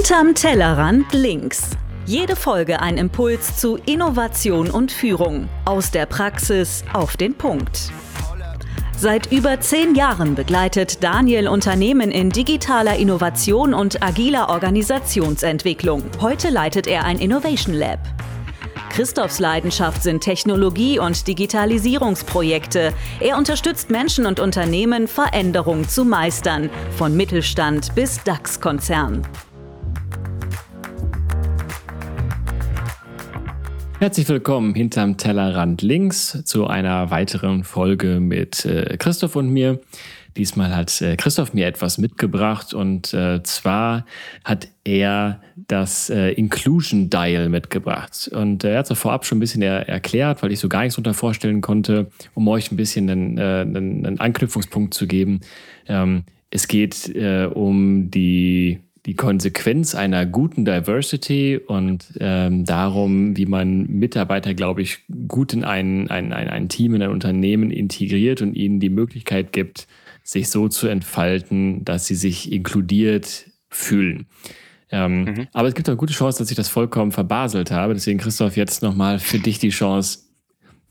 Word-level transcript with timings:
Hinterm 0.00 0.34
Tellerrand 0.34 1.12
links. 1.12 1.76
Jede 2.06 2.34
Folge 2.34 2.80
ein 2.80 2.96
Impuls 2.96 3.58
zu 3.58 3.76
Innovation 3.84 4.70
und 4.70 4.90
Führung. 4.90 5.46
Aus 5.66 5.90
der 5.90 6.06
Praxis 6.06 6.82
auf 6.94 7.18
den 7.18 7.34
Punkt. 7.34 7.92
Seit 8.96 9.30
über 9.30 9.60
zehn 9.60 9.94
Jahren 9.94 10.34
begleitet 10.34 11.04
Daniel 11.04 11.48
Unternehmen 11.48 12.10
in 12.10 12.30
digitaler 12.30 12.96
Innovation 12.96 13.74
und 13.74 14.02
agiler 14.02 14.48
Organisationsentwicklung. 14.48 16.02
Heute 16.22 16.48
leitet 16.48 16.86
er 16.86 17.04
ein 17.04 17.18
Innovation 17.18 17.74
Lab. 17.74 17.98
Christophs 18.88 19.38
Leidenschaft 19.38 20.02
sind 20.02 20.22
Technologie- 20.22 20.98
und 20.98 21.26
Digitalisierungsprojekte. 21.28 22.94
Er 23.20 23.36
unterstützt 23.36 23.90
Menschen 23.90 24.24
und 24.24 24.40
Unternehmen, 24.40 25.08
Veränderung 25.08 25.86
zu 25.86 26.06
meistern, 26.06 26.70
von 26.96 27.14
Mittelstand 27.14 27.94
bis 27.94 28.24
DAX-Konzern. 28.24 29.26
Herzlich 34.00 34.30
willkommen 34.30 34.74
hinterm 34.74 35.18
Tellerrand 35.18 35.82
links 35.82 36.42
zu 36.44 36.66
einer 36.66 37.10
weiteren 37.10 37.64
Folge 37.64 38.18
mit 38.18 38.64
äh, 38.64 38.96
Christoph 38.96 39.36
und 39.36 39.50
mir. 39.50 39.78
Diesmal 40.38 40.74
hat 40.74 41.02
äh, 41.02 41.16
Christoph 41.16 41.52
mir 41.52 41.66
etwas 41.66 41.98
mitgebracht 41.98 42.72
und 42.72 43.12
äh, 43.12 43.42
zwar 43.42 44.06
hat 44.42 44.68
er 44.84 45.42
das 45.54 46.08
äh, 46.08 46.30
Inclusion 46.30 47.10
Dial 47.10 47.50
mitgebracht. 47.50 48.30
Und 48.32 48.64
äh, 48.64 48.72
er 48.72 48.78
hat 48.78 48.90
es 48.90 48.98
vorab 48.98 49.26
schon 49.26 49.36
ein 49.36 49.40
bisschen 49.40 49.60
er 49.60 49.86
erklärt, 49.86 50.42
weil 50.42 50.50
ich 50.50 50.60
so 50.60 50.70
gar 50.70 50.80
nichts 50.80 50.94
darunter 50.94 51.12
vorstellen 51.12 51.60
konnte, 51.60 52.10
um 52.32 52.48
euch 52.48 52.72
ein 52.72 52.76
bisschen 52.76 53.10
einen, 53.10 53.36
äh, 53.36 53.42
einen, 53.42 54.06
einen 54.06 54.18
Anknüpfungspunkt 54.18 54.94
zu 54.94 55.06
geben. 55.06 55.40
Ähm, 55.86 56.24
es 56.48 56.68
geht 56.68 57.14
um 57.54 58.10
die 58.10 58.80
die 59.06 59.14
Konsequenz 59.14 59.94
einer 59.94 60.26
guten 60.26 60.64
Diversity 60.64 61.58
und 61.58 62.12
ähm, 62.20 62.64
darum, 62.64 63.36
wie 63.36 63.46
man 63.46 63.86
Mitarbeiter, 63.86 64.54
glaube 64.54 64.82
ich, 64.82 64.98
gut 65.26 65.52
in 65.52 65.64
ein, 65.64 66.10
ein, 66.10 66.32
ein, 66.32 66.48
ein 66.48 66.68
Team, 66.68 66.94
in 66.94 67.02
ein 67.02 67.10
Unternehmen 67.10 67.70
integriert 67.70 68.42
und 68.42 68.54
ihnen 68.54 68.78
die 68.78 68.90
Möglichkeit 68.90 69.52
gibt, 69.52 69.86
sich 70.22 70.50
so 70.50 70.68
zu 70.68 70.86
entfalten, 70.86 71.84
dass 71.84 72.06
sie 72.06 72.14
sich 72.14 72.52
inkludiert 72.52 73.46
fühlen. 73.68 74.26
Ähm, 74.90 75.24
mhm. 75.24 75.46
Aber 75.52 75.68
es 75.68 75.74
gibt 75.74 75.88
auch 75.88 75.92
eine 75.92 75.98
gute 75.98 76.12
Chance, 76.12 76.38
dass 76.38 76.50
ich 76.50 76.56
das 76.56 76.68
vollkommen 76.68 77.12
verbaselt 77.12 77.70
habe. 77.70 77.94
Deswegen, 77.94 78.18
Christoph, 78.18 78.56
jetzt 78.56 78.82
nochmal 78.82 79.18
für 79.18 79.38
dich 79.38 79.58
die 79.58 79.70
Chance, 79.70 80.29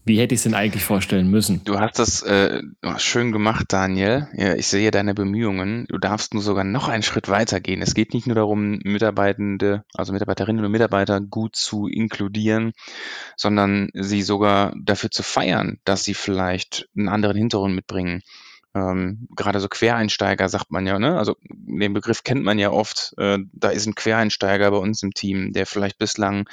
wie 0.05 0.19
hätte 0.19 0.33
ich 0.33 0.39
es 0.39 0.43
denn 0.43 0.53
eigentlich 0.53 0.83
vorstellen 0.83 1.29
müssen? 1.29 1.63
Du 1.65 1.79
hast 1.79 1.99
das 1.99 2.21
äh, 2.23 2.61
schön 2.97 3.31
gemacht, 3.31 3.67
Daniel. 3.69 4.27
Ja, 4.33 4.55
ich 4.55 4.67
sehe 4.67 4.91
deine 4.91 5.13
Bemühungen. 5.13 5.85
Du 5.87 5.97
darfst 5.97 6.33
nur 6.33 6.41
sogar 6.41 6.63
noch 6.63 6.87
einen 6.87 7.03
Schritt 7.03 7.29
weiter 7.29 7.59
gehen. 7.59 7.81
Es 7.81 7.93
geht 7.93 8.13
nicht 8.13 8.25
nur 8.25 8.35
darum, 8.35 8.79
Mitarbeitende, 8.83 9.83
also 9.93 10.13
Mitarbeiterinnen 10.13 10.65
und 10.65 10.71
Mitarbeiter 10.71 11.21
gut 11.21 11.55
zu 11.55 11.87
inkludieren, 11.87 12.73
sondern 13.35 13.89
sie 13.93 14.21
sogar 14.21 14.73
dafür 14.81 15.11
zu 15.11 15.23
feiern, 15.23 15.79
dass 15.83 16.03
sie 16.03 16.13
vielleicht 16.13 16.89
einen 16.95 17.09
anderen 17.09 17.37
Hintergrund 17.37 17.75
mitbringen 17.75 18.23
ähm, 18.79 19.27
gerade 19.35 19.59
so 19.59 19.67
Quereinsteiger 19.67 20.49
sagt 20.49 20.71
man 20.71 20.87
ja, 20.87 20.97
ne? 20.97 21.17
Also 21.17 21.35
den 21.43 21.93
Begriff 21.93 22.23
kennt 22.23 22.43
man 22.43 22.57
ja 22.57 22.71
oft. 22.71 23.13
Äh, 23.17 23.39
da 23.53 23.69
ist 23.69 23.85
ein 23.85 23.95
Quereinsteiger 23.95 24.71
bei 24.71 24.77
uns 24.77 25.03
im 25.03 25.13
Team, 25.13 25.53
der 25.53 25.65
vielleicht 25.65 25.97
bislang 25.97 26.49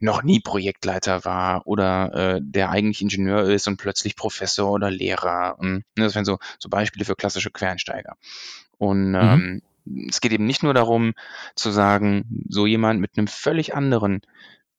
noch 0.00 0.22
nie 0.22 0.40
Projektleiter 0.40 1.24
war 1.24 1.66
oder 1.66 2.14
äh, 2.14 2.40
der 2.42 2.70
eigentlich 2.70 3.02
Ingenieur 3.02 3.44
ist 3.44 3.68
und 3.68 3.76
plötzlich 3.76 4.16
Professor 4.16 4.70
oder 4.72 4.90
Lehrer. 4.90 5.56
Und, 5.58 5.84
ne, 5.96 6.04
das 6.04 6.14
wären 6.14 6.24
so, 6.24 6.38
so 6.58 6.68
Beispiele 6.68 7.04
für 7.04 7.16
klassische 7.16 7.50
Quereinsteiger. 7.50 8.16
Und 8.78 9.10
mhm. 9.10 9.14
ähm, 9.14 9.62
es 10.08 10.20
geht 10.20 10.32
eben 10.32 10.46
nicht 10.46 10.62
nur 10.62 10.74
darum 10.74 11.14
zu 11.54 11.70
sagen, 11.70 12.44
so 12.48 12.66
jemand 12.66 13.00
mit 13.00 13.16
einem 13.16 13.26
völlig 13.26 13.74
anderen 13.74 14.20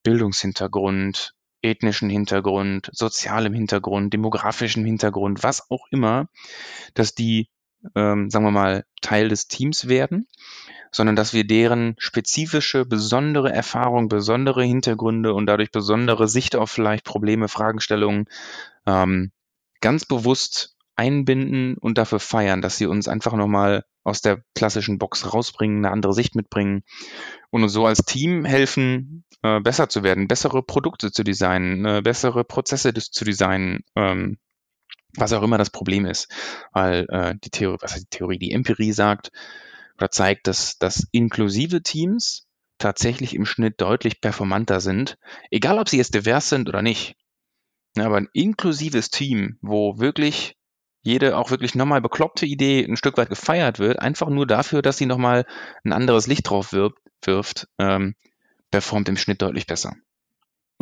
Bildungshintergrund, 0.02 1.34
ethnischen 1.62 2.10
Hintergrund, 2.10 2.90
sozialem 2.92 3.54
Hintergrund, 3.54 4.12
demografischem 4.12 4.84
Hintergrund, 4.84 5.42
was 5.42 5.70
auch 5.70 5.86
immer, 5.90 6.28
dass 6.94 7.14
die, 7.14 7.48
ähm, 7.94 8.30
sagen 8.30 8.44
wir 8.44 8.50
mal, 8.50 8.84
Teil 9.00 9.28
des 9.28 9.48
Teams 9.48 9.88
werden, 9.88 10.26
sondern 10.90 11.16
dass 11.16 11.32
wir 11.32 11.46
deren 11.46 11.94
spezifische, 11.98 12.84
besondere 12.84 13.52
Erfahrung, 13.52 14.08
besondere 14.08 14.64
Hintergründe 14.64 15.34
und 15.34 15.46
dadurch 15.46 15.70
besondere 15.70 16.28
Sicht 16.28 16.56
auf 16.56 16.70
vielleicht 16.70 17.04
Probleme, 17.04 17.48
Fragestellungen 17.48 18.26
ähm, 18.86 19.30
ganz 19.80 20.04
bewusst 20.04 20.76
einbinden 21.00 21.78
und 21.78 21.96
dafür 21.96 22.20
feiern, 22.20 22.60
dass 22.60 22.76
sie 22.76 22.84
uns 22.84 23.08
einfach 23.08 23.32
nochmal 23.32 23.84
aus 24.04 24.20
der 24.20 24.44
klassischen 24.54 24.98
Box 24.98 25.32
rausbringen, 25.32 25.78
eine 25.78 25.92
andere 25.92 26.12
Sicht 26.12 26.34
mitbringen 26.34 26.82
und 27.48 27.62
uns 27.62 27.72
so 27.72 27.86
als 27.86 28.04
Team 28.04 28.44
helfen, 28.44 29.24
äh, 29.42 29.60
besser 29.60 29.88
zu 29.88 30.02
werden, 30.02 30.28
bessere 30.28 30.62
Produkte 30.62 31.10
zu 31.10 31.24
designen, 31.24 31.86
äh, 31.86 32.02
bessere 32.02 32.44
Prozesse 32.44 32.92
zu 32.92 33.24
designen, 33.24 33.80
ähm, 33.96 34.36
was 35.16 35.32
auch 35.32 35.42
immer 35.42 35.56
das 35.56 35.70
Problem 35.70 36.04
ist. 36.04 36.30
Weil 36.72 37.06
äh, 37.08 37.34
die 37.42 37.50
Theorie, 37.50 37.78
was 37.80 37.94
die 37.94 38.06
Theorie, 38.10 38.38
die 38.38 38.52
Empirie 38.52 38.92
sagt 38.92 39.30
oder 39.96 40.10
zeigt, 40.10 40.48
dass, 40.48 40.76
dass 40.76 41.08
inklusive 41.12 41.82
Teams 41.82 42.46
tatsächlich 42.76 43.34
im 43.34 43.46
Schnitt 43.46 43.80
deutlich 43.80 44.20
performanter 44.20 44.80
sind, 44.80 45.16
egal 45.50 45.78
ob 45.78 45.88
sie 45.88 45.96
jetzt 45.96 46.14
divers 46.14 46.50
sind 46.50 46.68
oder 46.68 46.82
nicht. 46.82 47.16
Aber 47.98 48.18
ein 48.18 48.28
inklusives 48.34 49.08
Team, 49.10 49.56
wo 49.62 49.98
wirklich 49.98 50.56
jede 51.02 51.36
auch 51.36 51.50
wirklich 51.50 51.74
nochmal 51.74 52.00
bekloppte 52.00 52.46
Idee 52.46 52.84
ein 52.84 52.96
Stück 52.96 53.16
weit 53.16 53.30
gefeiert 53.30 53.78
wird, 53.78 53.98
einfach 53.98 54.28
nur 54.28 54.46
dafür, 54.46 54.82
dass 54.82 54.98
sie 54.98 55.06
nochmal 55.06 55.46
ein 55.84 55.92
anderes 55.92 56.26
Licht 56.26 56.48
drauf 56.48 56.72
wirft, 56.72 56.98
wirft, 57.24 57.68
ähm, 57.78 58.14
performt 58.70 59.08
im 59.08 59.16
Schnitt 59.16 59.42
deutlich 59.42 59.66
besser. 59.66 59.94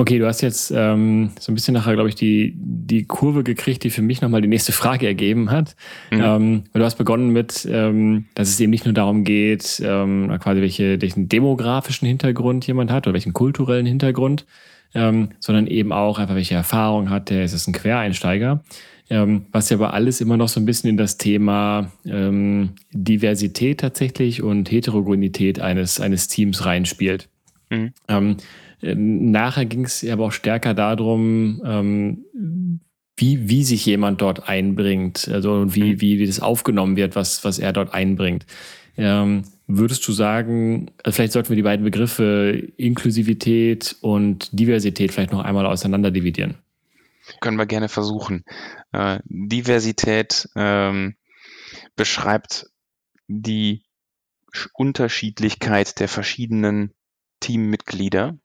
Okay, 0.01 0.21
du 0.21 0.27
hast 0.29 0.43
jetzt 0.43 0.71
ähm, 0.71 1.33
so 1.41 1.51
ein 1.51 1.56
bisschen 1.56 1.75
nachher, 1.75 1.95
glaube 1.95 2.09
ich, 2.09 2.15
die, 2.15 2.55
die 2.56 3.05
Kurve 3.05 3.43
gekriegt, 3.43 3.83
die 3.83 3.91
für 3.91 4.01
mich 4.01 4.21
nochmal 4.21 4.41
die 4.41 4.47
nächste 4.47 4.71
Frage 4.71 5.09
ergeben 5.09 5.51
hat. 5.51 5.75
Mhm. 6.12 6.21
Ähm, 6.23 6.65
du 6.73 6.85
hast 6.85 6.95
begonnen 6.99 7.31
mit, 7.31 7.67
ähm, 7.69 8.27
dass 8.35 8.49
es 8.49 8.61
eben 8.61 8.71
nicht 8.71 8.85
nur 8.85 8.95
darum 8.95 9.25
geht, 9.25 9.83
ähm, 9.85 10.37
quasi 10.41 10.61
welche, 10.61 11.03
welchen 11.03 11.29
demografischen 11.29 12.06
Hintergrund 12.06 12.65
jemand 12.69 12.93
hat 12.93 13.09
oder 13.09 13.15
welchen 13.15 13.33
kulturellen 13.33 13.87
Hintergrund, 13.87 14.47
ähm, 14.95 15.31
sondern 15.41 15.67
eben 15.67 15.93
auch 15.93 16.21
einfach 16.21 16.37
welche 16.37 16.55
Erfahrung 16.55 17.11
hat, 17.11 17.31
der 17.31 17.43
ist 17.43 17.53
es 17.53 17.67
ein 17.67 17.73
Quereinsteiger. 17.73 18.62
Ähm, 19.10 19.46
was 19.52 19.70
ja 19.70 19.78
aber 19.78 19.94
alles 19.94 20.20
immer 20.20 20.36
noch 20.36 20.48
so 20.48 20.60
ein 20.60 20.66
bisschen 20.66 20.91
in 20.91 20.98
das 20.98 21.16
Thema 21.16 21.91
ähm, 22.04 22.70
Diversität 22.92 23.80
tatsächlich 23.80 24.42
und 24.42 24.70
Heterogenität 24.70 25.60
eines, 25.60 25.98
eines 25.98 26.28
Teams 26.28 26.66
reinspielt. 26.66 27.28
Mhm. 27.70 27.92
Ähm, 28.08 28.36
äh, 28.82 28.94
nachher 28.94 29.64
ging 29.64 29.84
es 29.84 30.06
aber 30.06 30.26
auch 30.26 30.32
stärker 30.32 30.74
darum, 30.74 31.62
ähm, 31.64 32.24
wie, 33.16 33.48
wie 33.48 33.64
sich 33.64 33.84
jemand 33.86 34.20
dort 34.20 34.48
einbringt, 34.48 35.28
also 35.28 35.54
und 35.54 35.75
wie, 35.75 35.94
mhm. 35.94 36.00
wie, 36.00 36.19
wie 36.19 36.26
das 36.26 36.40
aufgenommen 36.40 36.96
wird, 36.96 37.16
was, 37.16 37.44
was 37.44 37.58
er 37.58 37.72
dort 37.72 37.94
einbringt. 37.94 38.46
Ähm, 38.96 39.42
würdest 39.66 40.06
du 40.06 40.12
sagen, 40.12 40.90
also 41.02 41.16
vielleicht 41.16 41.32
sollten 41.32 41.50
wir 41.50 41.56
die 41.56 41.62
beiden 41.62 41.84
Begriffe 41.84 42.69
Inklusivität 42.76 43.96
und 44.00 44.48
Diversität 44.58 45.12
vielleicht 45.12 45.32
noch 45.32 45.44
einmal 45.44 45.66
auseinander 45.66 46.10
dividieren? 46.10 46.56
Können 47.41 47.59
wir 47.59 47.66
gerne 47.66 47.89
versuchen. 47.89 48.44
Äh, 48.93 49.21
Diversität 49.25 50.49
ähm, 50.56 51.16
beschreibt 51.97 52.66
die 53.27 53.84
Unterschiedlichkeit 54.72 56.00
der 56.00 56.09
verschiedenen 56.09 56.94
Teammitglieder. 57.41 58.38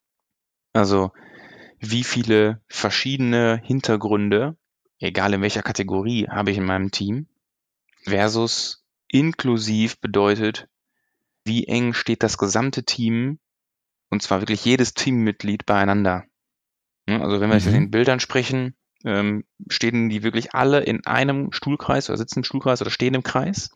Also 0.74 1.12
wie 1.80 2.04
viele 2.04 2.62
verschiedene 2.68 3.62
Hintergründe, 3.64 4.58
egal 5.00 5.34
in 5.34 5.42
welcher 5.42 5.64
Kategorie, 5.64 6.28
habe 6.30 6.52
ich 6.52 6.58
in 6.58 6.66
meinem 6.66 6.92
Team, 6.92 7.28
versus 8.04 8.86
inklusiv 9.08 10.00
bedeutet, 10.00 10.68
wie 11.46 11.68
eng 11.68 11.94
steht 11.94 12.24
das 12.24 12.38
gesamte 12.38 12.84
Team, 12.84 13.40
und 14.10 14.22
zwar 14.22 14.42
wirklich 14.42 14.64
jedes 14.66 14.94
Teammitglied 14.94 15.66
beieinander. 15.66 16.26
Also 17.06 17.42
wenn 17.42 17.50
wir 17.50 17.58
jetzt 17.58 17.68
mhm. 17.68 17.76
in 17.76 17.92
Bildern 17.92 18.20
sprechen, 18.20 18.76
ähm, 19.06 19.44
stehen 19.70 20.10
die 20.10 20.24
wirklich 20.24 20.54
alle 20.54 20.82
in 20.82 21.06
einem 21.06 21.52
Stuhlkreis 21.52 22.10
oder 22.10 22.18
sitzen 22.18 22.40
im 22.40 22.44
Stuhlkreis 22.44 22.82
oder 22.82 22.92
stehen 22.92 23.14
im 23.14 23.24
Kreis? 23.24 23.72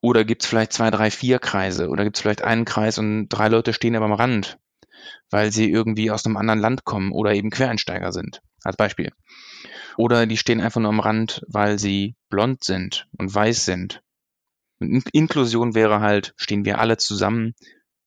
Oder 0.00 0.24
gibt 0.24 0.42
es 0.42 0.48
vielleicht 0.48 0.72
zwei, 0.72 0.90
drei, 0.90 1.10
vier 1.10 1.38
Kreise? 1.38 1.88
Oder 1.88 2.04
gibt 2.04 2.16
es 2.16 2.22
vielleicht 2.22 2.42
einen 2.42 2.64
Kreis 2.64 2.98
und 2.98 3.28
drei 3.28 3.48
Leute 3.48 3.72
stehen 3.72 3.96
aber 3.96 4.06
am 4.06 4.12
Rand, 4.12 4.58
weil 5.30 5.52
sie 5.52 5.70
irgendwie 5.70 6.10
aus 6.10 6.24
einem 6.24 6.36
anderen 6.36 6.60
Land 6.60 6.84
kommen 6.84 7.12
oder 7.12 7.34
eben 7.34 7.50
Quereinsteiger 7.50 8.12
sind, 8.12 8.42
als 8.62 8.76
Beispiel. 8.76 9.12
Oder 9.96 10.26
die 10.26 10.36
stehen 10.36 10.60
einfach 10.60 10.80
nur 10.80 10.90
am 10.90 11.00
Rand, 11.00 11.42
weil 11.48 11.78
sie 11.78 12.16
blond 12.28 12.64
sind 12.64 13.08
und 13.18 13.34
weiß 13.34 13.64
sind. 13.64 14.02
Und 14.78 15.08
Inklusion 15.12 15.74
wäre 15.74 16.00
halt, 16.00 16.34
stehen 16.36 16.66
wir 16.66 16.78
alle 16.78 16.98
zusammen, 16.98 17.54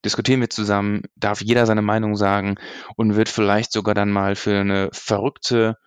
diskutieren 0.06 0.40
wir 0.40 0.50
zusammen, 0.50 1.04
darf 1.16 1.42
jeder 1.42 1.66
seine 1.66 1.82
Meinung 1.82 2.16
sagen 2.16 2.56
und 2.96 3.16
wird 3.16 3.30
vielleicht 3.30 3.72
sogar 3.72 3.96
dann 3.96 4.12
mal 4.12 4.36
für 4.36 4.60
eine 4.60 4.90
verrückte 4.94 5.78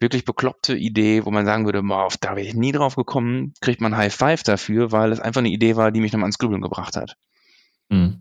wirklich 0.00 0.24
bekloppte 0.24 0.76
Idee, 0.76 1.24
wo 1.24 1.30
man 1.30 1.46
sagen 1.46 1.64
würde, 1.64 1.82
boah, 1.82 2.08
da 2.20 2.36
wäre 2.36 2.46
ich 2.46 2.54
nie 2.54 2.72
drauf 2.72 2.96
gekommen, 2.96 3.54
kriegt 3.60 3.80
man 3.80 3.96
High 3.96 4.14
Five 4.14 4.42
dafür, 4.42 4.92
weil 4.92 5.12
es 5.12 5.20
einfach 5.20 5.40
eine 5.40 5.50
Idee 5.50 5.76
war, 5.76 5.90
die 5.90 6.00
mich 6.00 6.12
nochmal 6.12 6.26
ans 6.26 6.38
Grübeln 6.38 6.62
gebracht 6.62 6.96
hat. 6.96 7.16
Mhm. 7.88 8.20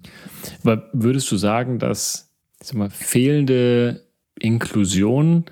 Aber 0.63 0.89
würdest 0.93 1.31
du 1.31 1.37
sagen, 1.37 1.79
dass 1.79 2.31
mal, 2.73 2.89
fehlende 2.89 4.07
Inklusion 4.39 5.45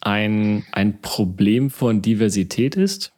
ein, 0.00 0.64
ein 0.72 1.00
Problem 1.00 1.70
von 1.70 2.02
Diversität 2.02 2.76
ist? 2.76 3.12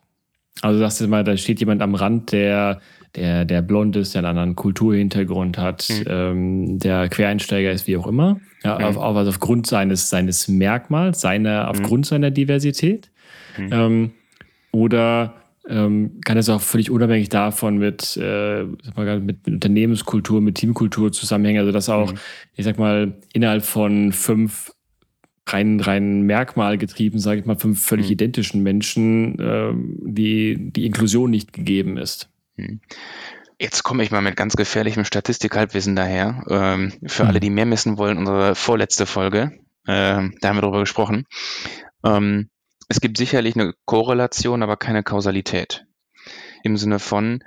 Also 0.60 0.78
sagst 0.78 1.00
du 1.00 1.08
mal, 1.08 1.24
da 1.24 1.36
steht 1.36 1.60
jemand 1.60 1.82
am 1.82 1.94
Rand, 1.94 2.32
der, 2.32 2.80
der, 3.16 3.44
der 3.44 3.62
blond 3.62 3.96
ist, 3.96 4.14
der 4.14 4.20
einen 4.20 4.28
anderen 4.28 4.56
Kulturhintergrund 4.56 5.58
hat, 5.58 5.88
mhm. 5.90 6.04
ähm, 6.06 6.78
der 6.78 7.08
Quereinsteiger 7.08 7.70
ist, 7.70 7.86
wie 7.86 7.96
auch 7.96 8.06
immer. 8.06 8.40
Ja, 8.64 8.78
mhm. 8.78 8.84
auf, 8.84 8.96
auf, 8.96 9.16
also 9.16 9.30
aufgrund 9.30 9.66
seines, 9.66 10.08
seines 10.08 10.48
Merkmals, 10.48 11.20
seiner, 11.20 11.64
mhm. 11.64 11.68
aufgrund 11.68 12.06
seiner 12.06 12.30
Diversität. 12.30 13.10
Mhm. 13.58 13.68
Ähm, 13.72 14.10
oder 14.72 15.34
ähm, 15.68 16.20
kann 16.24 16.38
es 16.38 16.48
auch 16.48 16.60
völlig 16.60 16.90
unabhängig 16.90 17.28
davon 17.28 17.78
mit, 17.78 18.16
äh, 18.20 18.64
mit, 18.64 19.46
Unternehmenskultur, 19.46 20.40
mit 20.40 20.56
Teamkultur 20.56 21.12
zusammenhängen. 21.12 21.60
Also 21.60 21.72
dass 21.72 21.88
auch, 21.88 22.12
mhm. 22.12 22.18
ich 22.56 22.64
sag 22.64 22.78
mal, 22.78 23.14
innerhalb 23.32 23.64
von 23.64 24.12
fünf 24.12 24.72
rein, 25.46 25.80
rein 25.80 26.22
Merkmal 26.22 26.78
getrieben, 26.78 27.18
sage 27.18 27.40
ich 27.40 27.46
mal, 27.46 27.56
fünf 27.56 27.84
völlig 27.84 28.06
mhm. 28.06 28.12
identischen 28.12 28.62
Menschen, 28.62 29.38
äh, 29.38 29.72
die, 29.74 30.72
die 30.72 30.86
Inklusion 30.86 31.30
nicht 31.30 31.52
gegeben 31.52 31.98
ist. 31.98 32.31
Mhm. 32.62 32.80
Jetzt 33.58 33.84
komme 33.84 34.02
ich 34.02 34.10
mal 34.10 34.22
mit 34.22 34.36
ganz 34.36 34.56
gefährlichem 34.56 35.04
Statistikhalbwissen 35.04 35.94
daher. 35.94 36.44
Ähm, 36.48 36.92
für 37.06 37.24
mhm. 37.24 37.28
alle, 37.28 37.40
die 37.40 37.50
mehr 37.50 37.66
messen 37.66 37.96
wollen, 37.96 38.18
unsere 38.18 38.54
vorletzte 38.54 39.06
Folge, 39.06 39.52
äh, 39.86 40.30
da 40.40 40.48
haben 40.48 40.56
wir 40.56 40.62
darüber 40.62 40.80
gesprochen. 40.80 41.26
Ähm, 42.04 42.50
es 42.88 43.00
gibt 43.00 43.16
sicherlich 43.16 43.54
eine 43.54 43.74
Korrelation, 43.84 44.62
aber 44.62 44.76
keine 44.76 45.02
Kausalität. 45.02 45.86
Im 46.64 46.76
Sinne 46.76 46.98
von, 46.98 47.44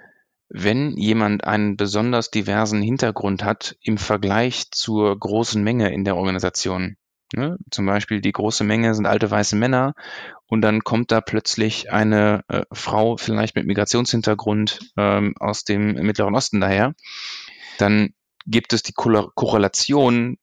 wenn 0.50 0.96
jemand 0.98 1.44
einen 1.44 1.76
besonders 1.76 2.32
diversen 2.32 2.82
Hintergrund 2.82 3.44
hat 3.44 3.76
im 3.82 3.98
Vergleich 3.98 4.72
zur 4.72 5.18
großen 5.20 5.64
Menge 5.64 5.92
in 5.94 6.04
der 6.04 6.16
Organisation, 6.16 6.98
ne, 7.36 7.58
zum 7.72 7.86
Beispiel 7.86 8.22
die 8.22 8.32
große 8.32 8.64
Menge 8.64 8.94
sind 8.96 9.06
alte 9.06 9.30
weiße 9.30 9.56
Männer 9.56 9.94
und 10.48 10.62
dann 10.62 10.84
kommt 10.84 11.12
da 11.12 11.22
plötzlich 11.22 11.92
eine 11.92 12.44
äh, 12.48 12.64
Frau 12.72 13.18
vielleicht 13.18 13.56
mit 13.56 13.66
Migrationshintergrund 13.66 14.92
ähm, 14.98 15.34
aus 15.40 15.64
dem 15.64 15.94
Mittleren 15.94 16.36
Osten 16.36 16.60
daher, 16.60 16.94
dann 17.78 18.14
gibt 18.46 18.74
es 18.74 18.84
die 18.84 18.94
Korrelation, 18.94 20.38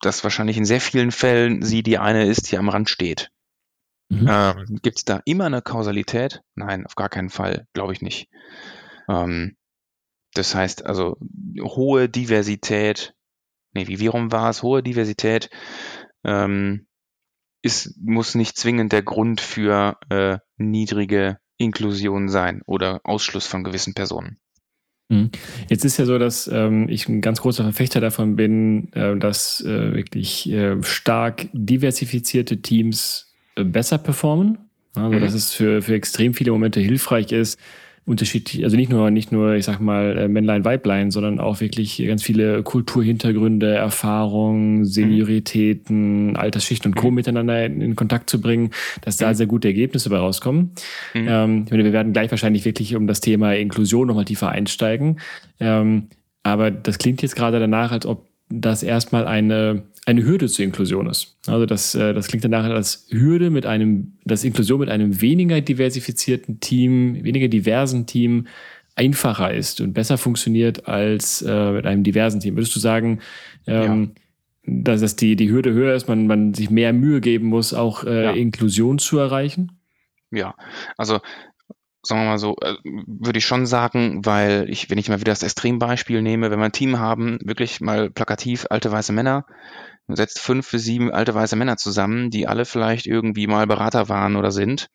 dass 0.00 0.24
wahrscheinlich 0.24 0.56
in 0.56 0.64
sehr 0.64 0.80
vielen 0.80 1.12
Fällen 1.12 1.62
sie 1.62 1.82
die 1.82 1.98
eine 1.98 2.26
ist, 2.26 2.50
die 2.50 2.58
am 2.58 2.68
Rand 2.68 2.88
steht. 2.90 3.30
Mhm. 4.08 4.28
Ähm, 4.28 4.78
Gibt 4.82 4.98
es 4.98 5.04
da 5.04 5.20
immer 5.24 5.46
eine 5.46 5.62
Kausalität? 5.62 6.42
Nein, 6.54 6.86
auf 6.86 6.94
gar 6.94 7.08
keinen 7.08 7.30
Fall, 7.30 7.66
glaube 7.72 7.92
ich 7.92 8.02
nicht. 8.02 8.28
Ähm, 9.08 9.56
das 10.34 10.54
heißt 10.54 10.84
also 10.84 11.16
hohe 11.60 12.08
Diversität, 12.08 13.14
nee, 13.72 13.86
wie, 13.86 14.00
wie 14.00 14.08
rum 14.08 14.32
war 14.32 14.50
es? 14.50 14.62
Hohe 14.62 14.82
Diversität 14.82 15.48
ähm, 16.24 16.86
ist, 17.62 17.96
muss 18.00 18.34
nicht 18.34 18.56
zwingend 18.56 18.92
der 18.92 19.02
Grund 19.02 19.40
für 19.40 19.98
äh, 20.10 20.38
niedrige 20.56 21.38
Inklusion 21.56 22.28
sein 22.28 22.62
oder 22.66 23.00
Ausschluss 23.04 23.46
von 23.46 23.64
gewissen 23.64 23.94
Personen. 23.94 24.38
Mhm. 25.08 25.30
Jetzt 25.68 25.84
ist 25.84 25.98
ja 25.98 26.04
so, 26.04 26.18
dass 26.18 26.46
ähm, 26.46 26.88
ich 26.88 27.08
ein 27.08 27.20
ganz 27.20 27.40
großer 27.40 27.62
Verfechter 27.62 28.00
davon 28.00 28.36
bin, 28.36 28.92
äh, 28.92 29.16
dass 29.16 29.60
äh, 29.60 29.94
wirklich 29.94 30.50
äh, 30.50 30.82
stark 30.82 31.46
diversifizierte 31.52 32.62
Teams 32.62 33.32
äh, 33.56 33.64
besser 33.64 33.98
performen. 33.98 34.58
Also, 34.94 35.16
mhm. 35.16 35.20
dass 35.20 35.34
es 35.34 35.52
für, 35.52 35.82
für 35.82 35.94
extrem 35.94 36.34
viele 36.34 36.52
Momente 36.52 36.80
hilfreich 36.80 37.32
ist, 37.32 37.58
unterschiedlich, 38.06 38.64
also 38.64 38.76
nicht 38.76 38.90
nur, 38.90 39.10
nicht 39.10 39.32
nur, 39.32 39.54
ich 39.54 39.64
sag 39.64 39.80
mal, 39.80 40.18
äh, 40.18 40.28
Männlein, 40.28 40.64
Weiblein, 40.64 41.10
sondern 41.10 41.40
auch 41.40 41.60
wirklich 41.60 42.02
ganz 42.06 42.22
viele 42.22 42.62
Kulturhintergründe, 42.62 43.74
Erfahrungen, 43.74 44.80
mhm. 44.80 44.84
Senioritäten, 44.84 46.28
mhm. 46.28 46.36
Altersschichten 46.36 46.92
und 46.92 46.96
Co. 46.96 47.10
Mhm. 47.10 47.14
miteinander 47.14 47.64
in, 47.64 47.80
in, 47.80 47.96
Kontakt 47.96 48.28
zu 48.28 48.40
bringen, 48.40 48.70
dass 49.00 49.16
da 49.16 49.30
mhm. 49.30 49.34
sehr 49.34 49.46
gute 49.46 49.68
Ergebnisse 49.68 50.10
bei 50.10 50.18
rauskommen. 50.18 50.72
Mhm. 51.14 51.26
Ähm, 51.28 51.62
ich 51.64 51.70
meine, 51.70 51.84
wir 51.84 51.92
werden 51.92 52.12
gleich 52.12 52.30
wahrscheinlich 52.30 52.66
wirklich 52.66 52.94
um 52.94 53.06
das 53.06 53.20
Thema 53.20 53.54
Inklusion 53.54 54.06
nochmal 54.06 54.26
tiefer 54.26 54.50
einsteigen. 54.50 55.20
Ähm, 55.58 56.08
aber 56.42 56.70
das 56.70 56.98
klingt 56.98 57.22
jetzt 57.22 57.36
gerade 57.36 57.58
danach, 57.58 57.90
als 57.90 58.04
ob 58.04 58.26
das 58.60 58.82
erstmal 58.82 59.26
eine, 59.26 59.84
eine 60.06 60.24
Hürde 60.24 60.48
zur 60.48 60.64
Inklusion 60.64 61.06
ist. 61.06 61.36
Also 61.46 61.66
das, 61.66 61.94
äh, 61.94 62.12
das 62.12 62.28
klingt 62.28 62.44
danach 62.44 62.64
als 62.64 63.06
Hürde 63.10 63.50
mit 63.50 63.66
einem, 63.66 64.18
dass 64.24 64.44
Inklusion 64.44 64.80
mit 64.80 64.88
einem 64.88 65.20
weniger 65.20 65.60
diversifizierten 65.60 66.60
Team, 66.60 67.24
weniger 67.24 67.48
diversen 67.48 68.06
Team 68.06 68.46
einfacher 68.96 69.52
ist 69.52 69.80
und 69.80 69.92
besser 69.92 70.18
funktioniert 70.18 70.86
als 70.86 71.42
äh, 71.42 71.72
mit 71.72 71.86
einem 71.86 72.04
diversen 72.04 72.40
Team. 72.40 72.56
Würdest 72.56 72.76
du 72.76 72.80
sagen, 72.80 73.20
ähm, 73.66 74.12
ja. 74.66 74.82
dass, 74.82 75.00
dass 75.00 75.16
die, 75.16 75.36
die 75.36 75.50
Hürde 75.50 75.72
höher 75.72 75.94
ist, 75.94 76.08
man, 76.08 76.26
man 76.26 76.54
sich 76.54 76.70
mehr 76.70 76.92
Mühe 76.92 77.20
geben 77.20 77.46
muss, 77.46 77.74
auch 77.74 78.04
äh, 78.04 78.24
ja. 78.24 78.30
Inklusion 78.32 78.98
zu 78.98 79.18
erreichen? 79.18 79.72
Ja, 80.30 80.54
also 80.96 81.20
sagen 82.04 82.22
wir 82.22 82.30
mal 82.30 82.38
so, 82.38 82.56
äh, 82.60 82.74
würde 82.84 83.38
ich 83.38 83.46
schon 83.46 83.66
sagen, 83.66 84.24
weil 84.24 84.68
ich, 84.68 84.90
wenn 84.90 84.98
ich 84.98 85.08
mal 85.08 85.20
wieder 85.20 85.32
das 85.32 85.42
Extrembeispiel 85.42 86.22
nehme, 86.22 86.50
wenn 86.50 86.58
wir 86.58 86.66
ein 86.66 86.72
Team 86.72 86.98
haben, 86.98 87.38
wirklich 87.42 87.80
mal 87.80 88.10
plakativ 88.10 88.66
alte 88.70 88.90
weiße 88.90 89.12
Männer, 89.12 89.46
setzt 90.08 90.40
fünf 90.40 90.70
bis 90.70 90.84
sieben 90.84 91.10
alte 91.10 91.34
weiße 91.34 91.56
Männer 91.56 91.76
zusammen, 91.76 92.30
die 92.30 92.46
alle 92.46 92.64
vielleicht 92.64 93.06
irgendwie 93.06 93.46
mal 93.46 93.66
Berater 93.66 94.08
waren 94.08 94.36
oder 94.36 94.50
sind, 94.50 94.90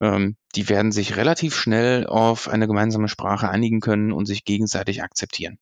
ähm, 0.00 0.36
die 0.56 0.68
werden 0.68 0.92
sich 0.92 1.16
relativ 1.16 1.54
schnell 1.54 2.06
auf 2.06 2.48
eine 2.48 2.66
gemeinsame 2.66 3.08
Sprache 3.08 3.48
einigen 3.48 3.80
können 3.80 4.12
und 4.12 4.26
sich 4.26 4.44
gegenseitig 4.44 5.02
akzeptieren. 5.02 5.58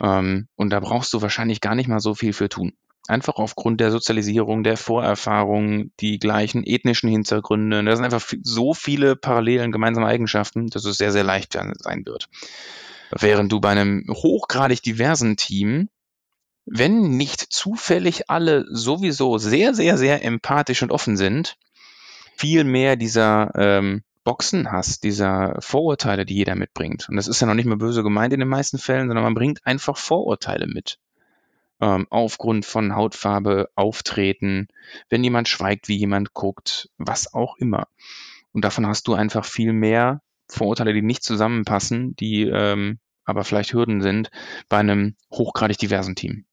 Ähm, 0.00 0.48
und 0.56 0.70
da 0.70 0.80
brauchst 0.80 1.12
du 1.12 1.22
wahrscheinlich 1.22 1.60
gar 1.60 1.74
nicht 1.74 1.88
mal 1.88 2.00
so 2.00 2.14
viel 2.14 2.32
für 2.32 2.48
tun. 2.48 2.72
Einfach 3.08 3.36
aufgrund 3.36 3.80
der 3.80 3.90
Sozialisierung, 3.90 4.62
der 4.62 4.76
Vorerfahrung, 4.76 5.90
die 5.98 6.18
gleichen 6.18 6.62
ethnischen 6.62 7.08
Hintergründe. 7.08 7.82
Da 7.82 7.96
sind 7.96 8.04
einfach 8.04 8.22
so 8.42 8.74
viele 8.74 9.16
parallelen 9.16 9.72
gemeinsame 9.72 10.06
Eigenschaften, 10.06 10.68
dass 10.68 10.84
es 10.84 10.98
sehr, 10.98 11.10
sehr 11.10 11.24
leicht 11.24 11.54
sein 11.54 12.04
wird. 12.04 12.28
Während 13.10 13.50
du 13.50 13.60
bei 13.60 13.70
einem 13.70 14.04
hochgradig 14.10 14.82
diversen 14.82 15.38
Team, 15.38 15.88
wenn 16.66 17.16
nicht 17.16 17.40
zufällig 17.40 18.28
alle 18.28 18.66
sowieso 18.68 19.38
sehr, 19.38 19.72
sehr, 19.72 19.96
sehr 19.96 20.22
empathisch 20.22 20.82
und 20.82 20.92
offen 20.92 21.16
sind, 21.16 21.56
viel 22.36 22.64
mehr 22.64 22.96
dieser 22.96 23.52
ähm, 23.54 24.02
Boxen 24.22 24.70
hast, 24.70 25.04
dieser 25.04 25.56
Vorurteile, 25.60 26.26
die 26.26 26.34
jeder 26.34 26.54
mitbringt. 26.54 27.08
Und 27.08 27.16
das 27.16 27.28
ist 27.28 27.40
ja 27.40 27.46
noch 27.46 27.54
nicht 27.54 27.64
mal 27.64 27.78
böse 27.78 28.02
gemeint 28.02 28.34
in 28.34 28.40
den 28.40 28.48
meisten 28.50 28.76
Fällen, 28.76 29.08
sondern 29.08 29.24
man 29.24 29.32
bringt 29.32 29.66
einfach 29.66 29.96
Vorurteile 29.96 30.66
mit 30.66 30.98
ähm, 31.80 32.06
aufgrund 32.10 32.64
von 32.66 32.94
Hautfarbe, 32.94 33.68
Auftreten, 33.74 34.68
wenn 35.08 35.24
jemand 35.24 35.48
schweigt, 35.48 35.88
wie 35.88 35.96
jemand 35.96 36.34
guckt, 36.34 36.90
was 36.98 37.32
auch 37.32 37.56
immer. 37.58 37.88
Und 38.52 38.64
davon 38.64 38.86
hast 38.86 39.06
du 39.08 39.14
einfach 39.14 39.44
viel 39.44 39.72
mehr 39.72 40.22
Vorurteile, 40.48 40.94
die 40.94 41.02
nicht 41.02 41.22
zusammenpassen, 41.22 42.16
die 42.16 42.42
ähm, 42.42 42.98
aber 43.28 43.44
vielleicht 43.44 43.74
Hürden 43.74 44.00
sind 44.00 44.30
bei 44.70 44.78
einem 44.78 45.14
hochgradig 45.30 45.76
diversen 45.76 46.14
Team. 46.14 46.46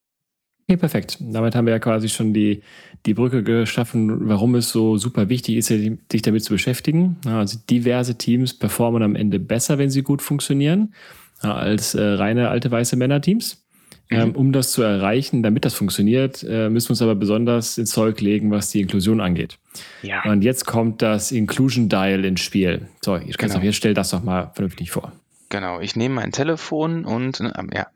Okay, 0.68 0.78
perfekt. 0.78 1.18
Damit 1.22 1.56
haben 1.56 1.66
wir 1.68 1.74
ja 1.74 1.80
quasi 1.80 2.10
schon 2.10 2.34
die, 2.34 2.64
die 3.06 3.14
Brücke 3.14 3.44
geschaffen, 3.44 4.28
warum 4.28 4.56
es 4.56 4.72
so 4.72 4.98
super 4.98 5.30
wichtig 5.30 5.56
ist, 5.58 5.68
sich 5.68 6.22
damit 6.24 6.44
zu 6.44 6.52
beschäftigen. 6.52 7.18
Also 7.26 7.60
diverse 7.70 8.18
Teams 8.18 8.58
performen 8.58 9.04
am 9.04 9.16
Ende 9.16 9.40
besser, 9.40 9.78
wenn 9.78 9.90
sie 9.90 10.02
gut 10.02 10.22
funktionieren, 10.22 10.94
als 11.40 11.94
äh, 11.94 12.02
reine 12.02 12.50
alte 12.50 12.72
weiße 12.72 12.96
Männerteams. 12.96 13.65
Ähm, 14.12 14.30
mhm. 14.30 14.36
um 14.36 14.52
das 14.52 14.72
zu 14.72 14.84
erreichen, 14.84 15.42
damit 15.42 15.66
das 15.66 15.74
funktioniert, 15.74 16.44
äh, 16.44 16.70
müssen 16.70 16.90
wir 16.90 16.92
uns 16.92 17.02
aber 17.02 17.16
besonders 17.16 17.78
ins 17.80 17.90
Zeug 17.90 18.22
legen, 18.22 18.52
was 18.52 18.70
die 18.70 18.82
Inklusion 18.82 19.20
angeht. 19.20 19.58
Ja. 20.04 20.24
Und 20.24 20.44
jetzt 20.44 20.66
kommt 20.66 21.02
das 21.02 21.32
Inclusion 21.32 21.90
Dial 21.90 22.24
ins 22.24 22.42
Spiel. 22.42 22.88
So, 23.04 23.16
ich 23.18 23.38
genau. 23.38 23.60
jetzt 23.60 23.76
stell 23.76 23.96
das 23.96 24.12
doch 24.12 24.24
mal 24.24 24.52
vernünftig 24.54 24.92
vor. 24.92 25.12
Genau, 25.50 25.80
ich 25.80 25.96
nehme 25.96 26.16
mein 26.16 26.32
Telefon 26.32 27.06
und 27.06 27.40
äh, 27.40 27.52
ja, 27.74 27.88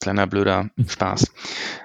kleiner 0.00 0.26
blöder 0.26 0.70
hm. 0.76 0.88
Spaß. 0.88 1.32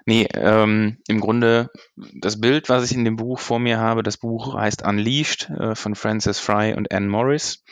Nee, 0.06 0.27
ähm, 0.34 0.98
im 1.08 1.20
Grunde 1.20 1.72
das 1.96 2.39
Bild, 2.39 2.70
was 2.70 2.89
ich 2.89 2.96
in 2.96 3.06
dem 3.06 3.15
Buch 3.15 3.39
vor 3.39 3.60
mir 3.60 3.79
habe, 3.79 4.03
das 4.03 4.18
Buch 4.18 4.56
heißt 4.56 4.86
Unleashed 4.86 5.50
äh, 5.50 5.74
von 5.74 5.96
Francis 5.96 6.39
Fry 6.39 6.74
und 6.75 6.94
Anne 6.94 7.08
Morris 7.08 7.63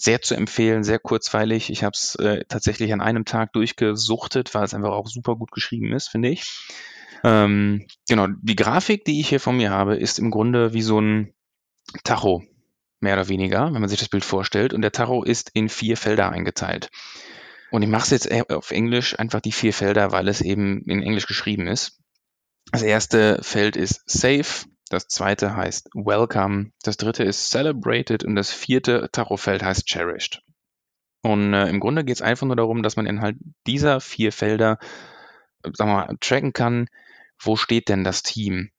sehr 0.00 0.22
zu 0.22 0.34
empfehlen, 0.34 0.82
sehr 0.82 0.98
kurzweilig. 0.98 1.68
Ich 1.68 1.84
habe 1.84 1.92
es 1.94 2.14
äh, 2.14 2.44
tatsächlich 2.48 2.92
an 2.92 3.02
einem 3.02 3.26
Tag 3.26 3.52
durchgesuchtet, 3.52 4.54
weil 4.54 4.64
es 4.64 4.72
einfach 4.72 4.92
auch 4.92 5.08
super 5.08 5.36
gut 5.36 5.52
geschrieben 5.52 5.92
ist, 5.92 6.08
finde 6.08 6.30
ich. 6.30 6.70
Ähm, 7.22 7.86
genau, 8.08 8.28
die 8.40 8.56
Grafik, 8.56 9.04
die 9.04 9.20
ich 9.20 9.28
hier 9.28 9.40
von 9.40 9.58
mir 9.58 9.70
habe, 9.70 9.96
ist 9.96 10.18
im 10.18 10.30
Grunde 10.30 10.72
wie 10.72 10.80
so 10.80 10.98
ein 10.98 11.34
Tacho, 12.02 12.42
mehr 13.00 13.12
oder 13.14 13.28
weniger, 13.28 13.66
wenn 13.66 13.80
man 13.80 13.90
sich 13.90 13.98
das 13.98 14.08
Bild 14.08 14.24
vorstellt. 14.24 14.72
Und 14.72 14.80
der 14.80 14.92
Tacho 14.92 15.22
ist 15.22 15.50
in 15.52 15.68
vier 15.68 15.98
Felder 15.98 16.30
eingeteilt. 16.30 16.90
Und 17.70 17.82
ich 17.82 17.88
mache 17.88 18.04
es 18.04 18.10
jetzt 18.10 18.50
auf 18.50 18.70
Englisch, 18.70 19.18
einfach 19.18 19.40
die 19.40 19.52
vier 19.52 19.74
Felder, 19.74 20.12
weil 20.12 20.28
es 20.28 20.40
eben 20.40 20.82
in 20.86 21.02
Englisch 21.02 21.26
geschrieben 21.26 21.66
ist. 21.66 21.98
Das 22.72 22.82
erste 22.82 23.40
Feld 23.42 23.76
ist 23.76 24.02
Safe, 24.06 24.64
das 24.90 25.06
zweite 25.06 25.56
heißt 25.56 25.90
Welcome. 25.94 26.72
Das 26.82 26.96
dritte 26.96 27.22
ist 27.22 27.50
Celebrated 27.50 28.24
und 28.24 28.34
das 28.34 28.52
vierte 28.52 29.08
Tarotfeld 29.12 29.62
heißt 29.62 29.86
Cherished. 29.86 30.42
Und 31.22 31.54
äh, 31.54 31.68
im 31.68 31.78
Grunde 31.78 32.04
geht 32.04 32.16
es 32.16 32.22
einfach 32.22 32.46
nur 32.46 32.56
darum, 32.56 32.82
dass 32.82 32.96
man 32.96 33.06
innerhalb 33.06 33.36
dieser 33.68 34.00
vier 34.00 34.32
Felder, 34.32 34.78
äh, 35.62 35.70
sagen 35.74 35.90
wir 35.90 36.06
mal, 36.06 36.16
tracken 36.20 36.52
kann, 36.52 36.88
wo 37.38 37.54
steht 37.54 37.88
denn 37.88 38.02
das 38.02 38.24
Team? 38.24 38.70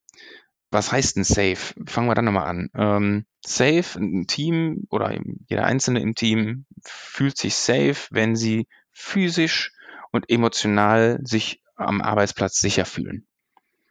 Was 0.70 0.91
heißt 0.91 1.15
denn 1.15 1.24
safe? 1.24 1.74
Fangen 1.86 2.10
wir 2.10 2.15
dann 2.15 2.25
nochmal 2.25 2.48
an. 2.48 2.70
Ähm, 2.75 3.25
safe, 3.46 3.98
ein 3.98 4.27
Team 4.27 4.88
oder 4.89 5.18
jeder 5.48 5.63
Einzelne 5.63 6.01
im 6.01 6.15
Team 6.15 6.65
fühlt 6.84 7.38
sich 7.38 7.56
safe, 7.56 8.08
wenn 8.10 8.36
sie 8.36 8.68
physisch 8.91 9.72
und 10.12 10.30
emotional 10.30 11.20
sich 11.24 11.62
am 11.75 12.01
Arbeitsplatz 12.01 12.60
sicher 12.60 12.86
fühlen. 12.86 13.27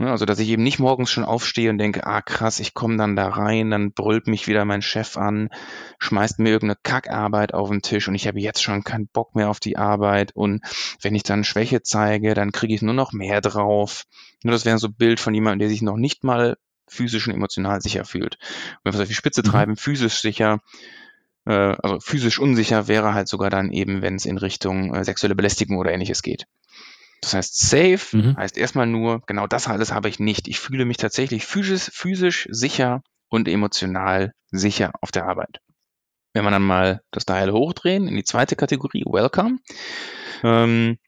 Ne, 0.01 0.11
also, 0.11 0.25
dass 0.25 0.39
ich 0.39 0.49
eben 0.49 0.63
nicht 0.63 0.79
morgens 0.79 1.11
schon 1.11 1.27
aufstehe 1.27 1.69
und 1.69 1.77
denke, 1.77 2.07
ah 2.07 2.23
krass, 2.23 2.59
ich 2.59 2.73
komme 2.73 2.97
dann 2.97 3.17
da 3.17 3.29
rein, 3.29 3.71
dann 3.71 3.93
brüllt 3.93 4.29
mich 4.29 4.49
wieder 4.49 4.65
mein 4.65 4.81
Chef 4.81 5.19
an, 5.19 5.51
schmeißt 5.99 6.39
mir 6.39 6.49
irgendeine 6.49 6.81
Kackarbeit 6.83 7.53
auf 7.53 7.69
den 7.69 7.83
Tisch 7.83 8.09
und 8.09 8.15
ich 8.15 8.27
habe 8.27 8.41
jetzt 8.41 8.63
schon 8.63 8.83
keinen 8.83 9.09
Bock 9.09 9.35
mehr 9.35 9.51
auf 9.51 9.61
die 9.61 9.77
Arbeit 9.77 10.35
und 10.35 10.63
wenn 11.03 11.15
ich 11.15 11.23
dann 11.23 11.45
Schwäche 11.45 11.83
zeige, 11.83 12.33
dann 12.33 12.51
kriege 12.51 12.73
ich 12.73 12.81
nur 12.81 12.95
noch 12.95 13.13
mehr 13.13 13.43
drauf. 13.43 14.05
Nur 14.43 14.53
das 14.53 14.65
wäre 14.65 14.79
so 14.79 14.87
ein 14.87 14.95
Bild 14.95 15.21
von 15.21 15.35
jemandem, 15.35 15.59
der 15.59 15.69
sich 15.69 15.83
noch 15.83 15.99
nicht 15.99 16.25
mal 16.25 16.57
physisch 16.89 17.29
und 17.29 17.35
emotional 17.35 17.83
sicher 17.83 18.07
fühlt. 18.07 18.37
Und 18.37 18.79
wenn 18.85 18.93
wir 18.95 19.01
es 19.01 19.03
auf 19.03 19.09
die 19.09 19.15
Spitze 19.15 19.43
mhm. 19.43 19.51
treiben, 19.51 19.77
physisch 19.77 20.23
sicher, 20.23 20.61
äh, 21.45 21.77
also 21.83 22.01
physisch 22.01 22.39
unsicher 22.39 22.89
wäre 22.89 23.13
halt 23.13 23.29
sogar 23.29 23.51
dann 23.51 23.71
eben, 23.71 24.01
wenn 24.01 24.15
es 24.15 24.25
in 24.25 24.39
Richtung 24.39 24.95
äh, 24.95 25.05
sexuelle 25.05 25.35
Belästigung 25.35 25.77
oder 25.77 25.93
ähnliches 25.93 26.23
geht. 26.23 26.47
Das 27.21 27.35
heißt, 27.35 27.59
safe 27.59 28.17
mhm. 28.17 28.37
heißt 28.37 28.57
erstmal 28.57 28.87
nur, 28.87 29.21
genau 29.27 29.47
das 29.47 29.69
alles 29.69 29.93
habe 29.93 30.09
ich 30.09 30.19
nicht. 30.19 30.49
Ich 30.49 30.59
fühle 30.59 30.85
mich 30.85 30.97
tatsächlich 30.97 31.47
physisch, 31.47 31.91
physisch 31.93 32.49
sicher 32.51 33.03
und 33.29 33.49
emotional 33.49 34.33
sicher 34.51 34.93
auf 35.01 35.13
der 35.13 35.27
Arbeit. 35.27 35.61
Wenn 36.33 36.45
wir 36.45 36.51
dann 36.51 36.63
mal 36.63 37.03
das 37.11 37.25
Teil 37.25 37.53
hochdrehen 37.53 38.09
in 38.09 38.17
die 38.17 38.25
zweite 38.25 38.57
Kategorie, 38.57 39.05
Welcome, 39.05 39.59
ähm, 40.43 40.99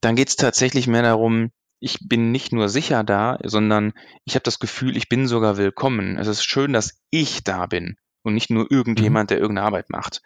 dann 0.00 0.16
geht 0.16 0.28
es 0.28 0.36
tatsächlich 0.36 0.86
mehr 0.86 1.02
darum, 1.02 1.50
ich 1.78 1.98
bin 2.08 2.30
nicht 2.30 2.52
nur 2.52 2.68
sicher 2.68 3.04
da, 3.04 3.38
sondern 3.42 3.92
ich 4.24 4.34
habe 4.34 4.44
das 4.44 4.58
Gefühl, 4.58 4.96
ich 4.96 5.08
bin 5.08 5.26
sogar 5.26 5.56
willkommen. 5.56 6.18
Es 6.18 6.26
ist 6.26 6.44
schön, 6.44 6.72
dass 6.72 7.00
ich 7.10 7.44
da 7.44 7.66
bin 7.66 7.96
und 8.26 8.34
nicht 8.34 8.50
nur 8.50 8.64
mhm. 8.64 8.70
irgendjemand, 8.70 9.30
der 9.30 9.38
irgendeine 9.38 9.66
Arbeit 9.68 9.88
macht. 9.88 10.20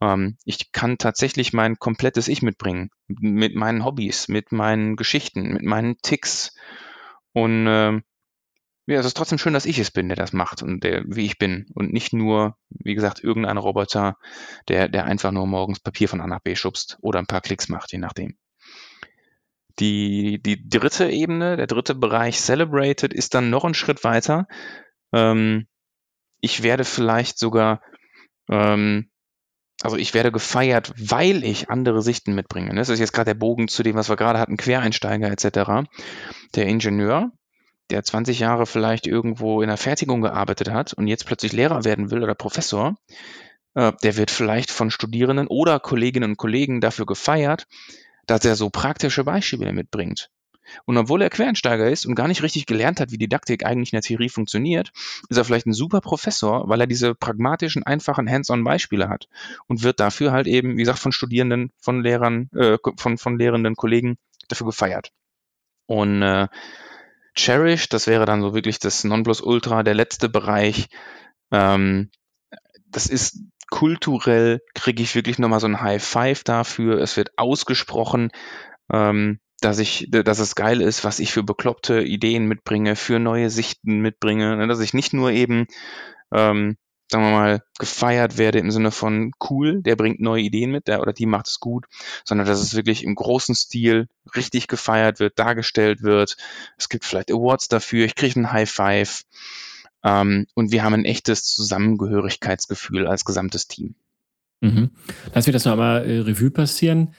Ähm, 0.00 0.38
ich 0.44 0.72
kann 0.72 0.96
tatsächlich 0.96 1.52
mein 1.52 1.76
komplettes 1.76 2.26
Ich 2.28 2.40
mitbringen, 2.40 2.90
mit 3.08 3.54
meinen 3.54 3.84
Hobbys, 3.84 4.28
mit 4.28 4.52
meinen 4.52 4.96
Geschichten, 4.96 5.52
mit 5.52 5.62
meinen 5.62 5.98
Ticks. 5.98 6.54
Und 7.34 7.66
äh, 7.66 8.00
ja, 8.86 8.98
es 8.98 9.04
ist 9.04 9.16
trotzdem 9.16 9.38
schön, 9.38 9.52
dass 9.52 9.66
ich 9.66 9.78
es 9.78 9.90
bin, 9.90 10.08
der 10.08 10.16
das 10.16 10.32
macht 10.32 10.62
und 10.62 10.82
der, 10.82 11.04
wie 11.06 11.26
ich 11.26 11.38
bin. 11.38 11.66
Und 11.74 11.92
nicht 11.92 12.14
nur, 12.14 12.56
wie 12.70 12.94
gesagt, 12.94 13.22
irgendein 13.22 13.58
Roboter, 13.58 14.16
der, 14.68 14.88
der 14.88 15.04
einfach 15.04 15.30
nur 15.30 15.46
morgens 15.46 15.78
Papier 15.78 16.08
von 16.08 16.22
A 16.22 16.26
nach 16.26 16.40
B 16.40 16.56
schubst 16.56 16.96
oder 17.02 17.18
ein 17.18 17.26
paar 17.26 17.42
Klicks 17.42 17.68
macht, 17.68 17.92
je 17.92 17.98
nachdem. 17.98 18.36
Die, 19.78 20.40
die 20.42 20.68
dritte 20.68 21.10
Ebene, 21.10 21.56
der 21.56 21.66
dritte 21.66 21.94
Bereich 21.94 22.40
Celebrated 22.40 23.12
ist 23.12 23.34
dann 23.34 23.50
noch 23.50 23.64
ein 23.64 23.74
Schritt 23.74 24.04
weiter. 24.04 24.46
Ähm, 25.12 25.66
ich 26.42 26.62
werde 26.62 26.84
vielleicht 26.84 27.38
sogar, 27.38 27.80
ähm, 28.50 29.08
also 29.82 29.96
ich 29.96 30.12
werde 30.12 30.30
gefeiert, 30.30 30.92
weil 30.98 31.44
ich 31.44 31.70
andere 31.70 32.02
Sichten 32.02 32.34
mitbringe. 32.34 32.74
Das 32.74 32.90
ist 32.90 32.98
jetzt 32.98 33.12
gerade 33.12 33.30
der 33.30 33.38
Bogen 33.38 33.68
zu 33.68 33.82
dem, 33.82 33.94
was 33.94 34.10
wir 34.10 34.16
gerade 34.16 34.38
hatten, 34.38 34.58
Quereinsteiger 34.58 35.30
etc. 35.30 35.88
Der 36.54 36.66
Ingenieur, 36.66 37.30
der 37.90 38.02
20 38.02 38.40
Jahre 38.40 38.66
vielleicht 38.66 39.06
irgendwo 39.06 39.62
in 39.62 39.68
der 39.68 39.76
Fertigung 39.76 40.20
gearbeitet 40.20 40.70
hat 40.70 40.92
und 40.92 41.06
jetzt 41.06 41.26
plötzlich 41.26 41.52
Lehrer 41.52 41.84
werden 41.84 42.10
will 42.10 42.22
oder 42.22 42.34
Professor, 42.34 42.96
äh, 43.74 43.92
der 44.02 44.16
wird 44.16 44.32
vielleicht 44.32 44.72
von 44.72 44.90
Studierenden 44.90 45.46
oder 45.46 45.78
Kolleginnen 45.78 46.32
und 46.32 46.36
Kollegen 46.36 46.80
dafür 46.80 47.06
gefeiert, 47.06 47.66
dass 48.26 48.44
er 48.44 48.56
so 48.56 48.68
praktische 48.68 49.24
Beispiele 49.24 49.72
mitbringt. 49.72 50.28
Und 50.84 50.96
obwohl 50.96 51.22
er 51.22 51.30
Quereinsteiger 51.30 51.90
ist 51.90 52.06
und 52.06 52.14
gar 52.14 52.28
nicht 52.28 52.42
richtig 52.42 52.66
gelernt 52.66 53.00
hat, 53.00 53.10
wie 53.10 53.18
Didaktik 53.18 53.64
eigentlich 53.64 53.92
in 53.92 53.96
der 53.96 54.02
Theorie 54.02 54.28
funktioniert, 54.28 54.92
ist 55.28 55.36
er 55.36 55.44
vielleicht 55.44 55.66
ein 55.66 55.72
super 55.72 56.00
Professor, 56.00 56.68
weil 56.68 56.80
er 56.80 56.86
diese 56.86 57.14
pragmatischen, 57.14 57.84
einfachen 57.84 58.30
Hands-on-Beispiele 58.30 59.08
hat 59.08 59.28
und 59.66 59.82
wird 59.82 60.00
dafür 60.00 60.32
halt 60.32 60.46
eben, 60.46 60.76
wie 60.76 60.82
gesagt, 60.82 60.98
von 60.98 61.12
Studierenden, 61.12 61.72
von 61.78 62.02
Lehrern, 62.02 62.48
äh, 62.54 62.78
von, 62.96 63.18
von 63.18 63.38
lehrenden 63.38 63.76
Kollegen 63.76 64.18
dafür 64.48 64.66
gefeiert. 64.66 65.12
Und 65.86 66.22
äh, 66.22 66.48
Cherish, 67.34 67.88
das 67.88 68.06
wäre 68.06 68.26
dann 68.26 68.42
so 68.42 68.54
wirklich 68.54 68.78
das 68.78 69.04
Nonplusultra, 69.04 69.82
der 69.82 69.94
letzte 69.94 70.28
Bereich. 70.28 70.88
Ähm, 71.50 72.10
das 72.86 73.06
ist 73.06 73.38
kulturell, 73.70 74.60
kriege 74.74 75.02
ich 75.02 75.14
wirklich 75.14 75.38
nochmal 75.38 75.60
so 75.60 75.66
ein 75.66 75.80
High 75.80 76.04
Five 76.04 76.44
dafür. 76.44 77.00
Es 77.00 77.16
wird 77.16 77.30
ausgesprochen. 77.38 78.30
Ähm, 78.92 79.40
dass 79.64 79.78
ich, 79.78 80.08
dass 80.10 80.38
es 80.38 80.54
geil 80.54 80.80
ist, 80.80 81.04
was 81.04 81.18
ich 81.18 81.32
für 81.32 81.42
bekloppte 81.42 82.02
Ideen 82.02 82.46
mitbringe, 82.46 82.96
für 82.96 83.18
neue 83.18 83.48
Sichten 83.48 84.00
mitbringe, 84.00 84.56
ne, 84.56 84.66
dass 84.66 84.80
ich 84.80 84.92
nicht 84.92 85.12
nur 85.12 85.30
eben, 85.30 85.66
ähm, 86.32 86.76
sagen 87.10 87.24
wir 87.24 87.30
mal, 87.30 87.62
gefeiert 87.78 88.38
werde 88.38 88.58
im 88.58 88.70
Sinne 88.70 88.90
von 88.90 89.32
cool, 89.48 89.82
der 89.82 89.96
bringt 89.96 90.20
neue 90.20 90.42
Ideen 90.42 90.70
mit, 90.70 90.88
der 90.88 91.00
oder 91.00 91.12
die 91.12 91.26
macht 91.26 91.48
es 91.48 91.60
gut, 91.60 91.86
sondern 92.24 92.46
dass 92.46 92.60
es 92.60 92.74
wirklich 92.74 93.04
im 93.04 93.14
großen 93.14 93.54
Stil 93.54 94.08
richtig 94.34 94.66
gefeiert 94.66 95.20
wird, 95.20 95.38
dargestellt 95.38 96.02
wird. 96.02 96.36
Es 96.76 96.88
gibt 96.88 97.04
vielleicht 97.04 97.30
Awards 97.30 97.68
dafür, 97.68 98.04
ich 98.04 98.14
kriege 98.14 98.36
einen 98.36 98.52
High 98.52 98.70
Five 98.70 99.22
ähm, 100.02 100.46
und 100.54 100.72
wir 100.72 100.82
haben 100.82 100.94
ein 100.94 101.04
echtes 101.04 101.44
Zusammengehörigkeitsgefühl 101.44 103.06
als 103.06 103.24
gesamtes 103.24 103.68
Team. 103.68 103.94
Mhm. 104.60 104.90
Lass 105.34 105.46
mich 105.46 105.52
das 105.54 105.64
noch 105.64 105.72
einmal 105.72 106.08
äh, 106.08 106.20
Revue 106.20 106.50
passieren. 106.50 107.14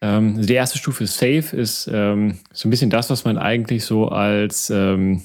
Ähm, 0.00 0.34
also 0.36 0.46
die 0.46 0.54
erste 0.54 0.78
Stufe 0.78 1.04
ist 1.04 1.18
Safe, 1.18 1.56
ist 1.56 1.90
ähm, 1.92 2.38
so 2.52 2.68
ein 2.68 2.70
bisschen 2.70 2.90
das, 2.90 3.10
was 3.10 3.24
man 3.24 3.38
eigentlich 3.38 3.84
so 3.84 4.08
als, 4.08 4.70
ähm, 4.70 5.22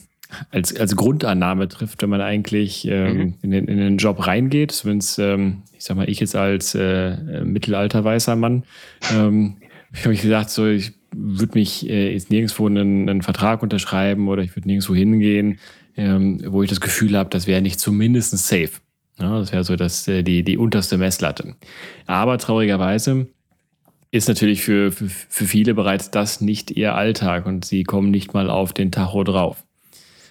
als, 0.52 0.76
als 0.76 0.96
Grundannahme 0.96 1.68
trifft, 1.68 2.02
wenn 2.02 2.10
man 2.10 2.22
eigentlich 2.22 2.88
ähm, 2.88 3.18
mhm. 3.18 3.34
in, 3.42 3.52
den, 3.52 3.68
in 3.68 3.78
den 3.78 3.98
Job 3.98 4.26
reingeht. 4.26 4.72
Zumindest, 4.72 5.20
ähm, 5.20 5.64
ich 5.78 5.84
sag 5.84 5.98
mal, 5.98 6.10
ich 6.10 6.20
jetzt 6.20 6.36
als 6.36 6.76
äh, 6.76 7.44
mittelalter 7.44 8.04
weißer 8.04 8.36
Mann, 8.36 8.64
ähm, 9.14 9.58
ich 9.94 10.04
habe 10.06 10.14
ich 10.14 10.22
gesagt, 10.22 10.50
so, 10.50 10.68
ich 10.68 10.94
würde 11.16 11.54
mich 11.54 11.88
äh, 11.88 12.12
jetzt 12.14 12.32
nirgendwo 12.32 12.66
einen, 12.66 13.08
einen 13.08 13.22
Vertrag 13.22 13.62
unterschreiben 13.62 14.28
oder 14.28 14.42
ich 14.42 14.56
würde 14.56 14.68
nirgendwo 14.68 14.96
hingehen, 14.96 15.60
wo 15.96 16.64
ich 16.64 16.70
das 16.72 16.82
Gefühl 16.82 17.16
habe, 17.16 17.30
das 17.30 17.46
wäre 17.46 17.62
nicht 17.62 17.80
zumindest 17.80 18.36
safe. 18.36 18.72
Ja, 19.20 19.40
das 19.40 19.52
wäre 19.52 19.64
so 19.64 19.76
das, 19.76 20.08
äh, 20.08 20.24
die, 20.24 20.44
die 20.44 20.58
unterste 20.58 20.98
Messlatte. 20.98 21.56
Aber 22.08 22.38
traurigerweise 22.38 23.28
ist 24.14 24.28
natürlich 24.28 24.62
für, 24.62 24.92
für, 24.92 25.10
für 25.10 25.46
viele 25.46 25.74
bereits 25.74 26.12
das 26.12 26.40
nicht 26.40 26.70
ihr 26.70 26.94
Alltag 26.94 27.48
und 27.48 27.66
sie 27.66 27.84
kommen 27.84 28.12
nicht 28.12 28.32
mal 28.36 28.48
auf 28.48 28.72
den 28.72 28.92
Tacho 28.92 29.24
drauf. 29.24 29.66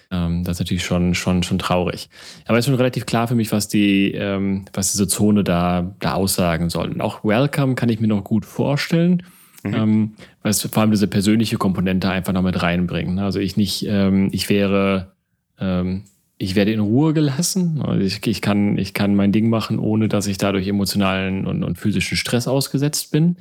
Ähm, 0.09 0.45
das 0.45 0.55
ist 0.55 0.59
natürlich 0.61 0.85
schon, 0.85 1.13
schon, 1.15 1.43
schon 1.43 1.59
traurig. 1.59 2.09
Aber 2.45 2.57
es 2.57 2.63
ist 2.63 2.69
schon 2.69 2.77
relativ 2.77 3.05
klar 3.05 3.27
für 3.27 3.35
mich, 3.35 3.51
was 3.51 3.67
die, 3.67 4.13
ähm, 4.13 4.63
was 4.71 4.93
diese 4.93 5.09
Zone 5.09 5.43
da, 5.43 5.93
da 5.99 6.13
aussagen 6.13 6.69
soll. 6.69 6.93
Und 6.93 7.01
auch 7.01 7.25
Welcome 7.25 7.75
kann 7.75 7.89
ich 7.89 7.99
mir 7.99 8.07
noch 8.07 8.23
gut 8.23 8.45
vorstellen. 8.45 9.23
Mhm. 9.63 9.73
Ähm, 9.73 10.11
weil 10.43 10.51
es 10.51 10.61
vor 10.61 10.81
allem 10.81 10.91
diese 10.91 11.07
persönliche 11.07 11.57
Komponente 11.57 12.09
einfach 12.09 12.31
noch 12.31 12.41
mit 12.41 12.61
reinbringen. 12.61 13.19
Also 13.19 13.39
ich 13.39 13.57
nicht, 13.57 13.85
ähm, 13.85 14.29
ich 14.31 14.47
wäre, 14.47 15.11
ähm, 15.59 16.05
ich 16.37 16.55
werde 16.55 16.71
in 16.71 16.79
Ruhe 16.79 17.11
gelassen. 17.11 17.81
Also 17.81 17.99
ich, 17.99 18.25
ich, 18.27 18.41
kann, 18.41 18.77
ich 18.77 18.93
kann 18.93 19.13
mein 19.13 19.33
Ding 19.33 19.49
machen, 19.49 19.77
ohne 19.77 20.07
dass 20.07 20.27
ich 20.27 20.37
dadurch 20.37 20.69
emotionalen 20.69 21.45
und, 21.45 21.65
und 21.65 21.77
physischen 21.77 22.15
Stress 22.15 22.47
ausgesetzt 22.47 23.11
bin 23.11 23.35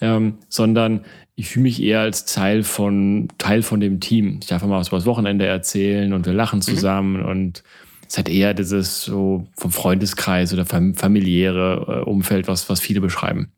ähm, 0.00 0.38
sondern 0.48 1.04
ich 1.36 1.48
fühle 1.48 1.64
mich 1.64 1.82
eher 1.82 2.00
als 2.00 2.24
Teil 2.26 2.62
von, 2.62 3.28
Teil 3.38 3.62
von 3.62 3.80
dem 3.80 4.00
Team. 4.00 4.38
Ich 4.40 4.48
darf 4.48 4.62
mal 4.62 4.78
was 4.78 4.88
über 4.88 4.98
das 4.98 5.06
Wochenende 5.06 5.46
erzählen 5.46 6.12
und 6.12 6.26
wir 6.26 6.32
lachen 6.32 6.58
mhm. 6.58 6.62
zusammen 6.62 7.20
mhm. 7.20 7.28
und 7.28 7.62
es 8.06 8.18
hat 8.18 8.28
eher 8.28 8.54
dieses 8.54 9.02
so 9.02 9.46
vom 9.56 9.72
Freundeskreis 9.72 10.52
oder 10.52 10.66
familiäre 10.66 12.02
äh, 12.04 12.08
Umfeld, 12.08 12.46
was, 12.48 12.68
was 12.68 12.80
viele 12.80 13.00
beschreiben. 13.00 13.50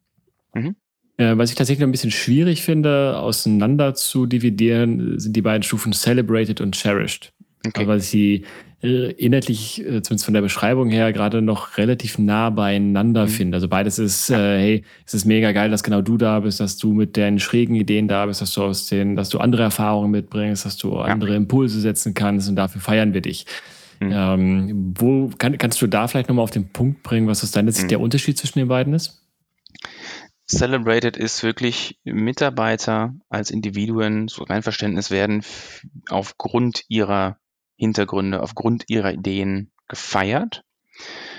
Mhm. 0.54 0.76
Äh, 1.18 1.36
was 1.36 1.50
ich 1.50 1.56
tatsächlich 1.56 1.80
noch 1.80 1.88
ein 1.88 1.92
bisschen 1.92 2.10
schwierig 2.10 2.62
finde, 2.62 3.18
auseinander 3.18 3.94
zu 3.94 4.26
dividieren, 4.26 5.18
sind 5.18 5.34
die 5.34 5.42
beiden 5.42 5.62
Stufen 5.62 5.92
Celebrated 5.92 6.60
und 6.60 6.74
Cherished. 6.76 7.32
Okay. 7.64 7.86
Weil 7.86 8.00
sie 8.00 8.44
äh, 8.82 9.12
inhaltlich, 9.12 9.80
äh, 9.80 10.02
zumindest 10.02 10.24
von 10.24 10.34
der 10.34 10.42
Beschreibung 10.42 10.90
her, 10.90 11.12
gerade 11.12 11.42
noch 11.42 11.78
relativ 11.78 12.18
nah 12.18 12.50
beieinander 12.50 13.24
mhm. 13.24 13.28
finde. 13.28 13.56
Also 13.56 13.68
beides 13.68 13.98
ist, 13.98 14.30
äh, 14.30 14.34
hey, 14.58 14.84
es 15.06 15.14
ist 15.14 15.24
mega 15.24 15.52
geil, 15.52 15.70
dass 15.70 15.82
genau 15.82 16.02
du 16.02 16.16
da 16.16 16.40
bist, 16.40 16.60
dass 16.60 16.76
du 16.76 16.92
mit 16.92 17.16
deinen 17.16 17.40
schrägen 17.40 17.74
Ideen 17.74 18.06
da 18.06 18.26
bist, 18.26 18.40
dass 18.42 18.52
du 18.52 18.62
aus 18.62 18.86
den, 18.86 19.16
dass 19.16 19.30
du 19.30 19.38
andere 19.38 19.62
Erfahrungen 19.62 20.10
mitbringst, 20.10 20.64
dass 20.64 20.76
du 20.76 20.92
ja. 20.92 21.02
andere 21.02 21.34
Impulse 21.34 21.80
setzen 21.80 22.14
kannst 22.14 22.48
und 22.48 22.56
dafür 22.56 22.80
feiern 22.80 23.14
wir 23.14 23.22
dich. 23.22 23.46
Mhm. 24.00 24.12
Ähm, 24.12 24.94
wo 24.98 25.30
kann, 25.38 25.56
kannst 25.58 25.80
du 25.80 25.86
da 25.86 26.06
vielleicht 26.06 26.28
nochmal 26.28 26.44
auf 26.44 26.50
den 26.50 26.68
Punkt 26.68 27.02
bringen, 27.02 27.26
was 27.26 27.42
aus 27.42 27.50
deiner 27.50 27.72
Sicht 27.72 27.84
mhm. 27.84 27.90
der 27.90 28.00
Unterschied 28.00 28.36
zwischen 28.36 28.58
den 28.58 28.68
beiden 28.68 28.92
ist? 28.92 29.22
Celebrated 30.48 31.16
ist 31.16 31.42
wirklich 31.42 31.98
Mitarbeiter 32.04 33.14
als 33.28 33.50
Individuen, 33.50 34.28
so 34.28 34.44
mein 34.48 34.62
Verständnis 34.62 35.10
werden 35.10 35.42
aufgrund 36.08 36.84
ihrer 36.88 37.38
Hintergründe 37.76 38.42
aufgrund 38.42 38.84
ihrer 38.88 39.12
Ideen 39.12 39.70
gefeiert. 39.88 40.64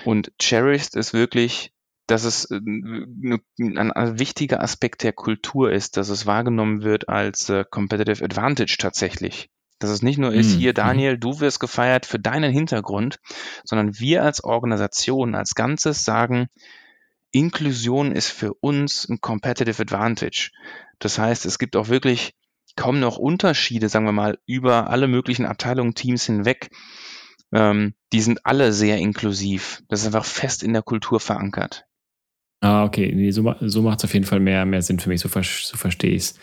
Und 0.04 0.32
cherished 0.38 0.94
ist 0.94 1.12
wirklich 1.12 1.72
dass 2.08 2.24
es 2.24 2.50
äh, 2.50 2.56
ein, 2.56 3.92
ein, 3.92 4.18
wichtiger 4.18 4.60
Aspekt 4.62 5.04
der 5.04 5.12
Kultur 5.12 5.70
ist, 5.70 5.96
dass 5.96 6.08
es 6.08 6.26
wahrgenommen 6.26 6.82
wird 6.82 7.08
als 7.08 7.48
äh, 7.50 7.64
Competitive 7.70 8.24
Advantage 8.24 8.76
tatsächlich. 8.78 9.50
Dass 9.78 9.90
es 9.90 10.02
nicht 10.02 10.18
nur 10.18 10.32
ist, 10.32 10.56
mhm. 10.56 10.58
hier 10.58 10.70
mhm. 10.70 10.76
Daniel, 10.76 11.18
du 11.18 11.38
wirst 11.38 11.60
gefeiert 11.60 12.06
für 12.06 12.18
deinen 12.18 12.50
Hintergrund, 12.50 13.20
sondern 13.62 14.00
wir 14.00 14.24
als 14.24 14.42
Organisation, 14.42 15.36
als 15.36 15.54
Ganzes 15.54 16.04
sagen, 16.04 16.48
Inklusion 17.30 18.12
ist 18.12 18.30
für 18.30 18.54
uns 18.54 19.06
ein 19.08 19.20
Competitive 19.20 19.80
Advantage. 19.80 20.50
Das 20.98 21.18
heißt, 21.18 21.44
es 21.44 21.58
gibt 21.58 21.76
auch 21.76 21.88
wirklich 21.88 22.34
kaum 22.78 23.00
noch 23.00 23.18
Unterschiede, 23.18 23.88
sagen 23.88 24.06
wir 24.06 24.12
mal, 24.12 24.38
über 24.46 24.88
alle 24.88 25.08
möglichen 25.08 25.44
Abteilungen, 25.44 25.94
Teams 25.94 26.24
hinweg. 26.24 26.70
Ähm, 27.52 27.94
die 28.12 28.20
sind 28.20 28.46
alle 28.46 28.72
sehr 28.72 28.98
inklusiv. 28.98 29.82
Das 29.88 30.00
ist 30.00 30.06
einfach 30.06 30.24
fest 30.24 30.62
in 30.62 30.72
der 30.72 30.82
Kultur 30.82 31.18
verankert. 31.18 31.86
Ah, 32.60 32.84
okay. 32.84 33.12
Nee, 33.12 33.32
so, 33.32 33.54
so 33.60 33.82
macht 33.82 33.98
es 33.98 34.04
auf 34.04 34.14
jeden 34.14 34.26
Fall 34.26 34.38
mehr, 34.38 34.64
mehr 34.64 34.82
Sinn 34.82 35.00
für 35.00 35.08
mich, 35.08 35.20
so, 35.20 35.28
so 35.28 35.76
verstehe 35.76 36.12
ich 36.12 36.22
es. 36.22 36.34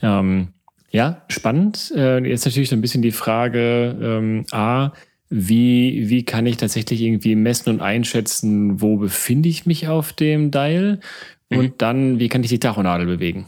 Ähm, 0.00 0.54
ja, 0.90 1.24
spannend. 1.28 1.92
Äh, 1.96 2.24
jetzt 2.24 2.44
natürlich 2.44 2.68
so 2.68 2.76
ein 2.76 2.80
bisschen 2.80 3.02
die 3.02 3.12
Frage, 3.12 3.96
ähm, 4.00 4.46
A, 4.52 4.92
wie, 5.28 6.08
wie 6.08 6.24
kann 6.24 6.46
ich 6.46 6.56
tatsächlich 6.56 7.00
irgendwie 7.00 7.34
messen 7.34 7.70
und 7.70 7.80
einschätzen, 7.80 8.80
wo 8.80 8.96
befinde 8.96 9.48
ich 9.48 9.66
mich 9.66 9.88
auf 9.88 10.12
dem 10.12 10.52
Dial? 10.52 11.00
Und 11.48 11.58
mhm. 11.58 11.74
dann, 11.78 12.18
wie 12.20 12.28
kann 12.28 12.44
ich 12.44 12.50
die 12.50 12.60
Tachonadel 12.60 13.06
bewegen? 13.06 13.46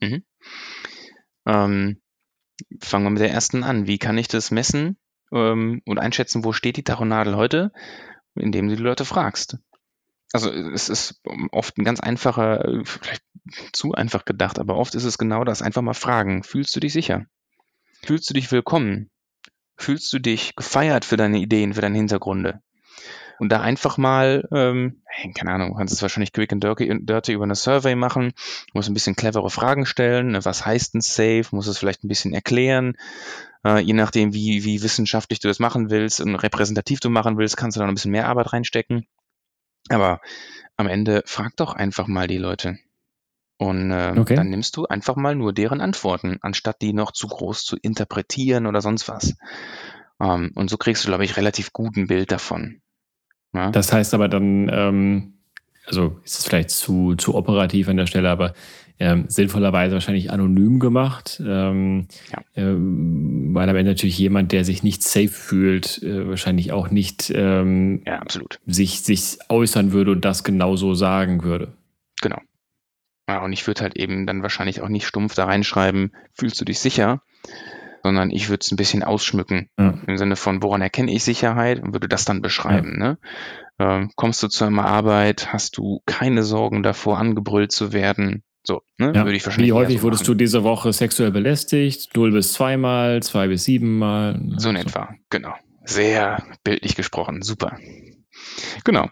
Mhm. 0.00 0.22
Ähm, 1.46 2.00
fangen 2.80 3.04
wir 3.04 3.10
mit 3.10 3.22
der 3.22 3.30
ersten 3.30 3.62
an. 3.62 3.86
Wie 3.86 3.98
kann 3.98 4.18
ich 4.18 4.28
das 4.28 4.50
messen 4.50 4.98
ähm, 5.32 5.82
und 5.84 5.98
einschätzen, 5.98 6.44
wo 6.44 6.52
steht 6.52 6.76
die 6.76 6.84
Tachonadel 6.84 7.36
heute? 7.36 7.72
Indem 8.34 8.68
du 8.68 8.76
die 8.76 8.82
Leute 8.82 9.04
fragst. 9.04 9.58
Also 10.32 10.50
es 10.50 10.88
ist 10.88 11.22
oft 11.52 11.78
ein 11.78 11.84
ganz 11.84 12.00
einfacher, 12.00 12.82
vielleicht 12.84 13.22
zu 13.72 13.92
einfach 13.92 14.24
gedacht, 14.24 14.58
aber 14.58 14.76
oft 14.76 14.94
ist 14.94 15.04
es 15.04 15.18
genau 15.18 15.44
das, 15.44 15.62
einfach 15.62 15.82
mal 15.82 15.94
fragen. 15.94 16.42
Fühlst 16.42 16.74
du 16.76 16.80
dich 16.80 16.92
sicher? 16.92 17.26
Fühlst 18.04 18.28
du 18.28 18.34
dich 18.34 18.50
willkommen? 18.52 19.10
Fühlst 19.76 20.12
du 20.12 20.18
dich 20.18 20.56
gefeiert 20.56 21.04
für 21.04 21.16
deine 21.16 21.38
Ideen, 21.38 21.74
für 21.74 21.80
deine 21.80 21.96
Hintergründe? 21.96 22.60
Und 23.38 23.50
da 23.50 23.60
einfach 23.60 23.98
mal, 23.98 24.48
ähm, 24.52 25.02
keine 25.34 25.52
Ahnung, 25.52 25.70
du 25.70 25.74
kannst 25.74 25.92
es 25.92 26.02
wahrscheinlich 26.02 26.32
quick 26.32 26.52
and 26.52 26.62
dirty, 26.62 26.88
dirty 27.00 27.32
über 27.32 27.44
eine 27.44 27.54
Survey 27.54 27.94
machen, 27.94 28.32
musst 28.72 28.88
ein 28.88 28.94
bisschen 28.94 29.16
clevere 29.16 29.50
Fragen 29.50 29.86
stellen. 29.86 30.32
Ne, 30.32 30.44
was 30.44 30.64
heißt 30.64 30.94
ein 30.94 31.00
Safe? 31.00 31.44
Muss 31.50 31.66
es 31.66 31.78
vielleicht 31.78 32.04
ein 32.04 32.08
bisschen 32.08 32.32
erklären. 32.32 32.96
Äh, 33.64 33.80
je 33.80 33.92
nachdem, 33.92 34.32
wie, 34.32 34.64
wie 34.64 34.82
wissenschaftlich 34.82 35.40
du 35.40 35.48
das 35.48 35.58
machen 35.58 35.90
willst 35.90 36.20
und 36.20 36.34
repräsentativ 36.34 37.00
du 37.00 37.10
machen 37.10 37.36
willst, 37.36 37.56
kannst 37.56 37.76
du 37.76 37.80
da 37.80 37.86
noch 37.86 37.92
ein 37.92 37.96
bisschen 37.96 38.12
mehr 38.12 38.28
Arbeit 38.28 38.52
reinstecken. 38.52 39.06
Aber 39.88 40.20
am 40.76 40.86
Ende 40.88 41.22
frag 41.26 41.56
doch 41.56 41.74
einfach 41.74 42.06
mal 42.06 42.26
die 42.26 42.38
Leute. 42.38 42.78
Und 43.58 43.90
äh, 43.90 44.14
okay. 44.16 44.34
dann 44.34 44.50
nimmst 44.50 44.76
du 44.76 44.86
einfach 44.86 45.16
mal 45.16 45.34
nur 45.34 45.52
deren 45.52 45.80
Antworten, 45.80 46.38
anstatt 46.42 46.82
die 46.82 46.92
noch 46.92 47.12
zu 47.12 47.26
groß 47.26 47.64
zu 47.64 47.76
interpretieren 47.76 48.66
oder 48.66 48.82
sonst 48.82 49.08
was. 49.08 49.34
Ähm, 50.20 50.52
und 50.54 50.68
so 50.68 50.76
kriegst 50.76 51.04
du, 51.04 51.08
glaube 51.08 51.24
ich, 51.24 51.36
relativ 51.36 51.72
gut 51.72 51.96
ein 51.96 52.06
Bild 52.06 52.32
davon. 52.32 52.82
Ja? 53.56 53.70
Das 53.70 53.92
heißt 53.92 54.14
aber 54.14 54.28
dann, 54.28 54.70
ähm, 54.72 55.32
also 55.86 56.18
ist 56.24 56.38
es 56.38 56.46
vielleicht 56.46 56.70
zu, 56.70 57.14
zu 57.16 57.34
operativ 57.34 57.88
an 57.88 57.96
der 57.96 58.06
Stelle, 58.06 58.30
aber 58.30 58.54
ähm, 58.98 59.26
sinnvollerweise 59.28 59.94
wahrscheinlich 59.94 60.30
anonym 60.30 60.78
gemacht, 60.78 61.42
ähm, 61.44 62.08
ja. 62.32 62.38
ähm, 62.54 63.50
weil 63.52 63.68
am 63.68 63.76
Ende 63.76 63.92
natürlich 63.92 64.18
jemand, 64.18 64.52
der 64.52 64.64
sich 64.64 64.82
nicht 64.82 65.02
safe 65.02 65.28
fühlt, 65.28 66.02
äh, 66.02 66.28
wahrscheinlich 66.28 66.72
auch 66.72 66.90
nicht 66.90 67.30
ähm, 67.34 68.02
ja, 68.06 68.20
absolut. 68.20 68.58
Sich, 68.66 69.02
sich 69.02 69.38
äußern 69.48 69.92
würde 69.92 70.12
und 70.12 70.24
das 70.24 70.44
genauso 70.44 70.94
sagen 70.94 71.44
würde. 71.44 71.74
Genau. 72.22 72.40
Ja, 73.28 73.44
und 73.44 73.52
ich 73.52 73.66
würde 73.66 73.82
halt 73.82 73.96
eben 73.96 74.26
dann 74.26 74.42
wahrscheinlich 74.42 74.80
auch 74.80 74.88
nicht 74.88 75.06
stumpf 75.06 75.34
da 75.34 75.44
reinschreiben, 75.44 76.12
fühlst 76.32 76.60
du 76.60 76.64
dich 76.64 76.78
sicher, 76.78 77.20
sondern 78.06 78.30
ich 78.30 78.48
würde 78.48 78.60
es 78.62 78.70
ein 78.70 78.76
bisschen 78.76 79.02
ausschmücken. 79.02 79.68
Ja. 79.78 79.98
Im 80.06 80.16
Sinne 80.16 80.36
von, 80.36 80.62
woran 80.62 80.80
erkenne 80.80 81.12
ich 81.12 81.24
Sicherheit 81.24 81.82
und 81.82 81.92
würde 81.92 82.08
das 82.08 82.24
dann 82.24 82.40
beschreiben. 82.40 82.92
Ja. 83.00 83.08
Ne? 83.08 83.18
Ähm, 83.78 84.10
kommst 84.14 84.42
du 84.42 84.48
zu 84.48 84.64
einer 84.64 84.86
Arbeit, 84.86 85.52
hast 85.52 85.76
du 85.76 86.00
keine 86.06 86.44
Sorgen 86.44 86.82
davor, 86.82 87.18
angebrüllt 87.18 87.72
zu 87.72 87.92
werden, 87.92 88.42
so, 88.62 88.82
ne? 88.98 89.12
Ja. 89.14 89.24
Würde 89.24 89.36
ich 89.36 89.44
wahrscheinlich 89.44 89.68
Wie 89.68 89.74
häufig 89.74 89.98
so 89.98 90.02
wurdest 90.04 90.26
du 90.26 90.34
diese 90.34 90.64
Woche 90.64 90.92
sexuell 90.92 91.30
belästigt? 91.30 92.16
Null 92.16 92.32
bis 92.32 92.52
zweimal, 92.52 93.22
zwei 93.22 93.48
bis 93.48 93.64
siebenmal? 93.64 94.40
So 94.56 94.70
in 94.70 94.76
etwa, 94.76 95.14
genau. 95.30 95.54
Sehr 95.84 96.42
bildlich 96.64 96.96
gesprochen, 96.96 97.42
super. 97.42 97.78
Genau. 98.84 99.08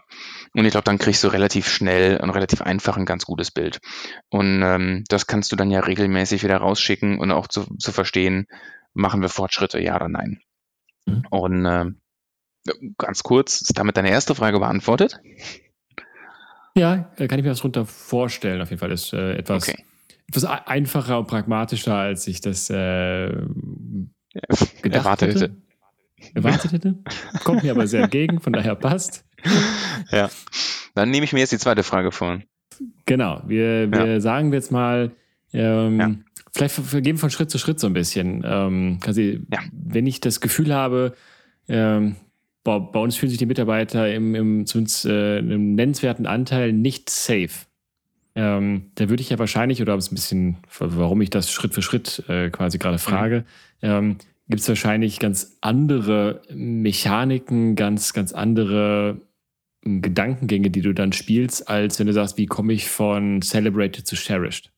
Und 0.53 0.65
ich 0.65 0.71
glaube, 0.71 0.85
dann 0.85 0.97
kriegst 0.97 1.23
du 1.23 1.27
relativ 1.27 1.67
schnell 1.67 2.17
und 2.21 2.29
relativ 2.29 2.61
einfach 2.61 2.97
ein 2.97 3.05
ganz 3.05 3.25
gutes 3.25 3.51
Bild. 3.51 3.79
Und 4.29 4.61
ähm, 4.61 5.03
das 5.09 5.27
kannst 5.27 5.51
du 5.51 5.55
dann 5.55 5.69
ja 5.69 5.81
regelmäßig 5.81 6.43
wieder 6.43 6.57
rausschicken 6.57 7.19
und 7.19 7.31
auch 7.31 7.47
zu, 7.47 7.65
zu 7.77 7.91
verstehen, 7.91 8.47
machen 8.95 9.21
wir 9.21 9.29
Fortschritte, 9.29 9.79
ja 9.79 9.95
oder 9.95 10.09
nein. 10.09 10.39
Mhm. 11.05 11.25
Und 11.29 11.65
äh, 11.65 11.85
ganz 12.97 13.21
kurz, 13.23 13.61
ist 13.61 13.77
damit 13.77 13.97
deine 13.97 14.09
erste 14.09 14.33
Frage 14.33 14.59
beantwortet? 14.59 15.19
Ja, 16.75 17.11
äh, 17.17 17.27
kann 17.27 17.39
ich 17.39 17.43
mir 17.43 17.51
das 17.51 17.63
runter 17.63 17.85
vorstellen. 17.85 18.61
Auf 18.61 18.69
jeden 18.69 18.79
Fall 18.79 18.91
ist 18.91 19.13
äh, 19.13 19.35
etwas, 19.35 19.69
okay. 19.69 19.83
etwas 20.27 20.45
einfacher 20.45 21.19
und 21.19 21.27
pragmatischer, 21.27 21.95
als 21.95 22.27
ich 22.27 22.41
das 22.41 22.69
äh, 22.69 23.27
erwartet 24.83 25.35
hätte. 25.35 25.39
hätte. 25.39 25.55
Erwartet 26.33 26.71
hätte. 26.71 27.03
Kommt 27.43 27.63
mir 27.63 27.71
aber 27.71 27.87
sehr 27.87 28.03
entgegen, 28.03 28.39
von 28.39 28.53
daher 28.53 28.75
passt. 28.75 29.25
Ja. 30.11 30.29
Dann 30.95 31.11
nehme 31.11 31.25
ich 31.25 31.33
mir 31.33 31.39
jetzt 31.39 31.51
die 31.51 31.57
zweite 31.57 31.83
Frage 31.83 32.11
vor. 32.11 32.41
Genau. 33.05 33.41
Wir, 33.45 33.91
wir 33.91 34.05
ja. 34.05 34.19
sagen 34.19 34.51
jetzt 34.53 34.71
mal, 34.71 35.11
ähm, 35.53 35.99
ja. 35.99 36.15
Vielleicht 36.55 36.93
wir 36.93 37.01
gehen 37.01 37.17
von 37.17 37.29
Schritt 37.29 37.51
zu 37.51 37.57
Schritt 37.57 37.79
so 37.79 37.87
ein 37.87 37.93
bisschen. 37.93 38.43
Ähm, 38.45 38.99
quasi, 39.01 39.41
ja. 39.51 39.59
wenn 39.71 40.07
ich 40.07 40.21
das 40.21 40.39
Gefühl 40.39 40.73
habe, 40.73 41.13
ähm, 41.67 42.15
bei, 42.63 42.79
bei 42.79 42.99
uns 42.99 43.17
fühlen 43.17 43.29
sich 43.29 43.37
die 43.37 43.45
Mitarbeiter 43.45 44.11
im, 44.11 44.35
im 44.35 44.65
zumindest 44.65 45.05
äh, 45.05 45.37
einem 45.37 45.75
nennenswerten 45.75 46.25
Anteil 46.25 46.71
nicht 46.71 47.09
safe. 47.09 47.67
Ähm, 48.35 48.91
da 48.95 49.09
würde 49.09 49.21
ich 49.21 49.29
ja 49.29 49.39
wahrscheinlich, 49.39 49.81
oder 49.81 49.93
ein 49.93 50.15
bisschen, 50.15 50.57
warum 50.79 51.21
ich 51.21 51.29
das 51.29 51.51
Schritt 51.51 51.73
für 51.73 51.81
Schritt 51.81 52.23
äh, 52.27 52.49
quasi 52.49 52.77
gerade 52.77 52.99
frage, 52.99 53.45
mhm. 53.81 53.89
ähm, 53.89 54.17
gibt 54.47 54.61
es 54.61 54.67
wahrscheinlich 54.67 55.19
ganz 55.19 55.57
andere 55.61 56.41
Mechaniken, 56.53 57.75
ganz, 57.75 58.13
ganz 58.13 58.31
andere 58.31 59.21
hm, 59.83 60.01
Gedankengänge, 60.01 60.69
die 60.69 60.81
du 60.81 60.93
dann 60.93 61.13
spielst, 61.13 61.69
als 61.69 61.99
wenn 61.99 62.07
du 62.07 62.13
sagst, 62.13 62.37
wie 62.37 62.45
komme 62.45 62.73
ich 62.73 62.87
von 62.87 63.41
celebrated 63.41 64.07
zu 64.07 64.15
cherished? 64.15 64.71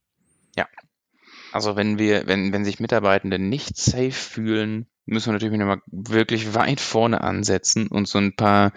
Also 1.58 1.76
wenn 1.76 1.98
wir, 1.98 2.28
wenn, 2.28 2.54
wenn 2.54 2.63
sich 2.63 2.80
Mitarbeitende 2.80 3.39
nicht 3.39 3.78
safe 3.78 4.12
fühlen, 4.12 4.86
müssen 5.08 5.30
wir 5.30 5.34
natürlich 5.34 5.58
nochmal 5.58 5.82
wirklich 5.88 6.54
weit 6.54 6.80
vorne 6.80 7.22
ansetzen 7.22 7.88
und 7.88 8.08
so 8.08 8.20
ein 8.20 8.36
paar 8.36 8.74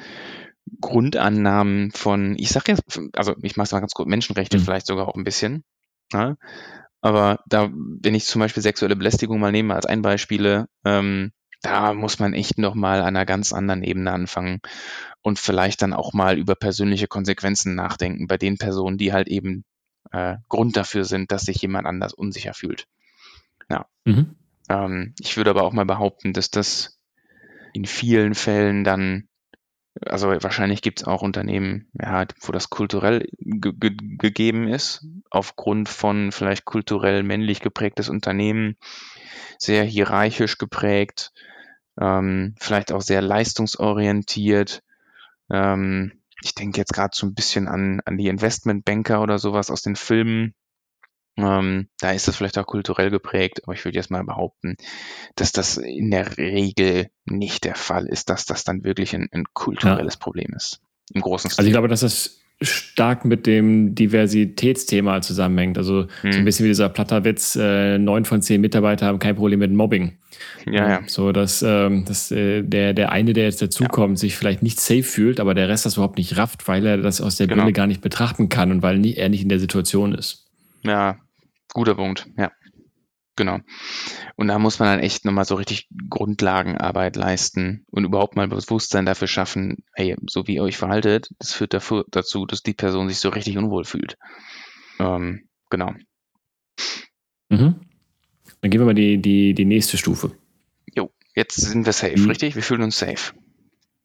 Grundannahmen 0.80 1.90
von, 1.90 2.36
ich 2.38 2.48
sag 2.48 2.68
jetzt, 2.68 2.98
also 3.12 3.34
ich 3.42 3.58
mache 3.58 3.64
es 3.64 3.72
mal 3.72 3.80
ganz 3.80 3.92
gut, 3.92 4.06
Menschenrechte 4.06 4.56
mhm. 4.56 4.62
vielleicht 4.62 4.86
sogar 4.86 5.08
auch 5.08 5.14
ein 5.14 5.24
bisschen. 5.24 5.62
Ja? 6.10 6.36
Aber 7.02 7.40
da, 7.46 7.68
wenn 7.70 8.14
ich 8.14 8.24
zum 8.24 8.40
Beispiel 8.40 8.62
sexuelle 8.62 8.96
Belästigung 8.96 9.38
mal 9.40 9.52
nehme 9.52 9.74
als 9.74 9.84
ein 9.84 10.00
Beispiel, 10.00 10.64
ähm, 10.86 11.32
da 11.60 11.92
muss 11.92 12.18
man 12.18 12.32
echt 12.32 12.56
nochmal 12.56 13.02
an 13.02 13.08
einer 13.08 13.26
ganz 13.26 13.52
anderen 13.52 13.82
Ebene 13.82 14.10
anfangen 14.10 14.60
und 15.20 15.38
vielleicht 15.38 15.82
dann 15.82 15.92
auch 15.92 16.14
mal 16.14 16.38
über 16.38 16.54
persönliche 16.54 17.08
Konsequenzen 17.08 17.74
nachdenken 17.74 18.26
bei 18.26 18.38
den 18.38 18.56
Personen, 18.56 18.96
die 18.96 19.12
halt 19.12 19.28
eben 19.28 19.66
äh, 20.12 20.36
Grund 20.48 20.76
dafür 20.76 21.04
sind, 21.04 21.32
dass 21.32 21.42
sich 21.42 21.60
jemand 21.62 21.86
anders 21.86 22.12
unsicher 22.12 22.54
fühlt. 22.54 22.86
Ja. 23.68 23.86
Mhm. 24.04 24.36
Ähm, 24.68 25.14
ich 25.18 25.36
würde 25.36 25.50
aber 25.50 25.62
auch 25.62 25.72
mal 25.72 25.84
behaupten, 25.84 26.32
dass 26.32 26.50
das 26.50 26.98
in 27.72 27.84
vielen 27.84 28.34
Fällen 28.34 28.84
dann, 28.84 29.28
also 30.06 30.28
wahrscheinlich 30.28 30.82
gibt 30.82 31.00
es 31.00 31.06
auch 31.06 31.22
Unternehmen, 31.22 31.88
ja, 32.00 32.24
wo 32.40 32.52
das 32.52 32.70
kulturell 32.70 33.26
ge 33.38 33.72
ge 33.76 33.96
gegeben 33.96 34.68
ist, 34.68 35.06
aufgrund 35.30 35.88
von 35.88 36.32
vielleicht 36.32 36.64
kulturell 36.64 37.22
männlich 37.22 37.60
geprägtes 37.60 38.08
Unternehmen, 38.08 38.76
sehr 39.58 39.84
hierarchisch 39.84 40.58
geprägt, 40.58 41.32
ähm, 42.00 42.54
vielleicht 42.58 42.92
auch 42.92 43.02
sehr 43.02 43.22
leistungsorientiert. 43.22 44.82
Ähm, 45.50 46.19
ich 46.42 46.54
denke 46.54 46.78
jetzt 46.78 46.92
gerade 46.92 47.10
so 47.14 47.26
ein 47.26 47.34
bisschen 47.34 47.68
an, 47.68 48.00
an 48.04 48.16
die 48.16 48.28
Investmentbanker 48.28 49.22
oder 49.22 49.38
sowas 49.38 49.70
aus 49.70 49.82
den 49.82 49.96
Filmen, 49.96 50.54
ähm, 51.36 51.88
da 51.98 52.12
ist 52.12 52.28
es 52.28 52.36
vielleicht 52.36 52.58
auch 52.58 52.66
kulturell 52.66 53.10
geprägt, 53.10 53.62
aber 53.64 53.74
ich 53.74 53.84
würde 53.84 53.96
jetzt 53.96 54.10
mal 54.10 54.24
behaupten, 54.24 54.76
dass 55.36 55.52
das 55.52 55.76
in 55.76 56.10
der 56.10 56.36
Regel 56.36 57.10
nicht 57.24 57.64
der 57.64 57.76
Fall 57.76 58.06
ist, 58.06 58.30
dass 58.30 58.44
das 58.44 58.64
dann 58.64 58.84
wirklich 58.84 59.14
ein, 59.14 59.28
ein 59.32 59.44
kulturelles 59.54 60.14
ja. 60.14 60.20
Problem 60.20 60.52
ist. 60.54 60.80
Im 61.12 61.22
großen 61.22 61.50
Stil. 61.50 61.62
Also 61.62 61.68
ich 61.68 61.72
glaube, 61.72 61.88
dass 61.88 62.00
das 62.00 62.39
stark 62.62 63.24
mit 63.24 63.46
dem 63.46 63.94
Diversitätsthema 63.94 65.22
zusammenhängt. 65.22 65.78
Also 65.78 66.02
hm. 66.02 66.08
so 66.22 66.28
ein 66.28 66.34
hm. 66.34 66.44
bisschen 66.44 66.64
wie 66.64 66.70
dieser 66.70 66.88
Platterwitz, 66.88 67.56
äh, 67.56 67.98
neun 67.98 68.24
von 68.24 68.42
zehn 68.42 68.60
Mitarbeiter 68.60 69.06
haben 69.06 69.18
kein 69.18 69.36
Problem 69.36 69.60
mit 69.60 69.72
Mobbing. 69.72 70.18
Ja, 70.66 70.88
ja. 70.88 71.00
So, 71.06 71.32
dass, 71.32 71.62
ähm, 71.62 72.04
dass 72.04 72.30
äh, 72.30 72.62
der, 72.62 72.92
der 72.92 73.12
eine, 73.12 73.32
der 73.32 73.44
jetzt 73.44 73.62
dazukommt, 73.62 74.18
ja. 74.18 74.20
sich 74.20 74.36
vielleicht 74.36 74.62
nicht 74.62 74.80
safe 74.80 75.02
fühlt, 75.02 75.40
aber 75.40 75.54
der 75.54 75.68
Rest 75.68 75.86
das 75.86 75.94
überhaupt 75.94 76.18
nicht 76.18 76.36
rafft, 76.36 76.68
weil 76.68 76.84
er 76.86 76.98
das 76.98 77.20
aus 77.20 77.36
der 77.36 77.46
genau. 77.46 77.62
Brille 77.62 77.72
gar 77.72 77.86
nicht 77.86 78.02
betrachten 78.02 78.48
kann 78.48 78.70
und 78.70 78.82
weil 78.82 78.98
nie, 78.98 79.14
er 79.14 79.28
nicht 79.28 79.42
in 79.42 79.48
der 79.48 79.60
Situation 79.60 80.14
ist. 80.14 80.46
Ja, 80.82 81.16
guter 81.72 81.94
Punkt, 81.94 82.26
ja. 82.36 82.50
Genau. 83.40 83.60
Und 84.36 84.48
da 84.48 84.58
muss 84.58 84.80
man 84.80 84.90
dann 84.90 85.00
echt 85.00 85.24
nochmal 85.24 85.46
so 85.46 85.54
richtig 85.54 85.88
Grundlagenarbeit 86.10 87.16
leisten 87.16 87.86
und 87.90 88.04
überhaupt 88.04 88.36
mal 88.36 88.48
Bewusstsein 88.48 89.06
dafür 89.06 89.28
schaffen, 89.28 89.78
hey, 89.94 90.14
so 90.28 90.46
wie 90.46 90.56
ihr 90.56 90.62
euch 90.62 90.76
verhaltet, 90.76 91.30
das 91.38 91.54
führt 91.54 91.72
dafür, 91.72 92.04
dazu, 92.10 92.44
dass 92.44 92.62
die 92.62 92.74
Person 92.74 93.08
sich 93.08 93.16
so 93.16 93.30
richtig 93.30 93.56
unwohl 93.56 93.86
fühlt. 93.86 94.18
Ähm, 94.98 95.48
genau. 95.70 95.94
Mhm. 97.48 97.80
Dann 98.60 98.70
gehen 98.70 98.80
wir 98.82 98.84
mal 98.84 98.94
die, 98.94 99.16
die, 99.22 99.54
die 99.54 99.64
nächste 99.64 99.96
Stufe. 99.96 100.32
Jo, 100.94 101.10
jetzt 101.34 101.56
sind 101.56 101.86
wir 101.86 101.94
safe, 101.94 102.20
mhm. 102.20 102.28
richtig? 102.28 102.56
Wir 102.56 102.62
fühlen 102.62 102.82
uns 102.82 102.98
safe. 102.98 103.32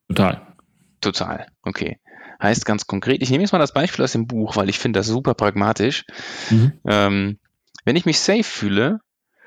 Total. 0.07 0.55
Total, 1.01 1.47
okay. 1.63 1.99
Heißt 2.41 2.65
ganz 2.65 2.87
konkret, 2.87 3.21
ich 3.21 3.31
nehme 3.31 3.43
jetzt 3.43 3.51
mal 3.51 3.59
das 3.59 3.73
Beispiel 3.73 4.05
aus 4.05 4.13
dem 4.13 4.27
Buch, 4.27 4.55
weil 4.55 4.69
ich 4.69 4.79
finde 4.79 4.99
das 4.99 5.07
super 5.07 5.33
pragmatisch. 5.33 6.05
Mhm. 6.49 6.71
Ähm, 6.87 7.39
wenn 7.85 7.95
ich 7.95 8.05
mich 8.05 8.19
safe 8.19 8.43
fühle, 8.43 8.99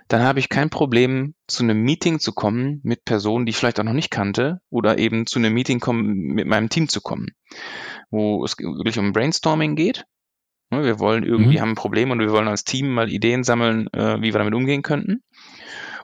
dann 0.09 0.23
habe 0.23 0.41
ich 0.41 0.49
kein 0.49 0.71
Problem, 0.71 1.35
zu 1.47 1.63
einem 1.63 1.83
Meeting 1.83 2.19
zu 2.19 2.33
kommen 2.33 2.81
mit 2.83 3.05
Personen, 3.05 3.45
die 3.45 3.51
ich 3.51 3.57
vielleicht 3.57 3.79
auch 3.79 3.85
noch 3.85 3.93
nicht 3.93 4.11
kannte, 4.11 4.61
oder 4.71 4.99
eben 4.99 5.27
zu 5.27 5.39
einem 5.39 5.53
Meeting 5.53 5.81
kommen, 5.81 6.15
mit 6.35 6.47
meinem 6.47 6.71
Team 6.71 6.89
zu 6.89 7.01
kommen, 7.03 7.29
wo 8.11 8.43
es 8.45 8.59
wirklich 8.59 8.99
um 8.99 9.13
Brainstorming 9.13 9.77
geht. 9.77 10.05
Ne, 10.71 10.83
wir 10.83 10.99
wollen 10.99 11.25
irgendwie, 11.25 11.57
mhm. 11.57 11.61
haben 11.61 11.71
ein 11.71 11.77
Problem 11.77 12.11
und 12.11 12.21
wir 12.21 12.31
wollen 12.31 12.49
als 12.49 12.65
Team 12.65 12.89
mal 12.93 13.11
Ideen 13.11 13.45
sammeln, 13.45 13.89
äh, 13.93 14.21
wie 14.21 14.33
wir 14.33 14.39
damit 14.39 14.55
umgehen 14.55 14.83
könnten. 14.83 15.23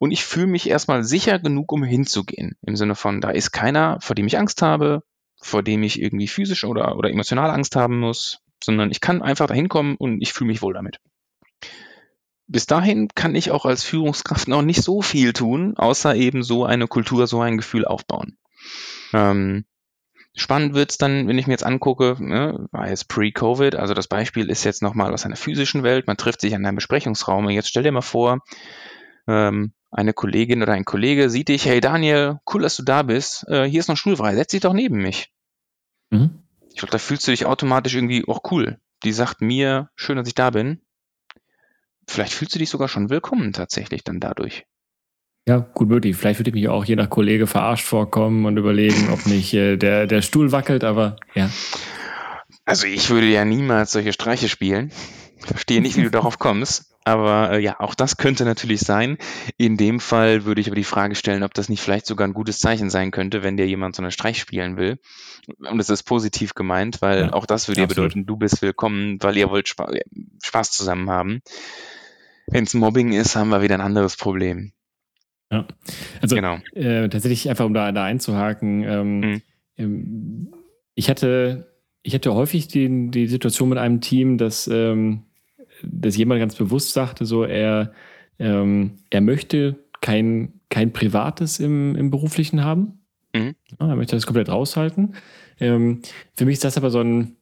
Und 0.01 0.11
ich 0.11 0.25
fühle 0.25 0.47
mich 0.47 0.69
erstmal 0.69 1.03
sicher 1.05 1.39
genug, 1.39 1.73
um 1.73 1.83
hinzugehen. 1.83 2.57
Im 2.67 2.77
Sinne 2.77 2.95
von, 2.95 3.21
da 3.21 3.31
ist 3.31 3.53
keiner, 3.53 3.99
vor 4.01 4.15
dem 4.15 4.27
ich 4.27 4.39
Angst 4.39 4.63
habe, 4.63 5.03
vor 5.41 5.63
dem 5.63 5.83
ich 5.83 6.01
irgendwie 6.01 6.29
physisch 6.29 6.65
oder, 6.65 6.97
oder 6.97 7.11
emotional 7.11 7.51
Angst 7.51 7.77
haben 7.77 8.01
muss, 8.01 8.41
sondern 8.63 8.91
ich 8.91 9.01
kann 9.01 9.23
einfach 9.23 9.47
da 9.47 9.55
hinkommen 9.55 9.97
und 9.97 10.21
ich 10.23 10.33
fühle 10.33 10.49
mich 10.49 10.63
wohl 10.63 10.75
damit 10.75 10.99
bis 12.47 12.67
dahin 12.67 13.09
kann 13.15 13.35
ich 13.35 13.51
auch 13.51 13.65
als 13.65 13.85
Führungskraft 13.85 14.49
noch 14.49 14.63
nicht 14.63 14.83
so 14.83 15.03
viel 15.03 15.33
tun, 15.33 15.77
außer 15.77 16.15
eben 16.15 16.43
so 16.43 16.65
eine 16.65 16.87
Kultur, 16.87 17.27
so 17.27 17.41
ein 17.41 17.57
Gefühl 17.57 17.85
aufbauen. 17.85 18.37
Ähm, 19.13 19.65
spannend 20.35 20.75
wird's 20.75 20.99
dann, 20.99 21.27
wenn 21.27 21.39
ich 21.39 21.47
mir 21.47 21.55
jetzt 21.55 21.65
angucke, 21.65 22.17
ne, 22.19 22.67
war 22.71 22.89
jetzt 22.89 23.09
pre-Covid, 23.09 23.77
also 23.77 23.95
das 23.95 24.09
Beispiel 24.09 24.51
ist 24.51 24.65
jetzt 24.65 24.83
nochmal 24.83 25.13
aus 25.13 25.25
einer 25.25 25.37
physischen 25.37 25.83
Welt, 25.83 26.07
man 26.07 26.17
trifft 26.17 26.41
sich 26.41 26.55
an 26.55 26.65
einem 26.65 26.77
Besprechungsraum 26.77 27.47
und 27.47 27.53
jetzt 27.53 27.69
stell 27.69 27.83
dir 27.83 27.93
mal 27.93 28.03
vor, 28.03 28.41
ähm, 29.27 29.73
eine 29.91 30.13
Kollegin 30.13 30.63
oder 30.63 30.73
ein 30.73 30.85
Kollege 30.85 31.31
sieht 31.31 31.49
dich, 31.49 31.67
hey 31.67 31.81
Daniel, 31.81 32.41
cool, 32.53 32.63
dass 32.63 32.77
du 32.77 32.83
da 32.83 33.03
bist, 33.03 33.47
äh, 33.49 33.65
hier 33.65 33.81
ist 33.81 33.89
noch 33.89 33.97
schulfrei, 33.97 34.35
setz 34.35 34.51
dich 34.51 34.61
doch 34.61 34.73
neben 34.73 34.99
mich. 34.99 35.33
Mhm. 36.11 36.43
Ich 36.71 36.79
glaube, 36.79 36.91
da 36.91 36.99
fühlst 36.99 37.27
du 37.27 37.31
dich 37.31 37.47
automatisch 37.47 37.95
irgendwie, 37.95 38.25
auch 38.27 38.51
cool. 38.51 38.81
Die 39.05 39.13
sagt 39.13 39.41
mir, 39.41 39.91
schön, 39.95 40.17
dass 40.17 40.27
ich 40.27 40.35
da 40.35 40.51
bin 40.51 40.81
vielleicht 42.07 42.33
fühlst 42.33 42.55
du 42.55 42.59
dich 42.59 42.71
sogar 42.71 42.89
schon 42.89 43.11
willkommen 43.11 43.53
tatsächlich 43.53 44.05
dann 44.05 44.21
dadurch. 44.21 44.65
Ja, 45.47 45.59
gut 45.59 45.89
möglich. 45.89 46.17
Vielleicht 46.17 46.41
würde 46.41 46.51
ich 46.51 46.55
mich 46.55 46.69
auch 46.69 46.85
je 46.85 46.97
nach 46.97 47.11
Kollege 47.11 47.47
verarscht 47.47 47.85
vorkommen 47.85 48.47
und 48.47 48.57
überlegen, 48.57 49.11
ob 49.13 49.27
nicht 49.27 49.53
äh, 49.53 49.77
der, 49.77 50.07
der 50.07 50.23
Stuhl 50.23 50.53
wackelt, 50.53 50.85
aber 50.85 51.17
ja. 51.35 51.51
Also 52.65 52.87
ich 52.87 53.11
würde 53.11 53.27
ja 53.27 53.45
niemals 53.45 53.93
solche 53.93 54.15
Streiche 54.15 54.49
spielen. 54.49 54.91
Ich 55.45 55.51
verstehe 55.51 55.81
nicht, 55.81 55.97
wie 55.97 56.03
du 56.03 56.11
darauf 56.11 56.39
kommst. 56.39 56.95
Aber 57.05 57.53
äh, 57.53 57.61
ja, 57.61 57.81
auch 57.81 57.95
das 57.95 58.17
könnte 58.17 58.45
natürlich 58.45 58.81
sein. 58.81 59.19
In 59.59 59.77
dem 59.77 60.01
Fall 60.01 60.47
würde 60.47 60.63
ich 60.63 60.69
aber 60.69 60.77
die 60.77 60.85
Frage 60.85 61.15
stellen, 61.15 61.43
ob 61.43 61.53
das 61.53 61.69
nicht 61.69 61.83
vielleicht 61.83 62.07
sogar 62.07 62.27
ein 62.27 62.33
gutes 62.33 62.61
Zeichen 62.61 62.89
sein 62.89 63.11
könnte, 63.11 63.43
wenn 63.43 63.59
dir 63.59 63.67
jemand 63.67 63.95
so 63.95 64.03
einen 64.03 64.11
Streich 64.11 64.41
spielen 64.41 64.79
will. 64.79 64.99
Und 65.71 65.79
es 65.79 65.91
ist 65.91 66.05
positiv 66.05 66.55
gemeint, 66.55 67.03
weil 67.03 67.27
ja, 67.27 67.33
auch 67.35 67.45
das 67.45 67.69
würde 67.69 67.83
ja 67.83 67.87
bedeuten, 67.87 68.25
du 68.25 68.39
bist 68.39 68.63
willkommen, 68.63 69.19
weil 69.21 69.37
ihr 69.37 69.51
wollt 69.51 69.69
Spa 69.69 69.93
Spaß 70.43 70.71
zusammen 70.71 71.11
haben. 71.11 71.43
Wenn 72.47 72.65
es 72.65 72.73
Mobbing 72.73 73.13
ist, 73.13 73.37
haben 73.37 73.51
wir 73.51 73.61
wieder 73.61 73.75
ein 73.75 73.83
anderes 73.83 74.17
Problem. 74.17 74.73
Ja, 75.53 75.67
also 76.23 76.35
genau. 76.35 76.57
äh, 76.73 77.11
tatsächlich 77.11 77.51
einfach, 77.51 77.67
um 77.67 77.75
da, 77.75 77.93
da 77.93 78.05
einzuhaken, 78.05 78.83
ähm, 78.83 79.21
mhm. 79.21 79.43
Ähm, 79.77 80.55
ich 80.95 81.11
hatte, 81.11 81.75
ich 82.03 82.15
hatte 82.15 82.35
häufig 82.35 82.69
die, 82.69 83.11
die 83.11 83.27
Situation 83.27 83.69
mit 83.69 83.79
einem 83.79 84.01
Team, 84.01 84.39
dass, 84.39 84.69
ähm, 84.69 85.25
dass 85.91 86.17
jemand 86.17 86.41
ganz 86.41 86.55
bewusst 86.55 86.93
sagte, 86.93 87.25
so 87.25 87.45
er, 87.45 87.93
ähm, 88.39 88.93
er 89.11 89.21
möchte 89.21 89.77
kein, 90.01 90.55
kein 90.69 90.93
Privates 90.93 91.61
im, 91.61 91.97
im 91.97 92.11
Beruflichen 92.11 92.65
haben. 92.65 93.01
Mhm. 93.35 93.55
Ja, 93.81 93.89
er 93.89 93.97
möchte 93.97 94.17
das 94.17 94.27
komplett 94.27 94.49
raushalten. 94.49 95.15
Ähm, 95.61 96.03
für 96.35 96.45
mich 96.45 96.55
ist 96.55 96.65
das 96.65 96.77
aber 96.77 96.91
so 96.91 97.01
ein, 97.01 97.37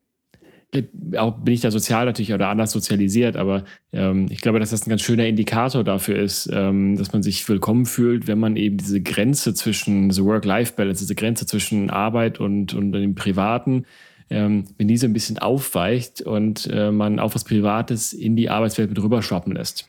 auch 1.16 1.32
bin 1.38 1.52
ich 1.52 1.60
da 1.60 1.70
sozial 1.70 2.06
natürlich 2.06 2.32
oder 2.32 2.48
anders 2.48 2.70
sozialisiert, 2.70 3.36
aber 3.36 3.64
ähm, 3.92 4.28
ich 4.30 4.40
glaube, 4.40 4.58
dass 4.58 4.70
das 4.70 4.86
ein 4.86 4.90
ganz 4.90 5.02
schöner 5.02 5.26
Indikator 5.26 5.84
dafür 5.84 6.16
ist, 6.16 6.48
ähm, 6.50 6.96
dass 6.96 7.12
man 7.12 7.22
sich 7.22 7.46
willkommen 7.46 7.84
fühlt, 7.84 8.26
wenn 8.26 8.38
man 8.38 8.56
eben 8.56 8.78
diese 8.78 9.02
Grenze 9.02 9.52
zwischen, 9.52 10.08
diese 10.08 10.24
Work-Life-Balance, 10.24 11.00
diese 11.04 11.14
Grenze 11.14 11.46
zwischen 11.46 11.90
Arbeit 11.90 12.40
und, 12.40 12.72
und 12.72 12.92
dem 12.92 13.14
Privaten, 13.14 13.84
ähm, 14.30 14.64
wenn 14.78 14.88
diese 14.88 15.06
ein 15.06 15.12
bisschen 15.12 15.38
aufweicht 15.38 16.22
und 16.22 16.68
äh, 16.72 16.90
man 16.90 17.18
auch 17.18 17.34
was 17.34 17.44
Privates 17.44 18.12
in 18.12 18.36
die 18.36 18.50
Arbeitswelt 18.50 18.90
mit 18.90 19.02
rüberschwappen 19.02 19.52
lässt. 19.52 19.88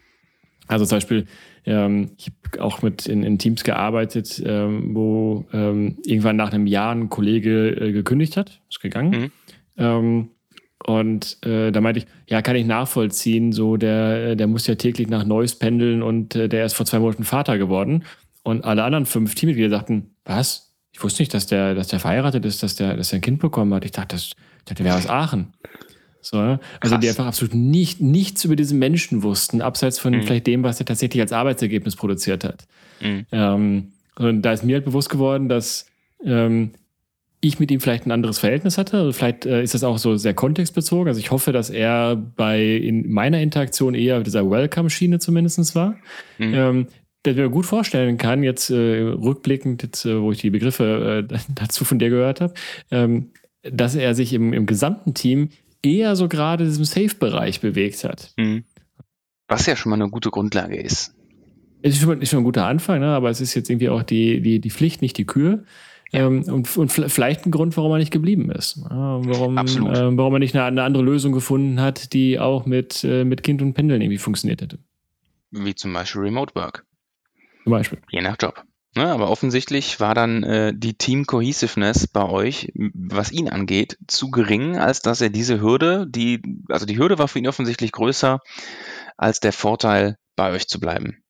Also 0.67 0.85
zum 0.85 0.97
Beispiel, 0.97 1.25
ähm, 1.65 2.11
ich 2.17 2.27
habe 2.27 2.63
auch 2.63 2.81
mit 2.81 3.05
in, 3.05 3.23
in 3.23 3.37
Teams 3.37 3.63
gearbeitet, 3.63 4.41
ähm, 4.45 4.95
wo 4.95 5.45
ähm, 5.53 5.97
irgendwann 6.05 6.35
nach 6.35 6.53
einem 6.53 6.67
Jahr 6.67 6.93
ein 6.93 7.09
Kollege 7.09 7.69
äh, 7.69 7.91
gekündigt 7.91 8.37
hat, 8.37 8.61
ist 8.69 8.81
gegangen. 8.81 9.11
Mhm. 9.11 9.31
Ähm, 9.77 10.29
und 10.85 11.37
äh, 11.45 11.71
da 11.71 11.79
meinte 11.79 11.99
ich, 11.99 12.07
ja, 12.27 12.41
kann 12.41 12.55
ich 12.55 12.65
nachvollziehen, 12.65 13.53
so 13.53 13.77
der, 13.77 14.35
der 14.35 14.47
muss 14.47 14.67
ja 14.67 14.75
täglich 14.75 15.07
nach 15.07 15.25
Neuss 15.25 15.55
pendeln 15.55 16.01
und 16.01 16.35
äh, 16.35 16.49
der 16.49 16.65
ist 16.65 16.73
vor 16.73 16.85
zwei 16.85 16.99
Monaten 16.99 17.23
Vater 17.23 17.57
geworden. 17.57 18.03
Und 18.43 18.65
alle 18.65 18.83
anderen 18.83 19.05
fünf 19.05 19.35
Teammitglieder 19.35 19.69
sagten, 19.69 20.15
was? 20.25 20.72
Ich 20.93 21.03
wusste 21.03 21.21
nicht, 21.21 21.33
dass 21.33 21.47
der, 21.47 21.73
dass 21.73 21.87
der 21.87 21.99
verheiratet 21.99 22.45
ist, 22.45 22.63
dass 22.63 22.75
der, 22.75 22.95
dass 22.95 23.09
der 23.09 23.19
ein 23.19 23.21
Kind 23.21 23.39
bekommen 23.39 23.73
hat. 23.73 23.83
Ich 23.83 23.91
dachte, 23.91 24.15
das, 24.15 24.25
ich 24.25 24.35
dachte, 24.65 24.83
der 24.83 24.85
wäre 24.85 24.97
aus 24.97 25.09
Aachen. 25.09 25.53
So, 26.21 26.37
ne? 26.37 26.59
also 26.79 26.95
Krass. 26.95 27.01
die 27.01 27.09
einfach 27.09 27.25
absolut 27.25 27.53
nicht, 27.53 27.99
nichts 27.99 28.45
über 28.45 28.55
diesen 28.55 28.79
Menschen 28.79 29.23
wussten, 29.23 29.61
abseits 29.61 29.99
von 29.99 30.13
mhm. 30.13 30.23
vielleicht 30.23 30.47
dem, 30.47 30.63
was 30.63 30.79
er 30.79 30.85
tatsächlich 30.85 31.19
als 31.19 31.33
Arbeitsergebnis 31.33 31.97
produziert 31.97 32.45
hat. 32.45 32.65
Mhm. 33.01 33.25
Ähm, 33.31 33.91
und 34.15 34.41
da 34.43 34.53
ist 34.53 34.63
mir 34.63 34.75
halt 34.75 34.85
bewusst 34.85 35.09
geworden, 35.09 35.49
dass 35.49 35.87
ähm, 36.23 36.71
ich 37.41 37.59
mit 37.59 37.71
ihm 37.71 37.81
vielleicht 37.81 38.05
ein 38.05 38.11
anderes 38.11 38.39
Verhältnis 38.39 38.77
hatte. 38.77 38.99
Also 38.99 39.11
vielleicht 39.11 39.45
äh, 39.45 39.61
ist 39.61 39.73
das 39.73 39.83
auch 39.83 39.97
so 39.97 40.15
sehr 40.15 40.33
kontextbezogen. 40.33 41.09
Also 41.09 41.19
ich 41.19 41.31
hoffe, 41.31 41.51
dass 41.51 41.69
er 41.69 42.15
bei 42.15 42.63
in 42.63 43.11
meiner 43.11 43.41
Interaktion 43.41 43.95
eher 43.95 44.21
dieser 44.21 44.49
Welcome-Schiene 44.49 45.19
zumindest 45.19 45.75
war. 45.75 45.95
Mhm. 46.37 46.53
Ähm, 46.53 46.87
dass 47.23 47.35
ich 47.35 47.39
mir 47.39 47.49
gut 47.49 47.65
vorstellen 47.65 48.17
kann, 48.17 48.43
jetzt 48.43 48.69
äh, 48.69 49.01
rückblickend, 49.01 49.81
jetzt, 49.81 50.05
äh, 50.05 50.21
wo 50.21 50.31
ich 50.31 50.39
die 50.39 50.49
Begriffe 50.49 51.25
äh, 51.29 51.37
dazu 51.55 51.85
von 51.85 51.99
dir 51.99 52.09
gehört 52.09 52.41
habe, 52.41 52.53
ähm, 52.91 53.31
dass 53.63 53.95
er 53.95 54.13
sich 54.13 54.33
im, 54.33 54.53
im 54.53 54.65
gesamten 54.65 55.13
Team 55.13 55.49
eher 55.81 56.15
so 56.15 56.27
gerade 56.27 56.63
in 56.63 56.69
diesem 56.69 56.85
Safe-Bereich 56.85 57.61
bewegt 57.61 58.03
hat. 58.03 58.33
Mhm. 58.37 58.65
Was 59.47 59.65
ja 59.65 59.75
schon 59.75 59.89
mal 59.89 60.01
eine 60.01 60.09
gute 60.09 60.31
Grundlage 60.31 60.79
ist. 60.79 61.15
Es 61.81 61.95
ist 61.95 62.01
schon, 62.01 62.21
ist 62.21 62.29
schon 62.29 62.39
ein 62.39 62.45
guter 62.45 62.65
Anfang, 62.65 63.01
ne? 63.01 63.07
aber 63.07 63.29
es 63.29 63.41
ist 63.41 63.53
jetzt 63.53 63.69
irgendwie 63.69 63.89
auch 63.89 64.03
die, 64.03 64.41
die, 64.41 64.59
die 64.59 64.69
Pflicht, 64.69 65.01
nicht 65.01 65.17
die 65.17 65.25
Kür. 65.25 65.63
Ja. 66.11 66.27
Ähm, 66.27 66.43
und, 66.43 66.77
und 66.77 66.91
vielleicht 66.91 67.45
ein 67.45 67.51
Grund, 67.51 67.75
warum 67.75 67.91
er 67.91 67.97
nicht 67.97 68.11
geblieben 68.11 68.51
ist. 68.51 68.79
warum, 68.83 69.57
äh, 69.57 70.17
warum 70.17 70.33
er 70.33 70.39
nicht 70.39 70.55
eine, 70.55 70.65
eine, 70.65 70.83
andere 70.83 71.03
Lösung 71.03 71.33
gefunden 71.33 71.81
hat, 71.81 72.13
die 72.13 72.39
auch 72.39 72.65
mit, 72.65 73.03
äh, 73.03 73.25
mit 73.25 73.43
Kind 73.43 73.61
und 73.61 73.73
Pendeln 73.73 74.01
irgendwie 74.01 74.17
funktioniert 74.17 74.61
hätte. 74.61 74.79
Wie 75.51 75.75
zum 75.75 75.91
Beispiel 75.93 76.21
Remote 76.21 76.55
Work. 76.55 76.85
Zum 77.63 77.71
Beispiel. 77.71 77.99
Je 78.09 78.21
nach 78.21 78.37
Job. 78.39 78.63
Ne, 78.95 79.07
aber 79.07 79.31
offensichtlich 79.31 79.99
war 79.99 80.13
dann 80.13 80.43
äh, 80.43 80.71
die 80.75 80.93
Team 80.93 81.25
Cohesiveness 81.25 82.05
bei 82.05 82.29
euch, 82.29 82.71
was 82.75 83.31
ihn 83.31 83.49
angeht, 83.49 83.97
zu 84.07 84.29
gering, 84.29 84.77
als 84.77 85.01
dass 85.01 85.19
er 85.19 85.31
diese 85.31 85.59
Hürde, 85.59 86.05
die, 86.07 86.41
also 86.69 86.85
die 86.85 86.99
Hürde 86.99 87.17
war 87.17 87.27
für 87.27 87.39
ihn 87.39 87.47
offensichtlich 87.47 87.91
größer 87.91 88.39
als 89.17 89.39
der 89.39 89.51
Vorteil, 89.51 90.17
bei 90.35 90.51
euch 90.51 90.67
zu 90.67 90.79
bleiben. 90.79 91.23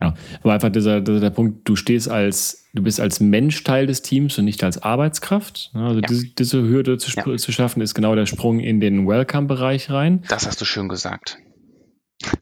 Ja, 0.00 0.14
aber 0.42 0.52
einfach 0.52 0.70
dieser, 0.70 1.00
dieser 1.00 1.20
der 1.20 1.30
Punkt, 1.30 1.68
du 1.68 1.76
stehst 1.76 2.08
als, 2.08 2.66
du 2.74 2.82
bist 2.82 3.00
als 3.00 3.20
Mensch 3.20 3.62
Teil 3.64 3.86
des 3.86 4.02
Teams 4.02 4.38
und 4.38 4.44
nicht 4.44 4.62
als 4.62 4.82
Arbeitskraft. 4.82 5.70
Also 5.74 6.00
ja. 6.00 6.06
diese, 6.08 6.26
diese, 6.26 6.62
Hürde 6.62 6.98
zu, 6.98 7.10
ja. 7.10 7.36
zu, 7.36 7.52
schaffen, 7.52 7.80
ist 7.80 7.94
genau 7.94 8.14
der 8.14 8.26
Sprung 8.26 8.60
in 8.60 8.80
den 8.80 9.06
Welcome-Bereich 9.06 9.90
rein. 9.90 10.22
Das 10.28 10.46
hast 10.46 10.60
du 10.60 10.64
schön 10.64 10.88
gesagt. 10.88 11.38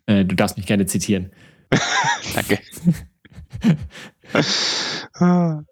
Äh, 0.06 0.24
du 0.24 0.35
darfst 0.35 0.56
mich 0.56 0.66
gerne 0.66 0.87
zitieren. 0.87 1.32
Danke. 2.35 2.58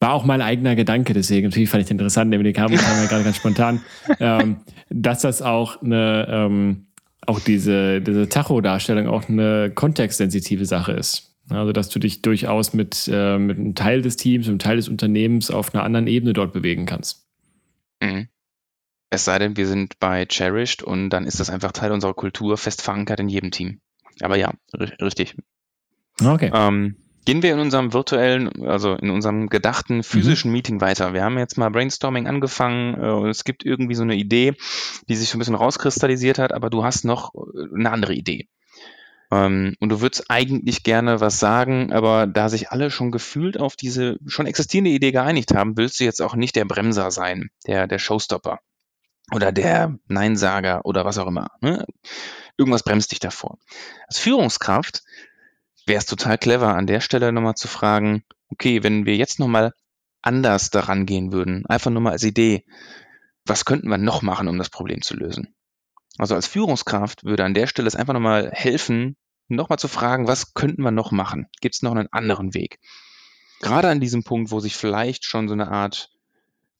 war 0.00 0.12
auch 0.12 0.24
mein 0.24 0.40
eigener 0.40 0.76
Gedanke, 0.76 1.12
deswegen 1.12 1.48
natürlich 1.48 1.70
fand 1.70 1.84
ich 1.84 1.90
interessant, 1.90 2.32
den 2.32 2.52
kam, 2.52 2.70
kam 2.74 3.02
ja 3.02 3.06
gerade 3.06 3.24
ganz 3.24 3.36
spontan, 3.36 3.80
ähm, 4.20 4.58
dass 4.90 5.22
das 5.22 5.42
auch 5.42 5.82
eine, 5.82 6.26
ähm, 6.30 6.86
auch 7.26 7.40
diese, 7.40 8.00
diese 8.00 8.28
Tacho-Darstellung 8.28 9.08
auch 9.08 9.28
eine 9.28 9.70
kontextsensitive 9.74 10.66
Sache 10.66 10.92
ist. 10.92 11.34
Also, 11.50 11.72
dass 11.72 11.88
du 11.88 11.98
dich 11.98 12.20
durchaus 12.22 12.74
mit, 12.74 13.08
äh, 13.10 13.38
mit 13.38 13.58
einem 13.58 13.74
Teil 13.74 14.02
des 14.02 14.16
Teams, 14.16 14.46
mit 14.46 14.50
einem 14.50 14.58
Teil 14.58 14.76
des 14.76 14.88
Unternehmens 14.88 15.50
auf 15.50 15.74
einer 15.74 15.82
anderen 15.82 16.06
Ebene 16.06 16.34
dort 16.34 16.52
bewegen 16.52 16.84
kannst. 16.84 17.26
Mhm. 18.02 18.28
Es 19.10 19.24
sei 19.24 19.38
denn, 19.38 19.56
wir 19.56 19.66
sind 19.66 19.98
bei 19.98 20.26
Cherished 20.26 20.82
und 20.82 21.08
dann 21.08 21.24
ist 21.24 21.40
das 21.40 21.48
einfach 21.48 21.72
Teil 21.72 21.92
unserer 21.92 22.12
Kultur, 22.12 22.58
fest 22.58 22.82
verankert 22.82 23.20
in 23.20 23.30
jedem 23.30 23.50
Team. 23.50 23.80
Aber 24.20 24.36
ja, 24.36 24.52
richtig. 25.00 25.36
Okay. 26.22 26.50
Ähm, 26.52 26.96
gehen 27.28 27.42
wir 27.42 27.52
in 27.52 27.60
unserem 27.60 27.92
virtuellen, 27.92 28.64
also 28.66 28.94
in 28.94 29.10
unserem 29.10 29.50
gedachten 29.50 30.02
physischen 30.02 30.48
mhm. 30.48 30.52
Meeting 30.54 30.80
weiter. 30.80 31.12
Wir 31.12 31.24
haben 31.24 31.36
jetzt 31.36 31.58
mal 31.58 31.68
Brainstorming 31.68 32.26
angefangen 32.26 32.94
äh, 32.94 33.10
und 33.10 33.28
es 33.28 33.44
gibt 33.44 33.66
irgendwie 33.66 33.94
so 33.94 34.02
eine 34.02 34.16
Idee, 34.16 34.54
die 35.10 35.14
sich 35.14 35.28
so 35.28 35.36
ein 35.36 35.38
bisschen 35.38 35.54
rauskristallisiert 35.54 36.38
hat, 36.38 36.54
aber 36.54 36.70
du 36.70 36.84
hast 36.84 37.04
noch 37.04 37.34
äh, 37.34 37.74
eine 37.76 37.90
andere 37.90 38.14
Idee. 38.14 38.48
Ähm, 39.30 39.74
und 39.78 39.90
du 39.90 40.00
würdest 40.00 40.30
eigentlich 40.30 40.84
gerne 40.84 41.20
was 41.20 41.38
sagen, 41.38 41.92
aber 41.92 42.26
da 42.26 42.48
sich 42.48 42.70
alle 42.70 42.90
schon 42.90 43.10
gefühlt 43.10 43.60
auf 43.60 43.76
diese 43.76 44.16
schon 44.26 44.46
existierende 44.46 44.90
Idee 44.90 45.12
geeinigt 45.12 45.52
haben, 45.52 45.76
willst 45.76 46.00
du 46.00 46.04
jetzt 46.04 46.22
auch 46.22 46.34
nicht 46.34 46.56
der 46.56 46.64
Bremser 46.64 47.10
sein, 47.10 47.50
der, 47.66 47.86
der 47.86 47.98
Showstopper 47.98 48.60
oder 49.34 49.52
der 49.52 49.98
Neinsager 50.06 50.86
oder 50.86 51.04
was 51.04 51.18
auch 51.18 51.26
immer. 51.26 51.48
Ne? 51.60 51.84
Irgendwas 52.56 52.84
bremst 52.84 53.12
dich 53.12 53.20
davor. 53.20 53.58
Als 54.06 54.18
Führungskraft 54.18 55.02
wäre 55.88 55.98
es 55.98 56.06
total 56.06 56.38
clever, 56.38 56.74
an 56.74 56.86
der 56.86 57.00
Stelle 57.00 57.32
nochmal 57.32 57.54
zu 57.54 57.68
fragen, 57.68 58.22
okay, 58.48 58.82
wenn 58.82 59.06
wir 59.06 59.16
jetzt 59.16 59.40
nochmal 59.40 59.72
anders 60.22 60.70
daran 60.70 61.06
gehen 61.06 61.32
würden, 61.32 61.66
einfach 61.66 61.90
nur 61.90 62.02
mal 62.02 62.12
als 62.12 62.24
Idee, 62.24 62.64
was 63.44 63.64
könnten 63.64 63.88
wir 63.88 63.98
noch 63.98 64.22
machen, 64.22 64.48
um 64.48 64.58
das 64.58 64.70
Problem 64.70 65.02
zu 65.02 65.16
lösen? 65.16 65.54
Also 66.18 66.34
als 66.34 66.46
Führungskraft 66.46 67.24
würde 67.24 67.44
an 67.44 67.54
der 67.54 67.66
Stelle 67.66 67.88
es 67.88 67.96
einfach 67.96 68.12
nochmal 68.12 68.50
helfen, 68.52 69.16
nochmal 69.48 69.78
zu 69.78 69.88
fragen, 69.88 70.26
was 70.26 70.54
könnten 70.54 70.82
wir 70.82 70.90
noch 70.90 71.12
machen? 71.12 71.46
Gibt 71.60 71.76
es 71.76 71.82
noch 71.82 71.92
einen 71.92 72.12
anderen 72.12 72.54
Weg? 72.54 72.78
Gerade 73.60 73.88
an 73.88 74.00
diesem 74.00 74.24
Punkt, 74.24 74.50
wo 74.50 74.60
sich 74.60 74.76
vielleicht 74.76 75.24
schon 75.24 75.48
so 75.48 75.54
eine 75.54 75.68
Art 75.68 76.10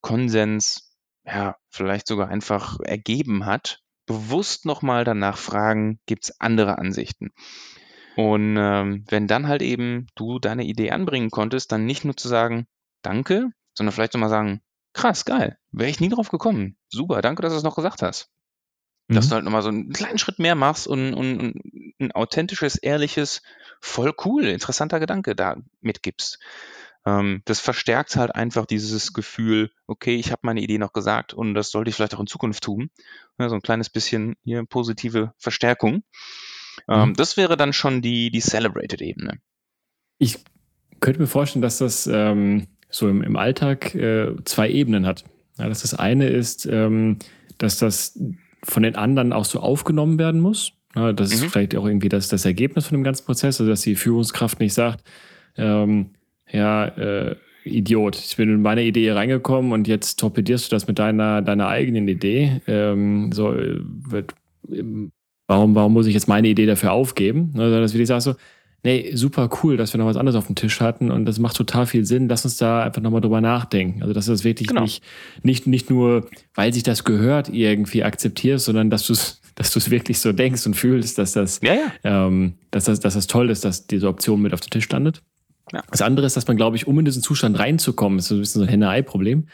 Konsens, 0.01 0.97
ja, 1.25 1.57
vielleicht 1.71 2.07
sogar 2.07 2.29
einfach 2.29 2.79
ergeben 2.81 3.47
hat, 3.47 3.81
bewusst 4.07 4.65
nochmal 4.65 5.05
danach 5.05 5.39
fragen, 5.39 6.01
gibt 6.07 6.25
es 6.25 6.41
andere 6.41 6.79
Ansichten? 6.79 7.33
Und 8.19 8.57
ähm, 8.59 9.05
wenn 9.07 9.29
dann 9.29 9.47
halt 9.47 9.63
eben 9.63 10.09
du 10.17 10.41
deine 10.41 10.65
Idee 10.65 10.91
anbringen 10.91 11.31
konntest, 11.31 11.71
dann 11.71 11.87
nicht 11.87 12.05
nur 12.05 12.17
zu 12.17 12.27
sagen, 12.27 12.67
danke, 13.01 13.53
sondern 13.75 13.93
vielleicht 13.93 14.13
nochmal 14.15 14.29
sagen, 14.29 14.61
krass, 14.93 15.25
geil, 15.25 15.57
wäre 15.71 15.89
ich 15.89 16.01
nie 16.01 16.09
drauf 16.09 16.29
gekommen. 16.29 16.77
Super, 16.89 17.23
danke, 17.23 17.43
dass 17.43 17.53
du 17.53 17.59
es 17.59 17.63
noch 17.63 17.77
gesagt 17.77 18.03
hast. 18.03 18.29
Dass 19.07 19.27
mhm. 19.27 19.29
du 19.29 19.35
halt 19.37 19.45
nochmal 19.45 19.63
so 19.63 19.69
einen 19.69 19.93
kleinen 19.93 20.19
Schritt 20.19 20.41
mehr 20.41 20.57
machst 20.57 20.89
und, 20.89 21.15
und, 21.15 21.39
und 21.39 21.63
ein 22.01 22.11
authentisches, 22.11 22.75
ehrliches, 22.75 23.41
voll 23.81 24.13
cool, 24.25 24.47
interessanter 24.47 24.99
Gedanke 24.99 25.37
da 25.37 25.57
mitgibst. 25.81 26.41
Ähm, 27.07 27.43
das 27.45 27.61
verstärkt 27.61 28.17
halt 28.17 28.35
einfach 28.35 28.67
dieses 28.67 29.13
Gefühl, 29.13 29.71
okay, 29.87 30.17
ich 30.17 30.33
habe 30.33 30.41
meine 30.43 30.61
Idee 30.61 30.79
noch 30.79 30.93
gesagt 30.93 31.35
und 31.35 31.55
das 31.55 31.71
sollte 31.71 31.89
ich 31.89 31.95
vielleicht 31.95 32.17
auch 32.17 32.21
in 32.21 32.27
Zukunft 32.27 32.65
tun. 32.65 32.91
Ja, 33.39 33.49
so 33.49 33.55
ein 33.55 33.63
kleines 33.63 33.91
bisschen 33.91 34.35
hier 34.43 34.65
positive 34.65 35.35
Verstärkung. 35.39 36.03
Ähm, 36.89 37.11
mhm. 37.11 37.15
Das 37.15 37.37
wäre 37.37 37.57
dann 37.57 37.73
schon 37.73 38.03
die, 38.03 38.31
die 38.31 38.41
Celebrated-Ebene. 38.41 39.39
Ich 40.19 40.39
könnte 41.01 41.21
mir 41.21 41.27
vorstellen, 41.27 41.63
dass 41.63 41.79
das 41.79 42.07
ähm, 42.07 42.67
so 42.91 43.09
im, 43.09 43.23
im 43.23 43.37
Alltag 43.37 43.95
äh, 43.95 44.35
zwei 44.45 44.71
Ebenen 44.71 45.07
hat. 45.07 45.25
Ja, 45.59 45.69
dass 45.69 45.83
das 45.83 45.95
eine 45.95 46.29
ist, 46.29 46.67
ähm, 46.67 47.19
dass 47.59 47.79
das 47.79 48.19
von 48.65 48.83
den 48.83 48.97
anderen 48.97 49.33
auch 49.33 49.45
so 49.45 49.61
aufgenommen 49.61 50.19
werden 50.19 50.41
muss. 50.41 50.73
Ja, 50.95 51.13
das 51.13 51.31
mhm. 51.31 51.35
ist 51.35 51.53
vielleicht 51.53 51.77
auch 51.77 51.87
irgendwie 51.87 52.09
das, 52.09 52.29
das 52.29 52.45
Ergebnis 52.45 52.87
von 52.87 52.97
dem 52.97 53.05
ganzen 53.05 53.25
Prozess, 53.25 53.61
also 53.61 53.71
dass 53.71 53.83
die 53.83 53.95
Führungskraft 53.95 54.61
nicht 54.61 54.75
sagt, 54.75 55.05
ähm, 55.57 56.11
ja, 56.51 56.87
äh, 56.87 57.37
Idiot, 57.65 58.17
ich 58.17 58.37
bin 58.37 58.49
in 58.49 58.63
meine 58.63 58.83
Idee 58.83 59.13
reingekommen 59.13 59.73
und 59.73 59.87
jetzt 59.87 60.19
torpedierst 60.19 60.71
du 60.71 60.77
das 60.77 60.87
mit 60.87 60.99
deiner, 60.99 61.43
deiner 61.43 61.69
eigenen 61.69 62.09
Idee. 62.09 62.63
Ähm, 62.67 63.31
so, 63.33 63.53
äh, 63.53 63.81
wird, 63.83 64.35
warum, 65.49 65.75
warum 65.75 65.93
muss 65.93 66.07
ich 66.07 66.15
jetzt 66.15 66.29
meine 66.29 66.47
Idee 66.47 66.67
dafür 66.67 66.93
aufgeben? 66.93 67.55
Also, 67.57 67.81
dass 67.81 67.95
ich 67.95 68.07
sage 68.07 68.21
so, 68.21 68.35
nee, 68.85 69.11
super 69.15 69.51
cool, 69.63 69.77
dass 69.77 69.93
wir 69.93 69.99
noch 69.99 70.07
was 70.07 70.17
anderes 70.17 70.37
auf 70.37 70.47
dem 70.47 70.55
Tisch 70.55 70.81
hatten 70.81 71.11
und 71.11 71.25
das 71.25 71.41
macht 71.41 71.57
total 71.57 71.87
viel 71.87 72.05
Sinn. 72.05 72.29
Lass 72.29 72.45
uns 72.45 72.59
da 72.59 72.85
einfach 72.85 73.03
nochmal 73.03 73.21
drüber 73.21 73.41
nachdenken. 73.41 74.03
Also, 74.03 74.15
dass 74.15 74.27
du 74.27 74.33
das 74.33 74.45
wirklich 74.45 74.69
genau. 74.69 74.83
nicht, 74.83 75.03
nicht, 75.43 75.67
nicht 75.67 75.91
nur, 75.91 76.29
weil 76.55 76.73
sich 76.73 76.85
das 76.85 77.03
gehört, 77.03 77.49
irgendwie 77.49 78.05
akzeptierst, 78.05 78.67
sondern 78.67 78.91
dass 78.91 79.07
du 79.07 79.15
es 79.15 79.41
dass 79.59 79.73
du 79.73 79.81
es 79.81 79.91
wirklich 79.91 80.21
so 80.21 80.31
denkst 80.31 80.65
und 80.67 80.75
fühlst, 80.75 81.19
dass 81.19 81.33
das, 81.33 81.59
ja, 81.65 81.75
ja. 81.75 81.93
Ähm, 82.05 82.55
dass 82.71 82.85
das, 82.85 83.01
dass 83.01 83.15
das 83.15 83.27
toll 83.27 83.51
ist, 83.51 83.65
dass 83.65 83.89
diese 83.89 84.07
Option 84.07 84.41
mit 84.41 84.55
auf 84.55 84.61
den 84.61 84.71
Tisch 84.71 84.89
landet. 84.89 85.21
Ja. 85.73 85.83
Das 85.91 86.01
andere 86.01 86.27
ist, 86.27 86.37
dass 86.37 86.47
man, 86.47 86.57
glaube 86.57 86.77
ich, 86.77 86.87
um 86.87 86.97
in 87.01 87.05
diesen 87.05 87.23
Zustand 87.23 87.59
reinzukommen, 87.59 88.21
ist 88.21 88.29
so 88.29 88.37
ein 88.37 88.41
bisschen 88.41 88.61
so 88.61 88.67
ein 88.67 88.71
Henne-Ei-Problem, 88.71 89.49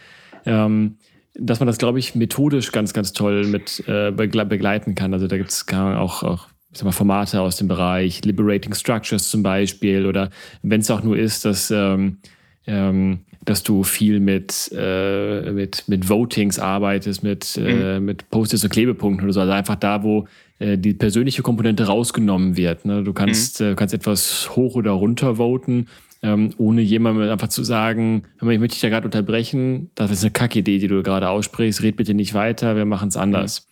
ähm, 0.44 0.98
dass 1.38 1.60
man 1.60 1.66
das, 1.66 1.78
glaube 1.78 1.98
ich, 1.98 2.14
methodisch 2.14 2.72
ganz, 2.72 2.92
ganz 2.92 3.12
toll 3.12 3.46
mit 3.46 3.82
äh, 3.88 4.10
begleiten 4.12 4.94
kann. 4.94 5.12
Also 5.12 5.26
da 5.26 5.36
gibt 5.36 5.50
es 5.50 5.66
auch, 5.72 6.22
auch 6.22 6.48
ich 6.70 6.78
sag 6.78 6.84
mal, 6.84 6.92
Formate 6.92 7.40
aus 7.40 7.56
dem 7.56 7.68
Bereich 7.68 8.24
Liberating 8.24 8.74
Structures 8.74 9.30
zum 9.30 9.42
Beispiel 9.42 10.06
oder 10.06 10.30
wenn 10.62 10.80
es 10.80 10.90
auch 10.90 11.02
nur 11.02 11.16
ist, 11.16 11.44
dass, 11.44 11.70
ähm, 11.70 12.18
ähm, 12.66 13.20
dass 13.44 13.62
du 13.62 13.82
viel 13.84 14.20
mit, 14.20 14.72
äh, 14.76 15.52
mit, 15.52 15.84
mit 15.86 16.08
Votings 16.08 16.58
arbeitest, 16.58 17.22
mit, 17.22 17.56
äh, 17.56 17.98
mhm. 17.98 18.06
mit 18.06 18.30
Post-its 18.30 18.64
und 18.64 18.70
Klebepunkten 18.70 19.24
oder 19.24 19.32
so. 19.32 19.40
Also 19.40 19.52
einfach 19.52 19.76
da, 19.76 20.02
wo 20.02 20.26
äh, 20.58 20.78
die 20.78 20.94
persönliche 20.94 21.42
Komponente 21.42 21.86
rausgenommen 21.86 22.56
wird. 22.56 22.84
Ne? 22.84 23.02
Du 23.02 23.12
kannst, 23.12 23.60
mhm. 23.60 23.72
äh, 23.72 23.74
kannst 23.74 23.94
etwas 23.94 24.50
hoch 24.56 24.76
oder 24.76 24.92
runter 24.92 25.36
voten, 25.36 25.88
ähm, 26.24 26.54
ohne 26.56 26.80
jemandem 26.80 27.30
einfach 27.30 27.48
zu 27.48 27.62
sagen, 27.62 28.24
ich 28.36 28.42
möchte 28.42 28.68
dich 28.68 28.80
da 28.80 28.88
gerade 28.88 29.06
unterbrechen, 29.06 29.90
das 29.94 30.10
ist 30.10 30.22
eine 30.22 30.30
Kackidee, 30.30 30.78
die 30.78 30.88
du 30.88 31.02
gerade 31.02 31.28
aussprichst, 31.28 31.82
red 31.82 31.96
bitte 31.96 32.14
nicht 32.14 32.32
weiter, 32.32 32.76
wir 32.76 32.86
machen 32.86 33.08
es 33.08 33.16
anders. 33.18 33.68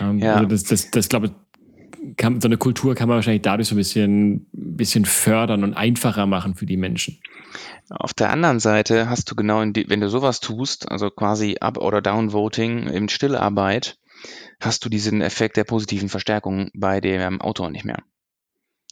Ähm, 0.00 0.18
ja. 0.18 0.36
Also 0.36 0.46
das, 0.46 0.64
das, 0.64 0.90
das 0.90 1.08
glaube 1.10 1.26
ich, 1.26 1.32
kann, 2.16 2.40
so 2.40 2.48
eine 2.48 2.56
Kultur 2.56 2.94
kann 2.94 3.08
man 3.08 3.16
wahrscheinlich 3.16 3.42
dadurch 3.42 3.68
so 3.68 3.74
ein 3.74 3.78
bisschen, 3.78 4.46
bisschen 4.52 5.04
fördern 5.04 5.64
und 5.64 5.74
einfacher 5.74 6.24
machen 6.24 6.54
für 6.54 6.64
die 6.64 6.78
Menschen. 6.78 7.18
Auf 7.90 8.14
der 8.14 8.30
anderen 8.30 8.58
Seite 8.58 9.10
hast 9.10 9.30
du 9.30 9.34
genau, 9.34 9.62
die, 9.66 9.88
wenn 9.90 10.00
du 10.00 10.08
sowas 10.08 10.40
tust, 10.40 10.90
also 10.90 11.10
quasi 11.10 11.58
Up- 11.60 11.76
oder 11.76 12.00
Down-Voting 12.00 12.86
in 12.86 13.10
Stillarbeit, 13.10 13.98
hast 14.60 14.82
du 14.84 14.88
diesen 14.88 15.20
Effekt 15.20 15.58
der 15.58 15.64
positiven 15.64 16.08
Verstärkung 16.08 16.70
bei 16.72 17.02
dem 17.02 17.42
Autor 17.42 17.68
nicht 17.68 17.84
mehr. 17.84 17.98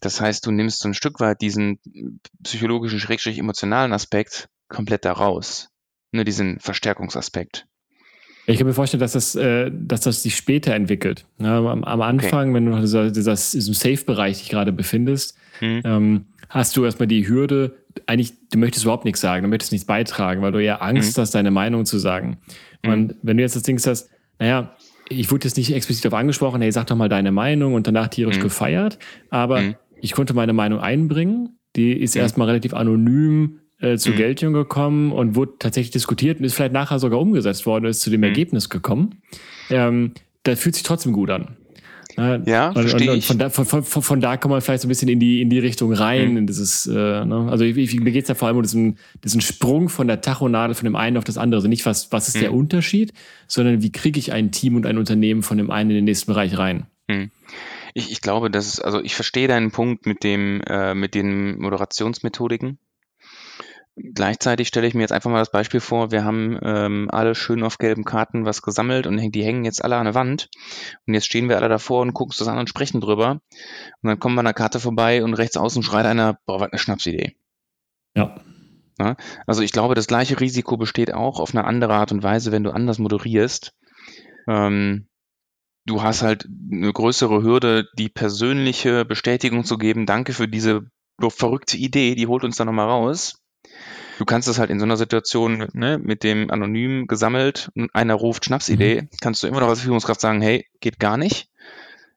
Das 0.00 0.20
heißt, 0.20 0.46
du 0.46 0.50
nimmst 0.50 0.80
so 0.80 0.88
ein 0.88 0.94
Stück 0.94 1.20
weit 1.20 1.40
diesen 1.40 1.78
psychologischen, 2.42 2.98
schrägstrich 2.98 3.38
emotionalen 3.38 3.92
Aspekt 3.92 4.48
komplett 4.68 5.04
da 5.04 5.12
raus. 5.12 5.68
Nur 6.12 6.24
diesen 6.24 6.58
Verstärkungsaspekt. 6.58 7.66
Ich 8.46 8.58
kann 8.58 8.66
mir 8.66 8.72
vorstellen, 8.72 9.00
dass 9.00 9.12
das, 9.12 9.34
äh, 9.34 9.70
dass 9.72 10.00
das 10.00 10.22
sich 10.22 10.34
später 10.36 10.74
entwickelt. 10.74 11.26
Ja, 11.38 11.58
am, 11.58 11.84
am, 11.84 12.00
Anfang, 12.00 12.48
okay. 12.48 12.54
wenn 12.54 12.64
du 12.64 12.70
noch 12.70 12.78
in 12.78 12.84
dieser, 12.84 13.10
diesem 13.10 13.74
Safe-Bereich 13.74 14.38
dich 14.38 14.48
gerade 14.48 14.72
befindest, 14.72 15.36
mhm. 15.60 15.82
ähm, 15.84 16.24
hast 16.48 16.76
du 16.76 16.84
erstmal 16.84 17.06
die 17.06 17.28
Hürde, 17.28 17.76
eigentlich, 18.06 18.32
du 18.50 18.58
möchtest 18.58 18.84
überhaupt 18.84 19.04
nichts 19.04 19.20
sagen, 19.20 19.42
du 19.42 19.48
möchtest 19.48 19.72
nichts 19.72 19.86
beitragen, 19.86 20.42
weil 20.42 20.52
du 20.52 20.62
ja 20.62 20.76
Angst 20.76 21.16
mhm. 21.16 21.22
hast, 21.22 21.34
deine 21.34 21.50
Meinung 21.50 21.84
zu 21.84 21.98
sagen. 21.98 22.38
Mhm. 22.82 22.92
Und 22.92 23.14
wenn 23.22 23.36
du 23.36 23.42
jetzt 23.42 23.56
das 23.56 23.62
Ding 23.62 23.80
hast, 23.84 24.10
naja, 24.38 24.74
ich 25.08 25.30
wurde 25.30 25.46
jetzt 25.46 25.56
nicht 25.56 25.72
explizit 25.74 26.04
darauf 26.04 26.18
angesprochen, 26.18 26.62
hey, 26.62 26.72
sag 26.72 26.86
doch 26.86 26.96
mal 26.96 27.08
deine 27.08 27.32
Meinung 27.32 27.74
und 27.74 27.86
danach 27.86 28.08
tierisch 28.08 28.38
mhm. 28.38 28.42
gefeiert, 28.42 28.98
aber 29.28 29.60
mhm. 29.60 29.74
Ich 30.00 30.12
konnte 30.12 30.34
meine 30.34 30.52
Meinung 30.52 30.80
einbringen, 30.80 31.58
die 31.76 31.92
ist 31.92 32.14
mhm. 32.14 32.22
erstmal 32.22 32.48
relativ 32.48 32.74
anonym 32.74 33.60
äh, 33.80 33.96
zur 33.96 34.12
mhm. 34.14 34.18
Geltung 34.18 34.52
gekommen 34.52 35.12
und 35.12 35.36
wurde 35.36 35.52
tatsächlich 35.58 35.92
diskutiert 35.92 36.38
und 36.38 36.44
ist 36.44 36.54
vielleicht 36.54 36.72
nachher 36.72 36.98
sogar 36.98 37.20
umgesetzt 37.20 37.66
worden 37.66 37.84
und 37.84 37.90
ist 37.90 38.02
zu 38.02 38.10
dem 38.10 38.20
mhm. 38.20 38.24
Ergebnis 38.24 38.68
gekommen. 38.68 39.22
Ähm, 39.70 40.12
da 40.42 40.56
fühlt 40.56 40.74
sich 40.74 40.84
trotzdem 40.84 41.12
gut 41.12 41.30
an. 41.30 41.56
Ja, 42.16 42.72
verstehe 42.72 43.14
ich. 43.14 43.26
Von 43.26 43.38
da, 43.38 43.50
von, 43.50 43.64
von, 43.64 43.82
von, 43.84 44.20
da 44.20 44.36
kommt 44.36 44.50
man 44.50 44.60
vielleicht 44.60 44.82
so 44.82 44.88
ein 44.88 44.90
bisschen 44.90 45.08
in 45.08 45.20
die, 45.20 45.40
in 45.40 45.48
die 45.48 45.58
Richtung 45.58 45.92
rein. 45.92 46.32
Mhm. 46.32 46.36
In 46.38 46.46
dieses, 46.46 46.86
äh, 46.86 46.92
ne? 46.92 47.48
Also 47.50 47.64
ich, 47.64 47.76
ich, 47.76 47.98
mir 47.98 48.10
geht 48.10 48.24
es 48.24 48.28
ja 48.28 48.34
vor 48.34 48.48
allem 48.48 48.58
um 48.58 48.62
diesen, 48.62 48.98
diesen 49.24 49.40
Sprung 49.40 49.88
von 49.88 50.06
der 50.06 50.20
Tachonadel 50.20 50.74
von 50.74 50.84
dem 50.84 50.96
einen 50.96 51.16
auf 51.16 51.24
das 51.24 51.38
andere. 51.38 51.58
Also 51.58 51.68
nicht, 51.68 51.86
was, 51.86 52.12
was 52.12 52.28
ist 52.28 52.36
mhm. 52.36 52.40
der 52.40 52.52
Unterschied, 52.52 53.12
sondern 53.46 53.82
wie 53.82 53.92
kriege 53.92 54.18
ich 54.18 54.32
ein 54.32 54.50
Team 54.50 54.76
und 54.76 54.86
ein 54.86 54.98
Unternehmen 54.98 55.42
von 55.42 55.56
dem 55.56 55.70
einen 55.70 55.90
in 55.90 55.96
den 55.96 56.04
nächsten 56.04 56.26
Bereich 56.26 56.58
rein. 56.58 56.86
Ich, 57.94 58.10
ich 58.10 58.20
glaube, 58.20 58.50
dass 58.50 58.66
es, 58.66 58.80
also 58.80 59.00
ich 59.00 59.14
verstehe 59.14 59.48
deinen 59.48 59.70
Punkt 59.70 60.06
mit 60.06 60.24
dem, 60.24 60.60
äh, 60.62 60.94
mit 60.94 61.14
den 61.14 61.58
Moderationsmethodiken. 61.60 62.78
Gleichzeitig 63.96 64.68
stelle 64.68 64.86
ich 64.86 64.94
mir 64.94 65.02
jetzt 65.02 65.12
einfach 65.12 65.30
mal 65.30 65.40
das 65.40 65.50
Beispiel 65.50 65.80
vor, 65.80 66.10
wir 66.10 66.24
haben 66.24 66.58
ähm, 66.62 67.08
alle 67.10 67.34
schön 67.34 67.62
auf 67.62 67.76
gelben 67.76 68.04
Karten 68.04 68.46
was 68.46 68.62
gesammelt 68.62 69.06
und 69.06 69.18
die 69.32 69.44
hängen 69.44 69.64
jetzt 69.64 69.84
alle 69.84 69.96
an 69.96 70.04
der 70.04 70.14
Wand. 70.14 70.48
Und 71.06 71.14
jetzt 71.14 71.26
stehen 71.26 71.48
wir 71.48 71.56
alle 71.58 71.68
davor 71.68 72.00
und 72.00 72.14
gucken 72.14 72.30
uns 72.30 72.38
das 72.38 72.48
an 72.48 72.58
und 72.58 72.68
sprechen 72.68 73.00
drüber. 73.00 73.32
Und 73.32 74.08
dann 74.08 74.18
kommen 74.18 74.36
wir 74.36 74.40
an 74.40 74.46
der 74.46 74.54
Karte 74.54 74.80
vorbei 74.80 75.22
und 75.22 75.34
rechts 75.34 75.56
außen 75.56 75.82
schreit 75.82 76.06
einer, 76.06 76.38
boah, 76.46 76.60
was 76.60 76.70
eine 76.70 76.78
Schnapsidee. 76.78 77.36
Ja. 78.16 78.36
Ne? 78.98 79.16
Also 79.46 79.62
ich 79.62 79.72
glaube, 79.72 79.94
das 79.94 80.06
gleiche 80.06 80.40
Risiko 80.40 80.76
besteht 80.76 81.12
auch 81.12 81.40
auf 81.40 81.54
eine 81.54 81.64
andere 81.64 81.94
Art 81.94 82.12
und 82.12 82.22
Weise, 82.22 82.52
wenn 82.52 82.64
du 82.64 82.70
anders 82.70 82.98
moderierst. 82.98 83.74
Ähm, 84.46 85.09
du 85.90 86.02
hast 86.02 86.22
halt 86.22 86.48
eine 86.70 86.92
größere 86.92 87.42
Hürde, 87.42 87.88
die 87.98 88.08
persönliche 88.08 89.04
Bestätigung 89.04 89.64
zu 89.64 89.76
geben. 89.76 90.06
Danke 90.06 90.32
für 90.32 90.46
diese 90.46 90.82
verrückte 91.20 91.76
Idee, 91.76 92.14
die 92.14 92.28
holt 92.28 92.44
uns 92.44 92.56
da 92.56 92.64
nochmal 92.64 92.88
raus. 92.88 93.42
Du 94.18 94.24
kannst 94.24 94.48
das 94.48 94.58
halt 94.58 94.70
in 94.70 94.78
so 94.78 94.84
einer 94.84 94.96
Situation 94.96 95.68
ne, 95.72 95.98
mit 95.98 96.22
dem 96.22 96.50
anonym 96.50 97.06
gesammelt, 97.06 97.70
einer 97.92 98.14
ruft 98.14 98.44
Schnapsidee, 98.44 99.02
mhm. 99.02 99.08
kannst 99.20 99.42
du 99.42 99.48
immer 99.48 99.60
noch 99.60 99.68
als 99.68 99.80
Führungskraft 99.80 100.20
sagen, 100.20 100.40
hey, 100.40 100.66
geht 100.80 100.98
gar 100.98 101.16
nicht. 101.16 101.48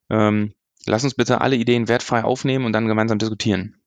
Ähm, 0.10 0.54
lass 0.86 1.04
uns 1.04 1.16
bitte 1.16 1.42
alle 1.42 1.56
Ideen 1.56 1.88
wertfrei 1.88 2.24
aufnehmen 2.24 2.66
und 2.66 2.74
dann 2.74 2.88
gemeinsam 2.88 3.18
diskutieren 3.18 3.83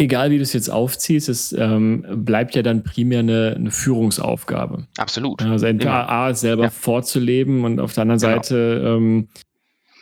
egal 0.00 0.30
wie 0.30 0.36
du 0.38 0.42
es 0.42 0.52
jetzt 0.52 0.70
aufziehst, 0.70 1.28
es 1.28 1.52
ähm, 1.52 2.04
bleibt 2.10 2.54
ja 2.54 2.62
dann 2.62 2.82
primär 2.82 3.20
eine, 3.20 3.54
eine 3.56 3.70
Führungsaufgabe. 3.70 4.86
Absolut. 4.96 5.42
Also 5.42 5.66
entweder 5.66 6.08
A, 6.08 6.34
selber 6.34 6.64
ja. 6.64 6.70
vorzuleben 6.70 7.64
und 7.64 7.78
auf 7.80 7.92
der 7.92 8.02
anderen 8.02 8.20
genau. 8.20 8.32
Seite 8.32 8.82
ähm, 8.84 9.28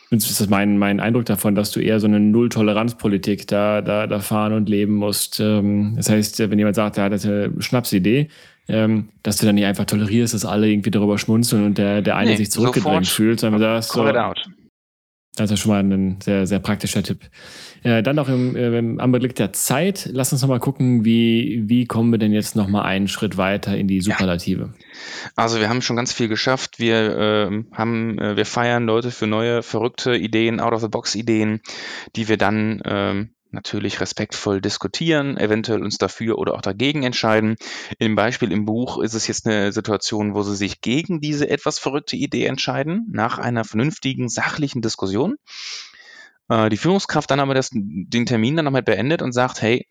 ist 0.09 0.39
das 0.39 0.49
mein, 0.49 0.77
mein 0.77 0.99
Eindruck 0.99 1.25
davon, 1.25 1.53
dass 1.53 1.71
du 1.71 1.81
eher 1.81 1.99
so 1.99 2.07
eine 2.07 2.19
Null-Toleranz-Politik 2.19 3.47
da, 3.47 3.81
da, 3.81 4.07
da 4.07 4.19
fahren 4.19 4.53
und 4.53 4.69
leben 4.69 4.95
musst. 4.95 5.39
Ähm, 5.39 5.93
das 5.97 6.09
heißt, 6.09 6.39
wenn 6.39 6.57
jemand 6.57 6.75
sagt, 6.75 6.97
er 6.97 7.03
hat 7.03 7.25
eine 7.25 7.51
Schnapsidee, 7.59 8.29
ähm, 8.69 9.09
dass 9.21 9.37
du 9.37 9.45
dann 9.45 9.55
nicht 9.55 9.65
einfach 9.65 9.85
tolerierst, 9.85 10.33
dass 10.33 10.45
alle 10.45 10.69
irgendwie 10.69 10.91
darüber 10.91 11.17
schmunzeln 11.17 11.65
und 11.65 11.77
der, 11.77 12.01
der 12.01 12.15
eine 12.15 12.31
nee, 12.31 12.37
sich 12.37 12.51
zurückgedrängt 12.51 13.07
fühlt, 13.07 13.39
sondern 13.39 13.61
sagst 13.61 13.91
so, 13.91 14.03
das 15.39 15.51
ist 15.51 15.59
schon 15.59 15.71
mal 15.71 15.83
ein 15.83 16.19
sehr, 16.21 16.45
sehr 16.45 16.59
praktischer 16.59 17.03
Tipp. 17.03 17.21
Äh, 17.83 18.03
dann 18.03 18.15
noch 18.15 18.29
im, 18.29 18.55
äh, 18.55 18.77
im 18.77 18.99
Anblick 18.99 19.35
der 19.35 19.53
Zeit, 19.53 20.09
lass 20.11 20.33
uns 20.33 20.41
noch 20.41 20.49
mal 20.49 20.59
gucken, 20.59 21.05
wie, 21.05 21.63
wie 21.65 21.85
kommen 21.85 22.11
wir 22.11 22.19
denn 22.19 22.33
jetzt 22.33 22.55
noch 22.55 22.67
mal 22.67 22.83
einen 22.83 23.07
Schritt 23.07 23.37
weiter 23.37 23.77
in 23.77 23.87
die 23.87 24.01
Superlative? 24.01 24.73
Ja. 24.77 24.85
Also 25.35 25.59
wir 25.59 25.69
haben 25.69 25.81
schon 25.81 25.95
ganz 25.95 26.11
viel 26.11 26.27
geschafft. 26.27 26.79
Wir 26.79 27.17
äh, 27.17 27.63
haben, 27.73 28.17
wir 28.19 28.45
feiern 28.45 28.85
Leute 28.85 29.11
für 29.11 29.27
neue, 29.27 29.63
verrückte 29.63 30.15
Ideen, 30.15 30.59
Out-of-the-Box-Ideen, 30.59 31.61
die 32.15 32.27
wir 32.27 32.37
dann 32.37 32.81
ähm, 32.85 33.29
natürlich 33.51 33.99
respektvoll 34.01 34.61
diskutieren, 34.61 35.37
eventuell 35.37 35.81
uns 35.81 35.97
dafür 35.97 36.37
oder 36.37 36.53
auch 36.53 36.61
dagegen 36.61 37.03
entscheiden. 37.03 37.55
Im 37.97 38.15
Beispiel 38.15 38.51
im 38.51 38.65
Buch 38.65 38.99
ist 38.99 39.13
es 39.13 39.27
jetzt 39.27 39.47
eine 39.47 39.71
Situation, 39.71 40.33
wo 40.33 40.43
sie 40.43 40.55
sich 40.55 40.81
gegen 40.81 41.19
diese 41.21 41.49
etwas 41.49 41.79
verrückte 41.79 42.15
Idee 42.15 42.45
entscheiden, 42.45 43.07
nach 43.11 43.39
einer 43.39 43.63
vernünftigen, 43.63 44.29
sachlichen 44.29 44.81
Diskussion. 44.81 45.35
Äh, 46.49 46.69
die 46.69 46.77
Führungskraft 46.77 47.31
dann 47.31 47.39
aber 47.39 47.53
das, 47.53 47.69
den 47.73 48.25
Termin 48.25 48.55
dann 48.55 48.65
nochmal 48.65 48.83
beendet 48.83 49.21
und 49.21 49.31
sagt, 49.31 49.61
hey, 49.61 49.87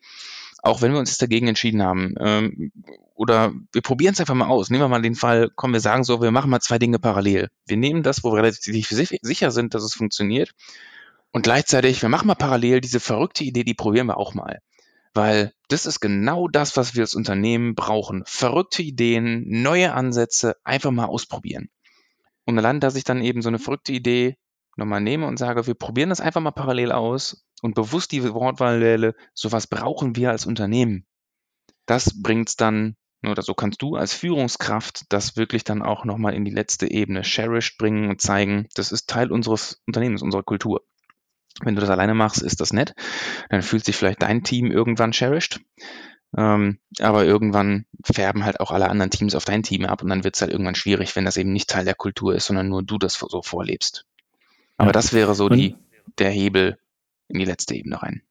auch 0.61 0.81
wenn 0.81 0.91
wir 0.91 0.99
uns 0.99 1.09
jetzt 1.09 1.21
dagegen 1.21 1.47
entschieden 1.47 1.81
haben, 1.81 2.15
ähm, 2.19 2.71
oder 3.15 3.53
wir 3.71 3.81
probieren 3.81 4.13
es 4.13 4.19
einfach 4.19 4.35
mal 4.35 4.47
aus. 4.47 4.69
Nehmen 4.69 4.83
wir 4.83 4.87
mal 4.89 5.01
den 5.01 5.15
Fall, 5.15 5.49
komm, 5.55 5.73
wir 5.73 5.79
sagen 5.79 6.03
so, 6.03 6.21
wir 6.21 6.31
machen 6.31 6.49
mal 6.49 6.59
zwei 6.59 6.79
Dinge 6.79 6.99
parallel. 6.99 7.49
Wir 7.65 7.77
nehmen 7.77 8.03
das, 8.03 8.23
wo 8.23 8.31
wir 8.31 8.37
relativ 8.37 8.87
sicher 8.87 9.51
sind, 9.51 9.73
dass 9.73 9.83
es 9.83 9.93
funktioniert 9.93 10.53
und 11.31 11.43
gleichzeitig, 11.43 12.01
wir 12.01 12.09
machen 12.09 12.27
mal 12.27 12.35
parallel 12.35 12.81
diese 12.81 12.99
verrückte 12.99 13.43
Idee, 13.43 13.63
die 13.63 13.75
probieren 13.75 14.07
wir 14.07 14.17
auch 14.17 14.33
mal. 14.33 14.59
Weil 15.13 15.53
das 15.67 15.85
ist 15.85 15.99
genau 15.99 16.47
das, 16.47 16.77
was 16.77 16.95
wir 16.95 17.01
als 17.01 17.15
Unternehmen 17.15 17.75
brauchen. 17.75 18.23
Verrückte 18.25 18.81
Ideen, 18.81 19.43
neue 19.47 19.93
Ansätze, 19.93 20.55
einfach 20.63 20.91
mal 20.91 21.05
ausprobieren. 21.05 21.69
Und 22.45 22.57
allein, 22.57 22.79
dass 22.79 22.95
ich 22.95 23.03
dann 23.03 23.21
eben 23.21 23.41
so 23.41 23.49
eine 23.49 23.59
verrückte 23.59 23.91
Idee 23.91 24.37
nochmal 24.75 25.01
nehme 25.01 25.27
und 25.27 25.37
sage, 25.37 25.67
wir 25.67 25.75
probieren 25.75 26.09
das 26.09 26.21
einfach 26.21 26.41
mal 26.41 26.51
parallel 26.51 26.91
aus 26.91 27.45
und 27.61 27.75
bewusst 27.75 28.11
die 28.11 28.23
Wortwahl 28.23 28.81
wähle, 28.81 29.13
sowas 29.33 29.67
brauchen 29.67 30.15
wir 30.15 30.31
als 30.31 30.45
Unternehmen. 30.45 31.05
Das 31.85 32.21
bringt 32.21 32.49
es 32.49 32.55
dann, 32.55 32.95
oder 33.23 33.41
so 33.41 33.53
kannst 33.53 33.81
du 33.81 33.95
als 33.95 34.13
Führungskraft 34.13 35.03
das 35.09 35.35
wirklich 35.35 35.63
dann 35.63 35.81
auch 35.81 36.05
nochmal 36.05 36.33
in 36.33 36.45
die 36.45 36.51
letzte 36.51 36.89
Ebene 36.89 37.21
cherished 37.23 37.77
bringen 37.77 38.09
und 38.09 38.21
zeigen, 38.21 38.67
das 38.73 38.91
ist 38.91 39.09
Teil 39.09 39.31
unseres 39.31 39.81
Unternehmens, 39.85 40.21
unserer 40.21 40.43
Kultur. 40.43 40.81
Wenn 41.61 41.75
du 41.75 41.81
das 41.81 41.89
alleine 41.89 42.13
machst, 42.13 42.41
ist 42.41 42.61
das 42.61 42.73
nett. 42.73 42.93
Dann 43.49 43.61
fühlt 43.61 43.85
sich 43.85 43.95
vielleicht 43.95 44.21
dein 44.21 44.43
Team 44.43 44.71
irgendwann 44.71 45.11
cherished. 45.11 45.59
Ähm, 46.37 46.77
aber 46.99 47.25
irgendwann 47.25 47.85
färben 48.03 48.45
halt 48.45 48.59
auch 48.59 48.71
alle 48.71 48.89
anderen 48.89 49.09
Teams 49.09 49.33
auf 49.33 49.45
dein 49.45 49.63
Team 49.63 49.85
ab 49.85 50.03
und 50.03 50.09
dann 50.09 50.23
wird 50.23 50.35
es 50.35 50.41
halt 50.41 50.51
irgendwann 50.51 50.75
schwierig, 50.75 51.15
wenn 51.15 51.25
das 51.25 51.37
eben 51.37 51.51
nicht 51.51 51.69
Teil 51.69 51.85
der 51.85 51.95
Kultur 51.95 52.35
ist, 52.35 52.45
sondern 52.45 52.69
nur 52.69 52.83
du 52.83 52.99
das 52.99 53.15
so 53.15 53.41
vorlebst. 53.41 54.05
Aber 54.77 54.89
ja. 54.89 54.93
das 54.93 55.11
wäre 55.11 55.33
so 55.33 55.49
die, 55.49 55.75
der 56.19 56.29
Hebel 56.29 56.77
in 57.29 57.39
die 57.39 57.45
letzte 57.45 57.75
Ebene 57.75 58.01
rein. 58.01 58.21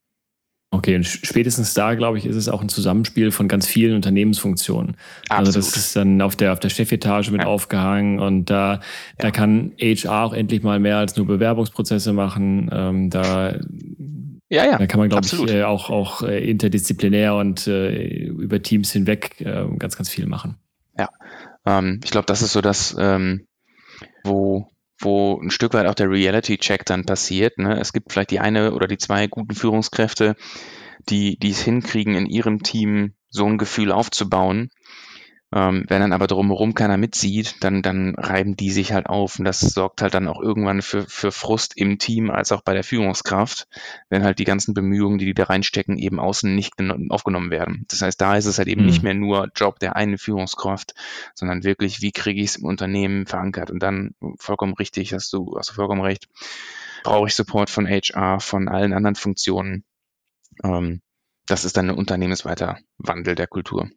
Okay, 0.70 0.96
und 0.96 1.04
spätestens 1.04 1.72
da, 1.72 1.94
glaube 1.94 2.18
ich, 2.18 2.26
ist 2.26 2.36
es 2.36 2.48
auch 2.48 2.60
ein 2.60 2.68
Zusammenspiel 2.68 3.30
von 3.30 3.48
ganz 3.48 3.66
vielen 3.66 3.96
Unternehmensfunktionen. 3.96 4.96
Absolut. 5.28 5.46
Also 5.46 5.58
das 5.58 5.76
ist 5.76 5.96
dann 5.96 6.20
auf 6.20 6.36
der, 6.36 6.52
auf 6.52 6.60
der 6.60 6.68
Chefetage 6.68 7.30
mit 7.30 7.40
ja. 7.40 7.46
aufgehangen 7.46 8.18
und 8.18 8.50
da, 8.50 8.74
ja. 8.74 8.80
da 9.16 9.30
kann 9.30 9.72
HR 9.80 10.24
auch 10.24 10.34
endlich 10.34 10.62
mal 10.62 10.78
mehr 10.78 10.98
als 10.98 11.16
nur 11.16 11.26
Bewerbungsprozesse 11.26 12.12
machen. 12.12 12.68
Ähm, 12.70 13.08
da, 13.08 13.56
ja, 14.50 14.66
ja. 14.66 14.76
da 14.76 14.86
kann 14.86 15.00
man, 15.00 15.08
glaube 15.08 15.26
ich, 15.26 15.50
äh, 15.50 15.64
auch, 15.64 15.88
auch 15.88 16.22
äh, 16.22 16.44
interdisziplinär 16.50 17.34
und 17.34 17.66
äh, 17.66 18.26
über 18.26 18.60
Teams 18.60 18.92
hinweg 18.92 19.40
äh, 19.40 19.64
ganz, 19.78 19.96
ganz 19.96 20.10
viel 20.10 20.26
machen. 20.26 20.56
Ja, 20.98 21.08
ähm, 21.64 22.00
ich 22.04 22.10
glaube, 22.10 22.26
das 22.26 22.42
ist 22.42 22.52
so 22.52 22.60
das, 22.60 22.94
ähm, 22.98 23.46
wo 24.22 24.70
wo 24.98 25.40
ein 25.40 25.50
Stück 25.50 25.74
weit 25.74 25.86
auch 25.86 25.94
der 25.94 26.10
Reality-Check 26.10 26.84
dann 26.84 27.04
passiert. 27.04 27.58
Ne? 27.58 27.78
Es 27.78 27.92
gibt 27.92 28.12
vielleicht 28.12 28.30
die 28.30 28.40
eine 28.40 28.72
oder 28.72 28.86
die 28.86 28.98
zwei 28.98 29.26
guten 29.26 29.54
Führungskräfte, 29.54 30.36
die, 31.08 31.38
die 31.38 31.50
es 31.50 31.60
hinkriegen, 31.60 32.14
in 32.14 32.26
ihrem 32.26 32.62
Team 32.62 33.14
so 33.28 33.46
ein 33.46 33.58
Gefühl 33.58 33.92
aufzubauen. 33.92 34.70
Ähm, 35.50 35.86
wenn 35.88 36.02
dann 36.02 36.12
aber 36.12 36.26
drumherum 36.26 36.74
keiner 36.74 36.98
mitzieht, 36.98 37.64
dann, 37.64 37.80
dann 37.80 38.14
reiben 38.16 38.54
die 38.54 38.70
sich 38.70 38.92
halt 38.92 39.06
auf 39.06 39.38
und 39.38 39.46
das 39.46 39.60
sorgt 39.60 40.02
halt 40.02 40.12
dann 40.12 40.28
auch 40.28 40.42
irgendwann 40.42 40.82
für, 40.82 41.04
für 41.04 41.32
Frust 41.32 41.74
im 41.76 41.98
Team 41.98 42.30
als 42.30 42.52
auch 42.52 42.60
bei 42.60 42.74
der 42.74 42.84
Führungskraft, 42.84 43.66
wenn 44.10 44.24
halt 44.24 44.40
die 44.40 44.44
ganzen 44.44 44.74
Bemühungen, 44.74 45.16
die 45.16 45.24
die 45.24 45.32
da 45.32 45.44
reinstecken, 45.44 45.96
eben 45.96 46.20
außen 46.20 46.54
nicht 46.54 46.74
aufgenommen 47.08 47.50
werden. 47.50 47.86
Das 47.88 48.02
heißt, 48.02 48.20
da 48.20 48.36
ist 48.36 48.44
es 48.44 48.58
halt 48.58 48.68
eben 48.68 48.82
mhm. 48.82 48.88
nicht 48.88 49.02
mehr 49.02 49.14
nur 49.14 49.48
Job 49.56 49.78
der 49.78 49.96
einen 49.96 50.18
Führungskraft, 50.18 50.92
sondern 51.34 51.64
wirklich, 51.64 52.02
wie 52.02 52.12
kriege 52.12 52.42
ich 52.42 52.50
es 52.50 52.56
im 52.56 52.66
Unternehmen 52.66 53.24
verankert 53.24 53.70
und 53.70 53.82
dann 53.82 54.14
vollkommen 54.36 54.74
richtig, 54.74 55.14
hast 55.14 55.32
du, 55.32 55.56
hast 55.56 55.70
du 55.70 55.74
vollkommen 55.74 56.02
recht, 56.02 56.28
brauche 57.04 57.26
ich 57.26 57.34
Support 57.34 57.70
von 57.70 57.88
HR, 57.88 58.40
von 58.40 58.68
allen 58.68 58.92
anderen 58.92 59.16
Funktionen. 59.16 59.84
Ähm, 60.62 61.00
das 61.46 61.64
ist 61.64 61.78
dann 61.78 61.88
ein 61.88 61.96
unternehmensweiter 61.96 62.78
Wandel 62.98 63.34
der 63.34 63.46
Kultur. 63.46 63.88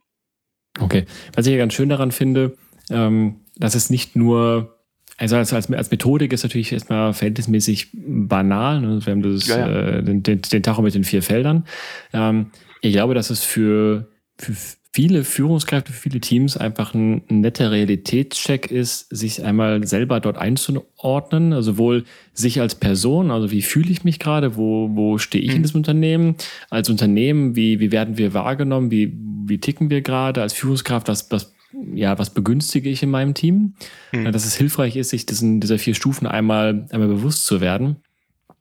Okay. 0.80 1.06
Was 1.36 1.46
ich 1.46 1.52
ja 1.52 1.58
ganz 1.58 1.74
schön 1.74 1.90
daran 1.90 2.12
finde, 2.12 2.56
ähm, 2.90 3.38
dass 3.58 3.76
es 3.76 3.90
nicht 3.90 4.16
nur, 4.16 4.78
also 5.18 5.36
als, 5.36 5.54
als, 5.54 5.72
als 5.72 5.92
Methodik 5.92 6.34
ist 6.34 6.44
natürlich 6.44 6.72
erstmal 6.72 7.14
verhältnismäßig 7.14 7.90
banal. 7.94 8.82
Ne? 8.82 9.06
Wir 9.06 9.12
haben 9.12 9.22
das, 9.22 9.48
ja, 9.48 9.60
ja. 9.60 9.88
Äh, 9.98 10.04
den, 10.04 10.24
den, 10.24 10.42
den 10.42 10.64
Tacho 10.64 10.82
mit 10.82 10.96
den 10.96 11.04
vier 11.04 11.22
Feldern. 11.22 11.66
Ähm, 12.14 12.52
ich 12.82 12.94
glaube, 12.94 13.14
dass 13.14 13.30
es 13.30 13.44
für, 13.44 14.08
für 14.38 14.54
viele 14.94 15.24
Führungskräfte, 15.24 15.94
für 15.94 16.02
viele 16.02 16.20
Teams 16.20 16.58
einfach 16.58 16.94
ein, 16.94 17.22
ein 17.30 17.42
netter 17.42 17.72
Realitätscheck 17.72 18.70
ist, 18.72 19.08
sich 19.10 19.44
einmal 19.44 19.88
selber 19.88 20.20
dort 20.20 20.38
einzuordnen, 20.38 21.54
also 21.54 21.72
sowohl 21.72 22.04
sich 22.34 22.60
als 22.60 22.76
Person, 22.76 23.32
also 23.32 23.52
wie 23.52 23.62
fühle 23.62 23.90
ich 23.90 24.04
mich 24.04 24.20
gerade, 24.20 24.58
wo, 24.58 24.90
wo 24.94 25.18
stehe 25.18 25.44
ich 25.44 25.52
mhm. 25.52 25.58
in 25.58 25.64
diesem 25.64 25.78
Unternehmen, 25.78 26.36
als 26.70 26.90
Unternehmen, 26.90 27.56
wie, 27.56 27.80
wie 27.80 27.92
werden 27.92 28.18
wir 28.18 28.34
wahrgenommen, 28.34 28.92
wie, 28.92 29.14
wie 29.46 29.60
ticken 29.60 29.90
wir 29.90 30.02
gerade 30.02 30.42
als 30.42 30.54
Führungskraft, 30.54 31.08
was, 31.08 31.32
was, 31.32 31.54
ja, 31.94 32.20
was 32.20 32.34
begünstige 32.34 32.90
ich 32.90 33.02
in 33.02 33.12
meinem 33.12 33.34
Team, 33.34 33.76
mhm. 34.12 34.30
dass 34.32 34.46
es 34.46 34.56
hilfreich 34.56 34.98
ist, 34.98 35.10
sich 35.10 35.26
diesen, 35.26 35.62
dieser 35.62 35.80
vier 35.80 35.96
Stufen 35.96 36.28
einmal, 36.28 36.88
einmal 36.92 37.08
bewusst 37.08 37.46
zu 37.46 37.62
werden. 37.62 37.98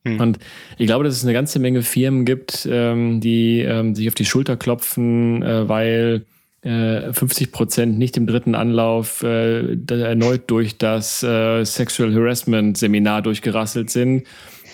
Mhm. 0.05 0.21
Und 0.21 0.39
ich 0.79 0.87
glaube, 0.87 1.05
dass 1.05 1.17
es 1.17 1.25
eine 1.25 1.33
ganze 1.33 1.59
Menge 1.59 1.83
Firmen 1.83 2.25
gibt, 2.25 2.67
ähm, 2.71 3.21
die 3.21 3.61
ähm, 3.61 3.95
sich 3.95 4.09
auf 4.09 4.15
die 4.15 4.25
Schulter 4.25 4.57
klopfen, 4.57 5.43
äh, 5.43 5.69
weil 5.69 6.25
äh, 6.63 7.13
50 7.13 7.53
Prozent 7.53 7.99
nicht 7.99 8.17
im 8.17 8.27
dritten 8.27 8.55
Anlauf 8.55 9.23
äh, 9.23 9.77
erneut 9.89 10.51
durch 10.51 10.79
das 10.79 11.23
äh, 11.23 11.65
Sexual 11.65 12.15
Harassment 12.15 12.77
Seminar 12.77 13.23
durchgerasselt 13.23 13.91
sind 13.91 14.25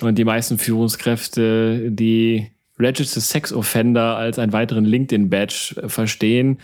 und 0.00 0.18
die 0.18 0.24
meisten 0.24 0.58
Führungskräfte 0.58 1.90
die 1.90 2.48
Registered 2.78 3.22
Sex 3.22 3.52
Offender 3.52 4.16
als 4.16 4.38
einen 4.38 4.52
weiteren 4.52 4.84
LinkedIn-Badge 4.84 5.88
verstehen. 5.88 6.58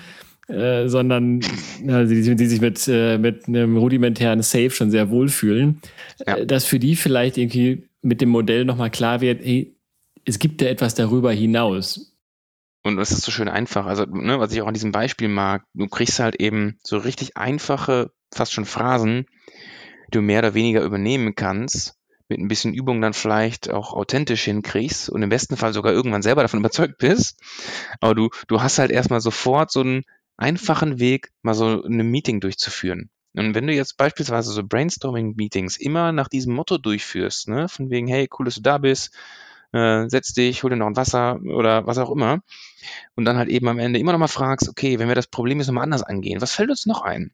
Äh, 0.48 0.88
sondern 0.88 1.40
die, 1.80 2.34
die, 2.34 2.46
sich 2.46 2.60
mit, 2.60 2.86
äh, 2.88 3.16
mit 3.16 3.46
einem 3.46 3.76
rudimentären 3.76 4.42
Safe 4.42 4.70
schon 4.70 4.90
sehr 4.90 5.08
wohlfühlen, 5.08 5.80
ja. 6.26 6.44
Dass 6.44 6.64
für 6.64 6.80
die 6.80 6.96
vielleicht 6.96 7.38
irgendwie 7.38 7.84
mit 8.02 8.20
dem 8.20 8.28
Modell 8.28 8.64
nochmal 8.64 8.90
klar 8.90 9.20
wird, 9.20 9.42
hey, 9.44 9.76
es 10.24 10.38
gibt 10.38 10.60
ja 10.60 10.68
etwas 10.68 10.94
darüber 10.94 11.32
hinaus. 11.32 12.12
Und 12.84 12.98
es 12.98 13.12
ist 13.12 13.22
so 13.22 13.30
schön 13.30 13.48
einfach. 13.48 13.86
Also, 13.86 14.04
ne, 14.04 14.40
was 14.40 14.52
ich 14.52 14.60
auch 14.60 14.66
an 14.66 14.74
diesem 14.74 14.92
Beispiel 14.92 15.28
mag, 15.28 15.64
du 15.72 15.86
kriegst 15.86 16.18
halt 16.18 16.40
eben 16.40 16.78
so 16.82 16.98
richtig 16.98 17.36
einfache, 17.36 18.10
fast 18.32 18.52
schon 18.52 18.64
Phrasen, 18.64 19.26
die 20.08 20.10
du 20.12 20.20
mehr 20.20 20.40
oder 20.40 20.54
weniger 20.54 20.82
übernehmen 20.82 21.34
kannst, 21.36 21.94
mit 22.28 22.40
ein 22.40 22.48
bisschen 22.48 22.74
Übung 22.74 23.00
dann 23.00 23.12
vielleicht 23.12 23.70
auch 23.70 23.92
authentisch 23.92 24.44
hinkriegst 24.44 25.08
und 25.10 25.22
im 25.22 25.28
besten 25.28 25.56
Fall 25.56 25.72
sogar 25.72 25.92
irgendwann 25.92 26.22
selber 26.22 26.42
davon 26.42 26.60
überzeugt 26.60 26.98
bist. 26.98 27.40
Aber 28.00 28.14
du, 28.14 28.30
du 28.48 28.60
hast 28.60 28.78
halt 28.78 28.90
erstmal 28.90 29.20
sofort 29.20 29.70
so 29.70 29.80
einen 29.80 30.02
einfachen 30.36 30.98
Weg, 30.98 31.30
mal 31.42 31.54
so 31.54 31.84
ein 31.84 32.10
Meeting 32.10 32.40
durchzuführen. 32.40 33.10
Und 33.34 33.54
wenn 33.54 33.66
du 33.66 33.72
jetzt 33.72 33.96
beispielsweise 33.96 34.52
so 34.52 34.62
Brainstorming-Meetings 34.62 35.78
immer 35.78 36.12
nach 36.12 36.28
diesem 36.28 36.54
Motto 36.54 36.78
durchführst, 36.78 37.48
ne, 37.48 37.68
von 37.68 37.90
wegen, 37.90 38.06
hey, 38.06 38.28
cool, 38.38 38.44
dass 38.44 38.56
du 38.56 38.60
da 38.60 38.78
bist, 38.78 39.14
äh, 39.72 40.08
setz 40.08 40.34
dich, 40.34 40.62
hol 40.62 40.70
dir 40.70 40.76
noch 40.76 40.86
ein 40.86 40.96
Wasser 40.96 41.40
oder 41.42 41.86
was 41.86 41.98
auch 41.98 42.10
immer, 42.10 42.42
und 43.14 43.24
dann 43.24 43.38
halt 43.38 43.48
eben 43.48 43.68
am 43.68 43.78
Ende 43.78 43.98
immer 43.98 44.12
noch 44.12 44.18
mal 44.18 44.28
fragst, 44.28 44.68
okay, 44.68 44.98
wenn 44.98 45.08
wir 45.08 45.14
das 45.14 45.26
Problem 45.26 45.58
jetzt 45.58 45.68
nochmal 45.68 45.84
anders 45.84 46.02
angehen, 46.02 46.42
was 46.42 46.54
fällt 46.54 46.70
uns 46.70 46.84
noch 46.84 47.02
ein? 47.02 47.32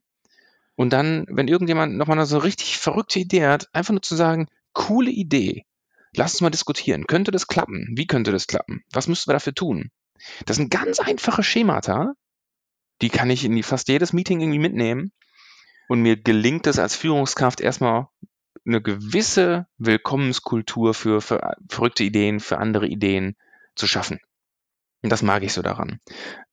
Und 0.76 0.92
dann, 0.92 1.26
wenn 1.28 1.48
irgendjemand 1.48 1.96
nochmal 1.96 2.24
so 2.26 2.38
richtig 2.38 2.78
verrückte 2.78 3.18
Idee 3.18 3.46
hat, 3.46 3.68
einfach 3.72 3.92
nur 3.92 4.02
zu 4.02 4.14
sagen, 4.14 4.46
coole 4.72 5.10
Idee, 5.10 5.64
lass 6.14 6.34
uns 6.34 6.40
mal 6.42 6.50
diskutieren. 6.50 7.08
Könnte 7.08 7.32
das 7.32 7.48
klappen? 7.48 7.88
Wie 7.96 8.06
könnte 8.06 8.30
das 8.30 8.46
klappen? 8.46 8.84
Was 8.92 9.08
müssten 9.08 9.28
wir 9.28 9.32
dafür 9.32 9.54
tun? 9.54 9.90
Das 10.46 10.56
sind 10.56 10.70
ganz 10.70 11.00
einfache 11.00 11.42
Schemata, 11.42 12.12
die 13.02 13.08
kann 13.08 13.30
ich 13.30 13.44
in 13.44 13.60
fast 13.64 13.88
jedes 13.88 14.12
Meeting 14.12 14.40
irgendwie 14.40 14.60
mitnehmen 14.60 15.12
und 15.88 16.02
mir 16.02 16.16
gelingt 16.16 16.66
es 16.66 16.78
als 16.78 16.94
Führungskraft 16.94 17.60
erstmal 17.60 18.08
eine 18.66 18.82
gewisse 18.82 19.66
Willkommenskultur 19.78 20.94
für, 20.94 21.20
für 21.20 21.56
verrückte 21.68 22.04
Ideen, 22.04 22.38
für 22.38 22.58
andere 22.58 22.86
Ideen 22.86 23.36
zu 23.74 23.86
schaffen. 23.86 24.20
Und 25.02 25.10
das 25.10 25.22
mag 25.22 25.44
ich 25.44 25.52
so 25.52 25.62
daran. 25.62 26.00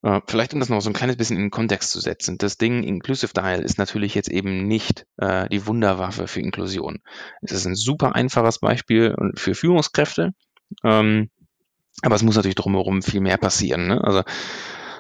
Äh, 0.04 0.22
vielleicht 0.28 0.54
um 0.54 0.60
das 0.60 0.70
noch 0.70 0.80
so 0.80 0.90
ein 0.90 0.94
kleines 0.94 1.18
bisschen 1.18 1.38
in 1.38 1.44
den 1.44 1.52
Kontext 1.52 1.92
zu 1.92 2.00
setzen. 2.00 2.38
Das 2.38 2.58
Ding 2.58 2.84
Inclusive 2.84 3.34
Dial 3.34 3.62
ist 3.62 3.80
natürlich 3.80 4.14
jetzt 4.14 4.30
eben 4.30 4.68
nicht 4.68 5.08
äh, 5.18 5.50
die 5.50 5.66
Wunderwaffe 5.66 6.28
für 6.28 6.42
Inklusion. 6.42 7.00
Es 7.42 7.52
ist 7.52 7.66
ein 7.66 7.76
super 7.76 8.14
einfaches 8.14 8.60
Beispiel 8.60 9.16
für 9.36 9.56
Führungskräfte. 9.56 10.34
Ähm, 10.84 11.32
aber 12.04 12.16
es 12.16 12.24
muss 12.24 12.36
natürlich 12.36 12.56
drumherum 12.56 13.02
viel 13.02 13.22
mehr 13.22 13.38
passieren. 13.38 13.88
Ne? 13.88 14.04
Also 14.04 14.24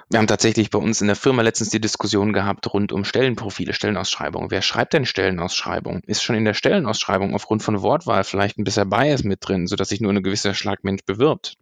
wir 0.09 0.19
haben 0.19 0.27
tatsächlich 0.27 0.69
bei 0.69 0.77
uns 0.77 1.01
in 1.01 1.07
der 1.07 1.15
Firma 1.15 1.41
letztens 1.41 1.71
die 1.71 1.81
Diskussion 1.81 2.31
gehabt 2.31 2.71
rund 2.71 2.91
um 2.91 3.05
Stellenprofile, 3.05 3.73
Stellenausschreibungen. 3.73 4.51
Wer 4.51 4.61
schreibt 4.61 4.93
denn 4.93 5.05
Stellenausschreibungen? 5.05 6.03
Ist 6.05 6.23
schon 6.23 6.35
in 6.35 6.45
der 6.45 6.53
Stellenausschreibung 6.53 7.33
aufgrund 7.33 7.63
von 7.63 7.81
Wortwahl 7.81 8.23
vielleicht 8.23 8.59
ein 8.59 8.63
bisschen 8.63 8.89
Bias 8.89 9.23
mit 9.23 9.39
drin, 9.41 9.65
sodass 9.65 9.89
sich 9.89 10.01
nur 10.01 10.11
eine 10.11 10.21
gewisse 10.21 10.53
Schlagmensch 10.53 11.03
bewirbt? 11.05 11.57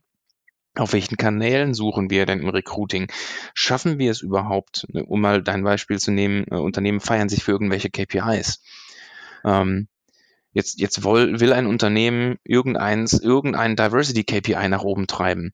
Auf 0.76 0.92
welchen 0.92 1.16
Kanälen 1.16 1.74
suchen 1.74 2.10
wir 2.10 2.26
denn 2.26 2.42
im 2.42 2.50
Recruiting? 2.50 3.08
Schaffen 3.54 3.98
wir 3.98 4.12
es 4.12 4.22
überhaupt, 4.22 4.88
ne, 4.90 5.06
um 5.06 5.22
mal 5.22 5.42
dein 5.42 5.64
Beispiel 5.64 6.00
zu 6.00 6.12
nehmen, 6.12 6.46
äh, 6.50 6.56
Unternehmen 6.56 7.00
feiern 7.00 7.30
sich 7.30 7.44
für 7.44 7.52
irgendwelche 7.52 7.92
KPIs. 7.92 8.62
Ähm, 9.46 9.88
jetzt 10.52 10.80
jetzt 10.80 11.06
will, 11.06 11.40
will 11.40 11.54
ein 11.54 11.68
Unternehmen 11.68 12.40
irgendeins, 12.44 13.14
irgendein 13.14 13.76
Diversity 13.76 14.24
KPI 14.24 14.68
nach 14.68 14.84
oben 14.84 15.08
treiben 15.08 15.54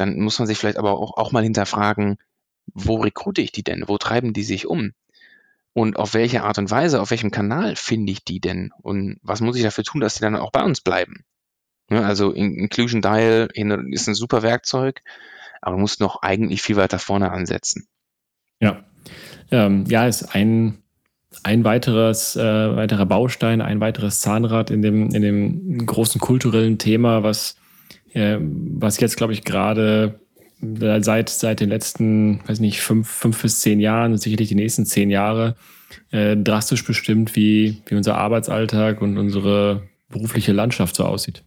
dann 0.00 0.18
muss 0.18 0.38
man 0.38 0.48
sich 0.48 0.58
vielleicht 0.58 0.78
aber 0.78 0.98
auch, 0.98 1.16
auch 1.16 1.32
mal 1.32 1.42
hinterfragen, 1.42 2.18
wo 2.72 2.96
rekrute 2.96 3.42
ich 3.42 3.52
die 3.52 3.62
denn? 3.62 3.84
Wo 3.86 3.98
treiben 3.98 4.32
die 4.32 4.42
sich 4.42 4.66
um? 4.66 4.92
Und 5.72 5.96
auf 5.96 6.14
welche 6.14 6.42
Art 6.42 6.58
und 6.58 6.70
Weise, 6.70 7.00
auf 7.00 7.10
welchem 7.10 7.30
Kanal 7.30 7.76
finde 7.76 8.12
ich 8.12 8.24
die 8.24 8.40
denn? 8.40 8.72
Und 8.82 9.18
was 9.22 9.40
muss 9.40 9.56
ich 9.56 9.62
dafür 9.62 9.84
tun, 9.84 10.00
dass 10.00 10.14
die 10.14 10.20
dann 10.20 10.36
auch 10.36 10.50
bei 10.50 10.62
uns 10.62 10.80
bleiben? 10.80 11.24
Ja, 11.90 12.02
also 12.02 12.32
Inclusion 12.32 13.02
Dial 13.02 13.48
ist 13.54 14.08
ein 14.08 14.14
super 14.14 14.42
Werkzeug, 14.42 15.02
aber 15.60 15.76
muss 15.76 16.00
noch 16.00 16.22
eigentlich 16.22 16.62
viel 16.62 16.76
weiter 16.76 16.98
vorne 16.98 17.32
ansetzen. 17.32 17.88
Ja, 18.60 18.84
ähm, 19.50 19.84
ja, 19.88 20.06
ist 20.06 20.34
ein, 20.34 20.82
ein 21.42 21.64
weiteres, 21.64 22.36
äh, 22.36 22.76
weiterer 22.76 23.06
Baustein, 23.06 23.60
ein 23.60 23.80
weiteres 23.80 24.20
Zahnrad 24.20 24.70
in 24.70 24.82
dem, 24.82 25.10
in 25.10 25.22
dem 25.22 25.86
großen 25.86 26.20
kulturellen 26.20 26.78
Thema, 26.78 27.22
was 27.22 27.56
was 28.14 28.98
jetzt, 29.00 29.16
glaube 29.16 29.32
ich, 29.32 29.44
gerade 29.44 30.20
äh, 30.62 31.02
seit, 31.02 31.28
seit 31.28 31.60
den 31.60 31.68
letzten, 31.68 32.46
weiß 32.48 32.60
nicht, 32.60 32.80
fünf, 32.80 33.08
fünf 33.08 33.40
bis 33.42 33.60
zehn 33.60 33.80
Jahren, 33.80 34.16
sicherlich 34.16 34.48
die 34.48 34.54
nächsten 34.54 34.86
zehn 34.86 35.10
Jahre, 35.10 35.56
äh, 36.10 36.36
drastisch 36.36 36.84
bestimmt, 36.84 37.36
wie, 37.36 37.82
wie 37.86 37.94
unser 37.94 38.16
Arbeitsalltag 38.16 39.00
und 39.00 39.18
unsere 39.18 39.88
berufliche 40.08 40.52
Landschaft 40.52 40.96
so 40.96 41.04
aussieht. 41.04 41.44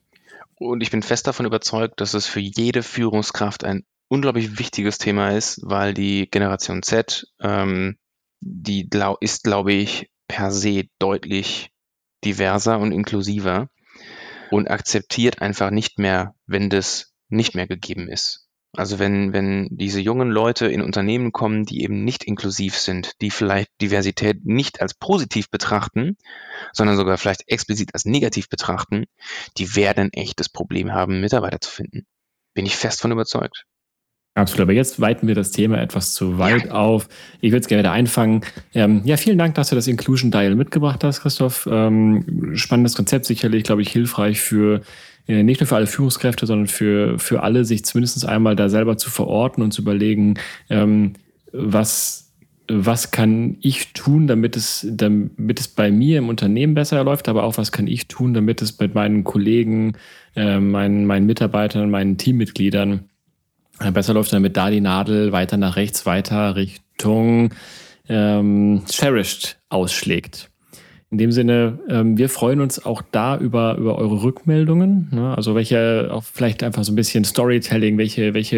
Und 0.56 0.82
ich 0.82 0.92
bin 0.92 1.04
fest 1.04 1.28
davon 1.28 1.46
überzeugt, 1.46 2.00
dass 2.00 2.14
es 2.14 2.26
für 2.26 2.40
jede 2.40 2.84
Führungskraft 2.84 3.64
ein 3.64 3.84
unglaublich 4.08 4.60
wichtiges 4.60 4.98
Thema 4.98 5.32
ist, 5.32 5.60
weil 5.64 5.94
die 5.94 6.30
Generation 6.30 6.84
Z, 6.84 7.28
ähm, 7.42 7.98
die 8.40 8.88
ist, 9.20 9.44
glaube 9.44 9.74
ich, 9.74 10.10
per 10.28 10.52
se 10.52 10.84
deutlich 11.00 11.72
diverser 12.24 12.80
und 12.80 12.92
inklusiver 12.92 13.70
und 14.54 14.70
akzeptiert 14.70 15.42
einfach 15.42 15.72
nicht 15.72 15.98
mehr, 15.98 16.36
wenn 16.46 16.70
das 16.70 17.12
nicht 17.28 17.56
mehr 17.56 17.66
gegeben 17.66 18.08
ist. 18.08 18.48
Also 18.76 19.00
wenn, 19.00 19.34
wenn 19.34 19.68
diese 19.72 20.00
jungen 20.00 20.30
Leute 20.30 20.68
in 20.68 20.84
Unternehmen 20.84 21.32
kommen, 21.32 21.66
die 21.66 21.82
eben 21.82 22.04
nicht 22.04 22.24
inklusiv 22.24 22.78
sind, 22.78 23.14
die 23.22 23.32
vielleicht 23.32 23.70
Diversität 23.82 24.46
nicht 24.46 24.80
als 24.80 24.94
positiv 24.94 25.50
betrachten, 25.50 26.18
sondern 26.72 26.98
sogar 26.98 27.18
vielleicht 27.18 27.48
explizit 27.48 27.96
als 27.96 28.06
negativ 28.06 28.48
betrachten, 28.48 29.06
die 29.58 29.76
werden 29.76 30.06
ein 30.06 30.14
echtes 30.14 30.50
Problem 30.50 30.94
haben, 30.94 31.20
Mitarbeiter 31.20 31.60
zu 31.60 31.72
finden. 31.72 32.06
Bin 32.54 32.68
ich 32.68 32.76
fest 32.76 33.02
von 33.02 33.12
überzeugt. 33.12 33.66
Absolut, 34.36 34.62
aber 34.62 34.74
jetzt 34.74 35.00
weiten 35.00 35.28
wir 35.28 35.36
das 35.36 35.52
Thema 35.52 35.80
etwas 35.80 36.14
zu 36.14 36.40
weit 36.40 36.66
ja. 36.66 36.72
auf. 36.72 37.08
Ich 37.40 37.52
würde 37.52 37.62
es 37.62 37.68
gerne 37.68 37.84
wieder 37.84 37.92
einfangen. 37.92 38.42
Ähm, 38.74 39.02
ja, 39.06 39.16
vielen 39.16 39.38
Dank, 39.38 39.54
dass 39.56 39.70
du 39.70 39.76
das 39.76 39.88
Inclusion 39.88 40.32
Dial 40.32 40.56
mitgebracht 40.56 41.04
hast, 41.04 41.22
Christoph. 41.22 41.70
Ähm, 41.72 42.52
spannendes 42.56 42.96
Konzept, 42.96 43.26
sicherlich, 43.26 43.64
glaube 43.64 43.84
ich, 43.84 43.90
hilfreich 43.90 44.42
für 44.42 44.82
äh, 45.28 45.44
nicht 45.44 45.62
nur 45.62 45.68
für 45.68 45.76
alle 45.76 45.86
Führungskräfte, 45.86 46.48
sondern 46.48 46.68
für, 46.68 47.20
für 47.20 47.44
alle, 47.44 47.64
sich 47.64 47.86
zumindest 47.86 48.26
einmal 48.26 48.56
da 48.56 48.70
selber 48.70 48.98
zu 48.98 49.12
verorten 49.12 49.64
und 49.64 49.72
zu 49.72 49.84
überlegen, 49.84 50.36
ähm, 50.70 51.14
was, 51.52 52.32
was 52.68 53.12
kann 53.12 53.58
ich 53.62 53.94
tun, 53.94 54.26
damit 54.26 54.58
es, 54.58 54.88
damit 54.90 55.60
es 55.60 55.68
bei 55.68 55.92
mir 55.92 56.18
im 56.18 56.30
Unternehmen 56.30 56.74
besser 56.74 57.04
läuft, 57.04 57.30
aber 57.30 57.44
auch 57.44 57.58
was 57.60 57.72
kann 57.72 57.86
ich 57.86 58.08
tun, 58.08 58.34
damit 58.34 58.64
es 58.64 58.80
mit 58.80 58.96
meinen 58.96 59.24
Kollegen, 59.24 59.94
äh, 60.36 60.60
meinen, 60.60 61.06
meinen 61.06 61.28
Mitarbeitern, 61.28 61.92
meinen 61.92 62.18
Teammitgliedern 62.18 63.10
Besser 63.92 64.14
läuft 64.14 64.34
damit 64.34 64.56
da 64.58 64.70
die 64.70 64.82
Nadel 64.82 65.32
weiter 65.32 65.58
nach 65.58 65.76
rechts, 65.76 66.06
weiter 66.06 66.56
Richtung 66.56 67.54
ähm, 68.08 68.84
Cherished 68.90 69.58
ausschlägt. 69.70 70.50
In 71.14 71.20
dem 71.20 71.32
Sinne, 71.32 71.78
ähm, 71.90 72.18
wir 72.18 72.28
freuen 72.28 72.60
uns 72.60 72.84
auch 72.88 73.04
da 73.12 73.38
über, 73.38 73.78
über 73.78 74.00
eure 74.00 74.24
Rückmeldungen. 74.24 75.10
Ne? 75.12 75.38
Also 75.38 75.54
welche, 75.54 76.10
auch 76.12 76.24
vielleicht 76.24 76.64
einfach 76.64 76.84
so 76.84 76.92
ein 76.92 76.96
bisschen 76.96 77.24
Storytelling, 77.24 78.00
welche, 78.00 78.34
welche 78.34 78.58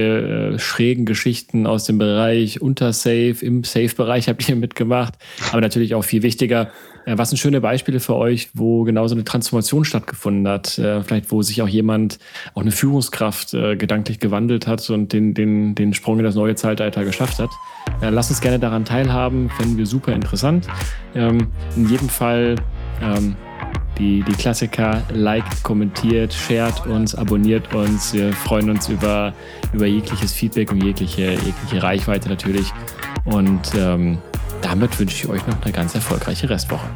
äh, 0.54 0.58
schrägen 0.58 1.06
Geschichten 1.06 1.68
aus 1.68 1.84
dem 1.84 1.98
Bereich 1.98 2.62
unter 2.62 2.94
Safe, 2.94 3.36
im 3.42 3.66
Safe-Bereich 3.66 4.30
habt 4.30 4.48
ihr 4.48 4.56
mitgemacht. 4.56 5.16
Aber 5.52 5.60
natürlich 5.60 5.96
auch 5.96 6.06
viel 6.06 6.24
wichtiger, 6.24 6.70
äh, 7.06 7.18
was 7.18 7.32
sind 7.32 7.40
schöne 7.40 7.60
Beispiele 7.60 8.00
für 8.00 8.16
euch, 8.16 8.52
wo 8.54 8.86
genau 8.86 9.06
so 9.10 9.16
eine 9.16 9.26
Transformation 9.26 9.84
stattgefunden 9.84 10.48
hat? 10.48 10.78
Äh, 10.78 11.04
vielleicht, 11.04 11.34
wo 11.34 11.42
sich 11.42 11.62
auch 11.62 11.68
jemand, 11.68 12.20
auch 12.54 12.62
eine 12.62 12.72
Führungskraft 12.72 13.54
äh, 13.54 13.76
gedanklich 13.76 14.22
gewandelt 14.22 14.66
hat 14.66 14.90
und 14.90 15.12
den, 15.12 15.34
den, 15.34 15.76
den 15.76 15.94
Sprung 15.94 16.20
in 16.20 16.24
das 16.24 16.36
neue 16.36 16.56
Zeitalter 16.56 17.04
geschafft 17.04 17.40
hat. 17.40 17.50
Äh, 18.02 18.10
lasst 18.10 18.30
uns 18.30 18.42
gerne 18.42 18.60
daran 18.60 18.86
teilhaben, 18.86 19.50
fänden 19.50 19.78
wir 19.78 19.86
super 19.86 20.14
interessant. 20.14 20.68
Ähm, 21.14 21.48
in 21.76 21.90
jedem 21.90 22.10
Fall 22.10 22.56
ähm, 23.02 23.36
die, 23.98 24.24
die 24.24 24.34
Klassiker, 24.34 25.02
liked, 25.14 25.64
kommentiert, 25.64 26.34
shared 26.34 26.86
uns, 26.88 27.16
abonniert 27.16 27.74
uns. 27.74 28.14
Wir 28.14 28.34
freuen 28.34 28.70
uns 28.70 28.90
über, 28.90 29.34
über 29.74 29.86
jegliches 29.86 30.34
Feedback 30.34 30.72
und 30.72 30.84
jegliche, 30.84 31.32
jegliche 31.32 31.82
Reichweite 31.82 32.30
natürlich. 32.30 32.72
Und 33.24 33.74
ähm, 33.78 34.18
damit 34.62 35.00
wünsche 35.00 35.16
ich 35.16 35.30
euch 35.30 35.46
noch 35.48 35.62
eine 35.62 35.72
ganz 35.72 35.96
erfolgreiche 35.96 36.50
Restwoche. 36.50 36.88